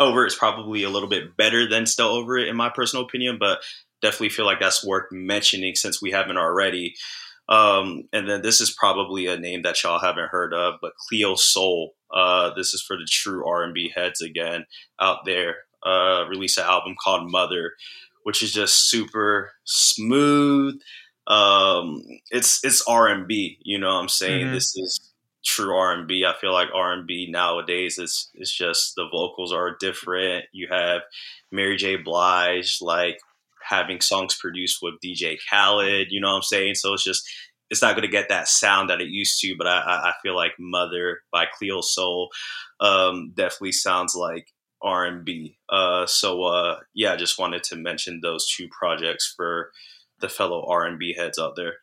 over 0.00 0.26
is 0.26 0.34
probably 0.34 0.82
a 0.82 0.90
little 0.90 1.08
bit 1.08 1.36
better 1.36 1.68
than 1.68 1.86
still 1.86 2.08
over 2.08 2.38
it 2.38 2.48
in 2.48 2.56
my 2.56 2.70
personal 2.70 3.04
opinion, 3.04 3.36
but 3.38 3.60
definitely 4.00 4.30
feel 4.30 4.46
like 4.46 4.60
that's 4.60 4.84
worth 4.84 5.12
mentioning 5.12 5.74
since 5.74 6.00
we 6.00 6.10
haven't 6.10 6.38
already. 6.38 6.94
Um, 7.50 8.04
and 8.12 8.28
then 8.28 8.42
this 8.42 8.60
is 8.60 8.70
probably 8.70 9.26
a 9.26 9.36
name 9.36 9.62
that 9.62 9.82
y'all 9.82 9.98
haven't 9.98 10.30
heard 10.30 10.54
of, 10.54 10.74
but 10.80 10.92
Cleo 11.08 11.34
Sol. 11.34 11.94
Uh, 12.14 12.52
this 12.54 12.74
is 12.74 12.82
for 12.82 12.96
the 12.96 13.06
true 13.08 13.46
R 13.46 13.62
and 13.62 13.74
B 13.74 13.92
heads 13.94 14.20
again 14.20 14.64
out 15.00 15.24
there. 15.24 15.56
Uh, 15.84 16.24
release 16.28 16.56
an 16.58 16.64
album 16.64 16.94
called 17.02 17.30
Mother, 17.30 17.72
which 18.24 18.42
is 18.42 18.52
just 18.52 18.88
super 18.88 19.52
smooth 19.64 20.80
um, 21.30 22.02
it's 22.30 22.62
it's 22.64 22.82
R 22.86 23.06
and 23.06 23.26
B. 23.26 23.58
You 23.62 23.78
know, 23.78 23.94
what 23.94 24.02
I'm 24.02 24.08
saying 24.08 24.46
mm-hmm. 24.46 24.54
this 24.54 24.76
is 24.76 25.12
true 25.44 25.74
R 25.74 25.92
and 25.92 26.08
B. 26.08 26.24
I 26.26 26.34
feel 26.38 26.52
like 26.52 26.68
R 26.74 26.92
and 26.92 27.06
B 27.06 27.28
nowadays 27.30 27.98
is 27.98 28.30
it's 28.34 28.54
just 28.54 28.94
the 28.96 29.08
vocals 29.10 29.52
are 29.52 29.76
different. 29.78 30.46
You 30.52 30.68
have 30.70 31.02
Mary 31.52 31.76
J. 31.76 31.96
Blige 31.96 32.78
like 32.80 33.18
having 33.70 34.00
songs 34.00 34.36
produced 34.38 34.80
with 34.82 34.94
DJ 35.02 35.38
Khaled. 35.48 36.08
You 36.10 36.20
know 36.20 36.30
what 36.30 36.36
I'm 36.36 36.42
saying? 36.42 36.74
So 36.74 36.92
it's 36.92 37.04
just 37.04 37.26
it's 37.70 37.80
not 37.80 37.94
going 37.94 38.06
to 38.06 38.12
get 38.12 38.28
that 38.28 38.48
sound 38.48 38.90
that 38.90 39.00
it 39.00 39.08
used 39.08 39.40
to. 39.40 39.54
But 39.56 39.68
I, 39.68 39.78
I 39.78 40.12
feel 40.22 40.36
like 40.36 40.52
Mother 40.58 41.20
by 41.32 41.46
Cleo 41.46 41.80
Sol 41.80 42.30
um, 42.80 43.32
definitely 43.34 43.72
sounds 43.72 44.14
like 44.14 44.48
R 44.82 45.04
and 45.04 45.24
B. 45.24 45.56
Uh, 45.68 46.06
so 46.06 46.42
uh, 46.44 46.80
yeah, 46.94 47.12
I 47.12 47.16
just 47.16 47.38
wanted 47.38 47.62
to 47.64 47.76
mention 47.76 48.20
those 48.20 48.50
two 48.50 48.68
projects 48.68 49.32
for 49.36 49.70
the 50.20 50.28
fellow 50.28 50.66
R 50.68 50.84
and 50.84 50.98
B 50.98 51.14
heads 51.16 51.38
out 51.38 51.54
there. 51.56 51.74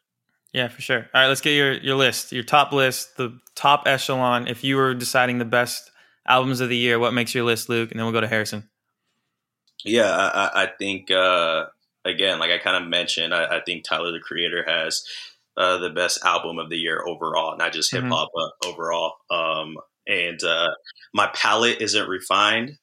Yeah, 0.54 0.68
for 0.70 0.82
sure. 0.82 1.08
All 1.14 1.22
right, 1.22 1.28
let's 1.28 1.42
get 1.42 1.52
your 1.52 1.74
your 1.74 1.96
list, 1.96 2.32
your 2.32 2.44
top 2.44 2.72
list, 2.72 3.18
the 3.18 3.40
top 3.56 3.84
echelon. 3.86 4.48
If 4.48 4.64
you 4.64 4.76
were 4.76 4.94
deciding 4.94 5.38
the 5.38 5.46
best 5.46 5.92
albums 6.26 6.60
of 6.60 6.70
the 6.70 6.78
year, 6.78 7.00
what 7.00 7.14
makes 7.14 7.34
your 7.34 7.44
list, 7.44 7.70
Luke? 7.70 7.92
And 7.92 8.00
then 8.00 8.06
we'll 8.06 8.14
go 8.14 8.22
to 8.22 8.28
Harrison. 8.28 8.70
Yeah, 9.84 10.12
I, 10.12 10.64
I 10.64 10.66
think 10.66 11.12
uh, 11.12 11.68
again, 12.08 12.40
like 12.40 12.52
I 12.52 12.58
kind 12.58 12.82
of 12.82 12.90
mentioned, 12.90 13.34
I, 13.34 13.58
I, 13.58 13.62
think 13.66 13.84
Tyler 13.84 14.12
the 14.12 14.20
Creator 14.20 14.66
has 14.68 15.04
uh, 15.58 15.78
the 15.78 15.90
best 15.90 16.24
album 16.24 16.60
of 16.60 16.70
the 16.70 16.78
year 16.78 17.04
overall, 17.06 17.58
not 17.58 17.74
just 17.74 17.92
hip 17.92 18.04
hop, 18.04 18.30
mm-hmm. 18.30 18.50
but 18.62 18.70
overall. 18.70 19.14
Um, 19.30 19.78
and 20.08 20.42
uh, 20.44 20.70
my 21.14 21.30
palette 21.34 21.82
isn't 21.82 22.08
refined 22.08 22.78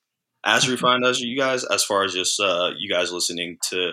as 0.45 0.69
refined 0.71 1.05
as 1.05 1.21
you 1.21 1.39
guys, 1.39 1.65
as 1.65 1.85
far 1.85 2.05
as 2.05 2.13
just 2.13 2.39
uh, 2.41 2.71
you 2.77 2.93
guys 2.93 3.13
listening 3.13 3.59
to 3.71 3.93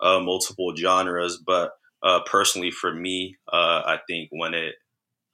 uh, 0.00 0.20
multiple 0.20 0.74
genres. 0.76 1.40
But 1.44 1.70
uh, 2.02 2.20
personally, 2.26 2.70
for 2.70 2.92
me, 2.92 3.36
uh, 3.52 3.82
I 3.86 3.98
think 4.08 4.28
when 4.30 4.54
it 4.54 4.74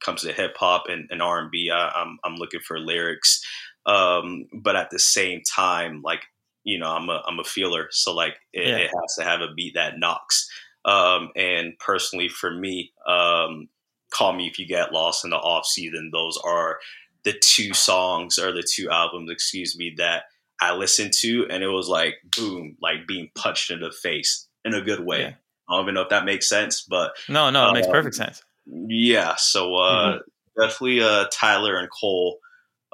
comes 0.04 0.22
to 0.22 0.32
hip 0.32 0.56
hop 0.56 0.84
and, 0.88 1.08
and 1.10 1.22
R 1.22 1.40
and 1.40 1.50
B, 1.50 1.70
I'm 1.72 2.18
I'm 2.24 2.36
looking 2.36 2.60
for 2.60 2.78
lyrics. 2.78 3.42
Um, 3.84 4.46
but 4.62 4.76
at 4.76 4.90
the 4.90 5.00
same 5.00 5.42
time, 5.42 6.02
like 6.04 6.22
you 6.64 6.78
know, 6.78 6.90
I'm 6.90 7.08
a 7.08 7.22
I'm 7.26 7.38
a 7.38 7.44
feeler, 7.44 7.88
so 7.90 8.14
like 8.14 8.36
it, 8.52 8.66
yeah. 8.66 8.76
it 8.76 8.90
has 9.00 9.16
to 9.18 9.24
have 9.24 9.40
a 9.40 9.52
beat 9.54 9.74
that 9.74 9.98
knocks. 9.98 10.48
Um, 10.84 11.30
and 11.36 11.78
personally, 11.78 12.28
for 12.28 12.52
me, 12.52 12.92
um, 13.06 13.68
call 14.12 14.32
me 14.32 14.46
if 14.46 14.58
you 14.58 14.66
get 14.66 14.92
lost 14.92 15.24
in 15.24 15.30
the 15.30 15.36
off 15.36 15.66
season. 15.66 16.10
Those 16.12 16.38
are 16.44 16.78
the 17.24 17.34
two 17.40 17.72
songs 17.72 18.38
or 18.38 18.52
the 18.52 18.62
two 18.68 18.90
albums, 18.90 19.30
excuse 19.30 19.76
me, 19.76 19.94
that 19.98 20.24
I 20.60 20.74
listened 20.74 21.12
to, 21.20 21.46
and 21.48 21.62
it 21.62 21.68
was 21.68 21.88
like 21.88 22.16
boom, 22.36 22.76
like 22.80 23.06
being 23.06 23.30
punched 23.34 23.70
in 23.70 23.80
the 23.80 23.90
face 23.90 24.46
in 24.64 24.74
a 24.74 24.80
good 24.82 25.00
way. 25.00 25.20
Yeah. 25.20 25.32
I 25.68 25.74
don't 25.74 25.84
even 25.84 25.94
know 25.94 26.02
if 26.02 26.08
that 26.10 26.24
makes 26.24 26.48
sense, 26.48 26.82
but 26.82 27.12
no, 27.28 27.50
no, 27.50 27.66
it 27.66 27.70
uh, 27.70 27.72
makes 27.72 27.86
perfect 27.86 28.14
sense. 28.16 28.42
Yeah, 28.66 29.34
so 29.36 29.74
uh, 29.76 30.12
mm-hmm. 30.18 30.60
definitely 30.60 31.02
uh, 31.02 31.26
Tyler 31.32 31.76
and 31.76 31.88
Cole 31.90 32.38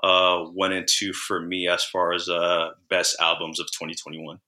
uh, 0.03 0.45
went 0.53 0.75
into 0.75 1.13
for 1.13 1.41
me 1.41 1.69
as 1.69 1.85
far 1.85 2.13
as 2.13 2.29
uh, 2.29 2.71
best 2.89 3.17
albums 3.21 3.61
of 3.61 3.67
2021. 3.67 4.39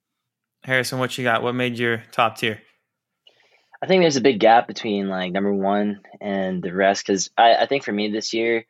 Harrison, 0.63 0.99
what 0.99 1.17
you 1.17 1.25
got? 1.25 1.43
What 1.43 1.55
made 1.55 1.79
your 1.79 2.03
top 2.13 2.37
tier? 2.39 2.61
I 3.83 3.87
think 3.87 4.03
there's 4.03 4.17
a 4.17 4.21
big 4.21 4.41
gap 4.41 4.69
between 4.69 5.09
like 5.09 5.33
number 5.33 5.55
one 5.55 6.01
and 6.21 6.63
the 6.63 6.75
rest 6.75 7.07
because 7.07 7.31
I, 7.39 7.55
I 7.55 7.67
think 7.67 7.83
for 7.83 7.93
me 7.93 8.11
this 8.11 8.35
year, 8.35 8.67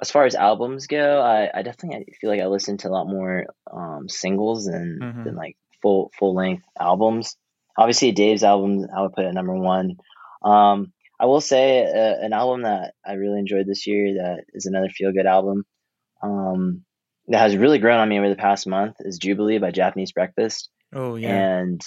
as 0.00 0.10
far 0.10 0.24
as 0.24 0.34
albums 0.34 0.86
go, 0.86 1.20
I, 1.20 1.50
I 1.52 1.62
definitely 1.62 2.14
feel 2.20 2.30
like 2.30 2.40
I 2.40 2.46
listened 2.46 2.80
to 2.80 2.88
a 2.88 2.90
lot 2.90 3.08
more 3.08 3.46
um, 3.72 4.08
singles 4.08 4.66
than, 4.66 5.00
mm-hmm. 5.02 5.24
than 5.24 5.34
like 5.34 5.56
full 5.82 6.12
full 6.18 6.34
length 6.34 6.64
albums 6.78 7.36
obviously 7.76 8.12
Dave's 8.12 8.44
album 8.44 8.86
I 8.94 9.02
would 9.02 9.12
put 9.12 9.24
at 9.24 9.34
number 9.34 9.54
one. 9.54 9.96
Um, 10.42 10.92
I 11.18 11.26
will 11.26 11.40
say 11.40 11.84
uh, 11.84 12.24
an 12.24 12.32
album 12.32 12.62
that 12.62 12.94
I 13.04 13.14
really 13.14 13.38
enjoyed 13.38 13.66
this 13.66 13.86
year 13.86 14.14
that 14.14 14.44
is 14.52 14.66
another 14.66 14.88
feel 14.88 15.12
good 15.12 15.26
album 15.26 15.64
um, 16.22 16.84
that 17.28 17.38
has 17.38 17.56
really 17.56 17.78
grown 17.78 17.98
on 17.98 18.08
me 18.08 18.18
over 18.18 18.28
the 18.28 18.36
past 18.36 18.66
month 18.66 18.96
is 19.00 19.18
Jubilee 19.18 19.58
by 19.58 19.70
Japanese 19.70 20.12
Breakfast. 20.12 20.70
Oh 20.94 21.16
yeah, 21.16 21.58
and 21.58 21.80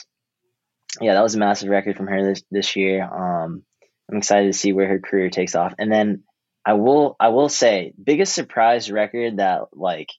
yeah, 1.02 1.14
that 1.14 1.24
was 1.24 1.36
a 1.36 1.40
massive 1.40 1.70
record 1.70 1.98
from 1.98 2.08
her 2.08 2.24
this 2.24 2.44
this 2.52 2.76
year. 2.76 3.04
Um, 3.04 3.64
I'm 4.10 4.18
excited 4.18 4.48
to 4.52 4.58
see 4.58 4.74
where 4.74 4.88
her 4.88 5.00
career 5.00 5.30
takes 5.30 5.56
off. 5.56 5.74
And 5.78 5.92
then 5.92 6.24
I 6.66 6.74
will 6.74 7.16
I 7.20 7.30
will 7.30 7.50
say 7.50 7.94
biggest 8.02 8.34
surprise 8.34 8.92
record 8.92 9.38
that 9.38 9.64
like 9.74 10.10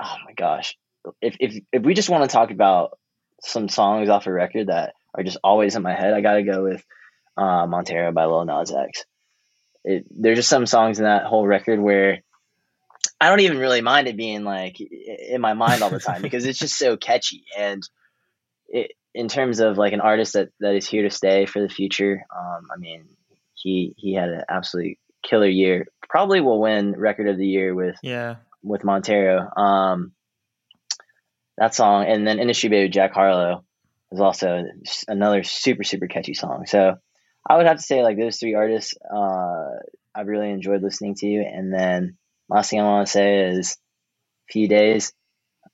oh 0.00 0.16
my 0.26 0.32
gosh 0.34 0.76
if 1.20 1.36
if 1.40 1.62
if 1.72 1.82
we 1.82 1.94
just 1.94 2.10
want 2.10 2.28
to 2.28 2.32
talk 2.32 2.50
about 2.50 2.98
some 3.42 3.68
songs 3.68 4.08
off 4.08 4.26
a 4.26 4.32
record 4.32 4.66
that 4.66 4.94
are 5.14 5.22
just 5.22 5.38
always 5.42 5.76
in 5.76 5.82
my 5.82 5.94
head. 5.94 6.12
I 6.12 6.20
got 6.20 6.34
to 6.34 6.42
go 6.42 6.62
with 6.62 6.84
uh, 7.36 7.66
Montero 7.66 8.12
by 8.12 8.26
Lil 8.26 8.44
Nas 8.44 8.72
X. 8.72 9.04
It, 9.82 10.04
there's 10.10 10.38
just 10.38 10.48
some 10.48 10.66
songs 10.66 10.98
in 10.98 11.04
that 11.04 11.24
whole 11.24 11.46
record 11.46 11.80
where 11.80 12.22
I 13.20 13.28
don't 13.28 13.40
even 13.40 13.58
really 13.58 13.80
mind 13.80 14.08
it 14.08 14.16
being 14.16 14.44
like 14.44 14.80
in 14.80 15.40
my 15.40 15.54
mind 15.54 15.82
all 15.82 15.90
the 15.90 16.00
time 16.00 16.22
because 16.22 16.46
it's 16.46 16.58
just 16.58 16.78
so 16.78 16.96
catchy. 16.98 17.44
And 17.56 17.82
it, 18.68 18.92
in 19.14 19.28
terms 19.28 19.60
of 19.60 19.78
like 19.78 19.92
an 19.92 20.00
artist 20.00 20.34
that, 20.34 20.50
that 20.60 20.74
is 20.74 20.88
here 20.88 21.02
to 21.02 21.10
stay 21.10 21.46
for 21.46 21.60
the 21.60 21.68
future, 21.68 22.24
um, 22.34 22.68
I 22.72 22.78
mean, 22.78 23.04
he 23.54 23.94
he 23.96 24.14
had 24.14 24.30
an 24.30 24.42
absolutely 24.48 24.98
killer 25.22 25.48
year. 25.48 25.86
Probably 26.08 26.40
will 26.40 26.60
win 26.60 26.94
record 26.96 27.28
of 27.28 27.36
the 27.36 27.46
year 27.46 27.74
with 27.74 27.96
yeah 28.02 28.36
with 28.62 28.84
Montero. 28.84 29.48
Um, 29.56 30.12
that 31.58 31.74
song, 31.74 32.06
and 32.06 32.26
then 32.26 32.38
Industry 32.38 32.70
Baby 32.70 32.88
Jack 32.88 33.12
Harlow 33.12 33.64
is 34.12 34.20
also 34.20 34.64
another 35.08 35.42
super 35.42 35.84
super 35.84 36.06
catchy 36.06 36.34
song. 36.34 36.66
So 36.66 36.96
I 37.48 37.56
would 37.56 37.66
have 37.66 37.76
to 37.76 37.82
say 37.82 38.02
like 38.02 38.16
those 38.16 38.38
three 38.38 38.54
artists 38.54 38.94
uh, 39.14 39.66
I've 40.14 40.26
really 40.26 40.50
enjoyed 40.50 40.82
listening 40.82 41.14
to. 41.16 41.26
And 41.26 41.72
then 41.72 42.16
last 42.50 42.70
thing 42.70 42.80
I 42.80 42.84
want 42.84 43.06
to 43.06 43.12
say 43.12 43.50
is 43.50 43.78
a 44.48 44.52
few 44.52 44.68
days 44.68 45.12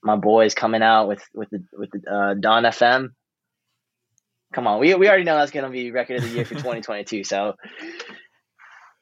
my 0.06 0.16
boy 0.16 0.46
is 0.46 0.54
coming 0.54 0.82
out 0.82 1.08
with 1.08 1.22
with 1.34 1.50
the 1.50 1.64
with 1.72 1.90
the 1.90 2.10
uh, 2.10 2.34
Dawn 2.34 2.62
FM. 2.62 3.08
Come 4.54 4.66
on, 4.66 4.78
we 4.80 4.94
we 4.94 5.08
already 5.08 5.24
know 5.24 5.36
that's 5.36 5.50
going 5.50 5.64
to 5.64 5.70
be 5.70 5.90
record 5.90 6.18
of 6.18 6.22
the 6.22 6.28
year 6.28 6.44
for 6.44 6.54
2022. 6.54 7.24
So 7.24 7.54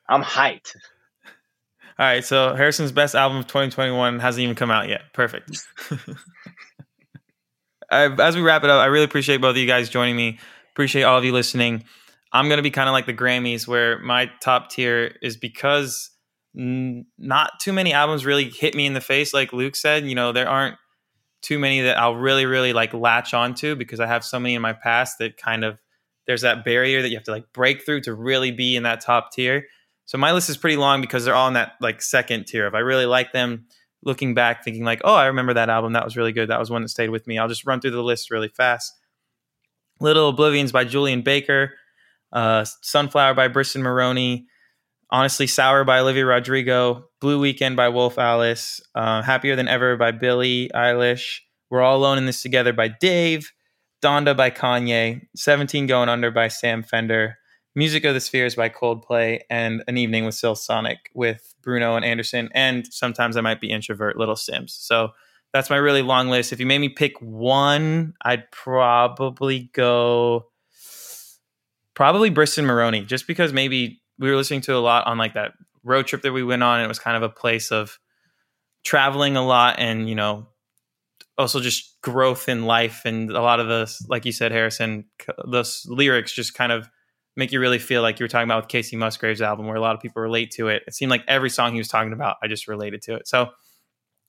I'm 0.08 0.22
hyped. 0.22 0.74
All 1.96 2.06
right, 2.06 2.24
so 2.24 2.54
Harrison's 2.56 2.90
best 2.90 3.14
album 3.14 3.38
of 3.38 3.46
2021 3.46 4.18
hasn't 4.18 4.42
even 4.42 4.56
come 4.56 4.70
out 4.70 4.88
yet. 4.88 5.02
Perfect. 5.12 5.64
as 7.90 8.34
we 8.34 8.42
wrap 8.42 8.64
it 8.64 8.70
up, 8.70 8.82
I 8.82 8.86
really 8.86 9.04
appreciate 9.04 9.40
both 9.40 9.50
of 9.50 9.58
you 9.58 9.66
guys 9.66 9.88
joining 9.90 10.16
me. 10.16 10.40
Appreciate 10.72 11.04
all 11.04 11.18
of 11.18 11.24
you 11.24 11.32
listening. 11.32 11.84
I'm 12.32 12.48
going 12.48 12.56
to 12.56 12.64
be 12.64 12.72
kind 12.72 12.88
of 12.88 12.94
like 12.94 13.06
the 13.06 13.14
Grammys, 13.14 13.68
where 13.68 14.00
my 14.00 14.28
top 14.40 14.70
tier 14.70 15.14
is 15.22 15.36
because 15.36 16.10
not 16.54 17.58
too 17.60 17.72
many 17.72 17.92
albums 17.92 18.24
really 18.24 18.48
hit 18.48 18.74
me 18.74 18.86
in 18.86 18.94
the 18.94 19.00
face. 19.00 19.34
Like 19.34 19.52
Luke 19.52 19.74
said, 19.74 20.06
you 20.06 20.14
know, 20.14 20.32
there 20.32 20.48
aren't 20.48 20.76
too 21.42 21.58
many 21.58 21.82
that 21.82 21.98
I'll 21.98 22.14
really, 22.14 22.46
really 22.46 22.72
like 22.72 22.94
latch 22.94 23.34
onto 23.34 23.74
because 23.74 24.00
I 24.00 24.06
have 24.06 24.24
so 24.24 24.38
many 24.38 24.54
in 24.54 24.62
my 24.62 24.72
past 24.72 25.18
that 25.18 25.36
kind 25.36 25.64
of 25.64 25.80
there's 26.26 26.42
that 26.42 26.64
barrier 26.64 27.02
that 27.02 27.10
you 27.10 27.16
have 27.16 27.24
to 27.24 27.32
like 27.32 27.52
break 27.52 27.84
through 27.84 28.00
to 28.02 28.14
really 28.14 28.50
be 28.50 28.76
in 28.76 28.84
that 28.84 29.00
top 29.00 29.32
tier. 29.32 29.66
So 30.06 30.16
my 30.16 30.32
list 30.32 30.48
is 30.48 30.56
pretty 30.56 30.76
long 30.76 31.00
because 31.00 31.24
they're 31.24 31.34
all 31.34 31.48
in 31.48 31.54
that 31.54 31.72
like 31.80 32.00
second 32.00 32.46
tier. 32.46 32.66
If 32.66 32.74
I 32.74 32.78
really 32.78 33.06
like 33.06 33.32
them, 33.32 33.66
looking 34.04 34.34
back, 34.34 34.62
thinking 34.62 34.84
like, 34.84 35.00
oh, 35.04 35.14
I 35.14 35.26
remember 35.26 35.54
that 35.54 35.70
album. 35.70 35.94
That 35.94 36.04
was 36.04 36.16
really 36.16 36.32
good. 36.32 36.50
That 36.50 36.60
was 36.60 36.70
one 36.70 36.82
that 36.82 36.88
stayed 36.88 37.10
with 37.10 37.26
me. 37.26 37.38
I'll 37.38 37.48
just 37.48 37.66
run 37.66 37.80
through 37.80 37.92
the 37.92 38.02
list 38.02 38.30
really 38.30 38.48
fast. 38.48 38.92
Little 40.00 40.28
Oblivions 40.28 40.72
by 40.72 40.84
Julien 40.84 41.22
Baker, 41.22 41.72
uh, 42.32 42.64
Sunflower 42.82 43.34
by 43.34 43.48
Briston 43.48 43.82
Maroney, 43.82 44.46
Honestly 45.14 45.46
Sour 45.46 45.84
by 45.84 46.00
Olivia 46.00 46.26
Rodrigo, 46.26 47.04
Blue 47.20 47.38
Weekend 47.38 47.76
by 47.76 47.88
Wolf 47.88 48.18
Alice, 48.18 48.80
uh, 48.96 49.22
Happier 49.22 49.54
Than 49.54 49.68
Ever 49.68 49.96
by 49.96 50.10
Billie 50.10 50.68
Eilish, 50.74 51.38
We're 51.70 51.82
All 51.82 51.98
Alone 51.98 52.18
in 52.18 52.26
This 52.26 52.42
Together 52.42 52.72
by 52.72 52.88
Dave, 52.88 53.52
Donda 54.02 54.36
by 54.36 54.50
Kanye, 54.50 55.20
17 55.36 55.86
Going 55.86 56.08
Under 56.08 56.32
by 56.32 56.48
Sam 56.48 56.82
Fender, 56.82 57.38
Music 57.76 58.02
of 58.02 58.14
the 58.14 58.18
Spheres 58.18 58.56
by 58.56 58.68
Coldplay, 58.68 59.42
and 59.48 59.84
An 59.86 59.96
Evening 59.96 60.24
with 60.24 60.34
Silk 60.34 60.58
Sonic 60.58 61.12
with 61.14 61.54
Bruno 61.62 61.94
and 61.94 62.04
Anderson, 62.04 62.48
and 62.52 62.84
sometimes 62.92 63.36
I 63.36 63.40
might 63.40 63.60
be 63.60 63.70
introvert, 63.70 64.18
Little 64.18 64.34
Simz. 64.34 64.70
So 64.70 65.10
that's 65.52 65.70
my 65.70 65.76
really 65.76 66.02
long 66.02 66.28
list. 66.28 66.52
If 66.52 66.58
you 66.58 66.66
made 66.66 66.80
me 66.80 66.88
pick 66.88 67.22
one, 67.22 68.14
I'd 68.24 68.50
probably 68.50 69.70
go 69.74 70.46
probably 71.94 72.30
Briston 72.32 72.64
Maroney, 72.64 73.04
just 73.04 73.28
because 73.28 73.52
maybe 73.52 74.00
we 74.18 74.30
were 74.30 74.36
listening 74.36 74.60
to 74.62 74.76
a 74.76 74.78
lot 74.78 75.06
on 75.06 75.18
like 75.18 75.34
that 75.34 75.52
road 75.82 76.06
trip 76.06 76.22
that 76.22 76.32
we 76.32 76.42
went 76.42 76.62
on. 76.62 76.78
And 76.78 76.84
it 76.84 76.88
was 76.88 76.98
kind 76.98 77.16
of 77.16 77.22
a 77.22 77.28
place 77.28 77.70
of 77.70 77.98
traveling 78.84 79.36
a 79.36 79.44
lot 79.44 79.76
and, 79.78 80.08
you 80.08 80.14
know, 80.14 80.46
also 81.36 81.60
just 81.60 82.00
growth 82.00 82.48
in 82.48 82.64
life. 82.64 83.02
And 83.04 83.30
a 83.30 83.42
lot 83.42 83.60
of 83.60 83.68
the, 83.68 83.92
like 84.08 84.24
you 84.24 84.32
said, 84.32 84.52
Harrison, 84.52 85.06
those 85.46 85.86
lyrics 85.88 86.32
just 86.32 86.54
kind 86.54 86.72
of 86.72 86.88
make 87.36 87.50
you 87.50 87.58
really 87.60 87.80
feel 87.80 88.02
like 88.02 88.20
you 88.20 88.24
were 88.24 88.28
talking 88.28 88.48
about 88.48 88.64
with 88.64 88.70
Kacey 88.70 88.96
Musgraves' 88.96 89.42
album, 89.42 89.66
where 89.66 89.76
a 89.76 89.80
lot 89.80 89.94
of 89.94 90.00
people 90.00 90.22
relate 90.22 90.52
to 90.52 90.68
it. 90.68 90.84
It 90.86 90.94
seemed 90.94 91.10
like 91.10 91.24
every 91.26 91.50
song 91.50 91.72
he 91.72 91.78
was 91.78 91.88
talking 91.88 92.12
about, 92.12 92.36
I 92.42 92.46
just 92.46 92.68
related 92.68 93.02
to 93.02 93.16
it. 93.16 93.26
So 93.26 93.50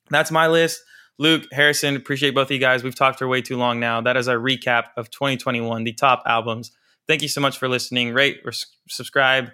that's 0.09 0.31
my 0.31 0.47
list. 0.47 0.81
Luke, 1.17 1.43
Harrison, 1.51 1.95
appreciate 1.95 2.35
both 2.35 2.47
of 2.47 2.51
you 2.51 2.59
guys. 2.59 2.83
We've 2.83 2.95
talked 2.95 3.19
for 3.19 3.27
way 3.27 3.41
too 3.41 3.57
long 3.57 3.79
now. 3.79 4.01
That 4.01 4.17
is 4.17 4.27
our 4.27 4.37
recap 4.37 4.85
of 4.97 5.09
2021, 5.11 5.83
the 5.83 5.93
top 5.93 6.23
albums. 6.25 6.71
Thank 7.07 7.21
you 7.21 7.27
so 7.27 7.39
much 7.39 7.57
for 7.57 7.69
listening. 7.69 8.13
Rate 8.13 8.41
or 8.43 8.51
subscribe 8.89 9.51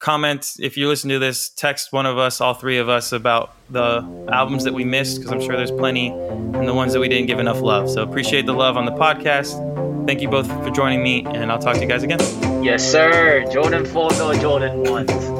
comment 0.00 0.56
if 0.58 0.76
you 0.76 0.88
listen 0.88 1.10
to 1.10 1.18
this 1.18 1.50
text 1.50 1.92
one 1.92 2.06
of 2.06 2.18
us 2.18 2.40
all 2.40 2.54
three 2.54 2.78
of 2.78 2.88
us 2.88 3.12
about 3.12 3.54
the 3.68 4.02
albums 4.32 4.64
that 4.64 4.72
we 4.72 4.82
missed 4.82 5.18
because 5.18 5.30
i'm 5.30 5.40
sure 5.40 5.56
there's 5.56 5.70
plenty 5.70 6.08
and 6.08 6.66
the 6.66 6.74
ones 6.74 6.92
that 6.92 7.00
we 7.00 7.08
didn't 7.08 7.26
give 7.26 7.38
enough 7.38 7.60
love. 7.60 7.88
So 7.88 8.02
appreciate 8.02 8.44
the 8.44 8.52
love 8.52 8.76
on 8.76 8.84
the 8.84 8.92
podcast. 8.92 10.06
Thank 10.06 10.20
you 10.20 10.28
both 10.28 10.46
for 10.46 10.70
joining 10.70 11.02
me 11.02 11.24
and 11.26 11.52
i'll 11.52 11.58
talk 11.58 11.76
to 11.76 11.80
you 11.80 11.86
guys 11.86 12.02
again. 12.02 12.18
Yes 12.64 12.90
sir. 12.90 13.44
Jordan 13.52 13.84
4 13.86 14.12
or 14.22 14.34
jordan 14.34 14.82
1 14.84 15.39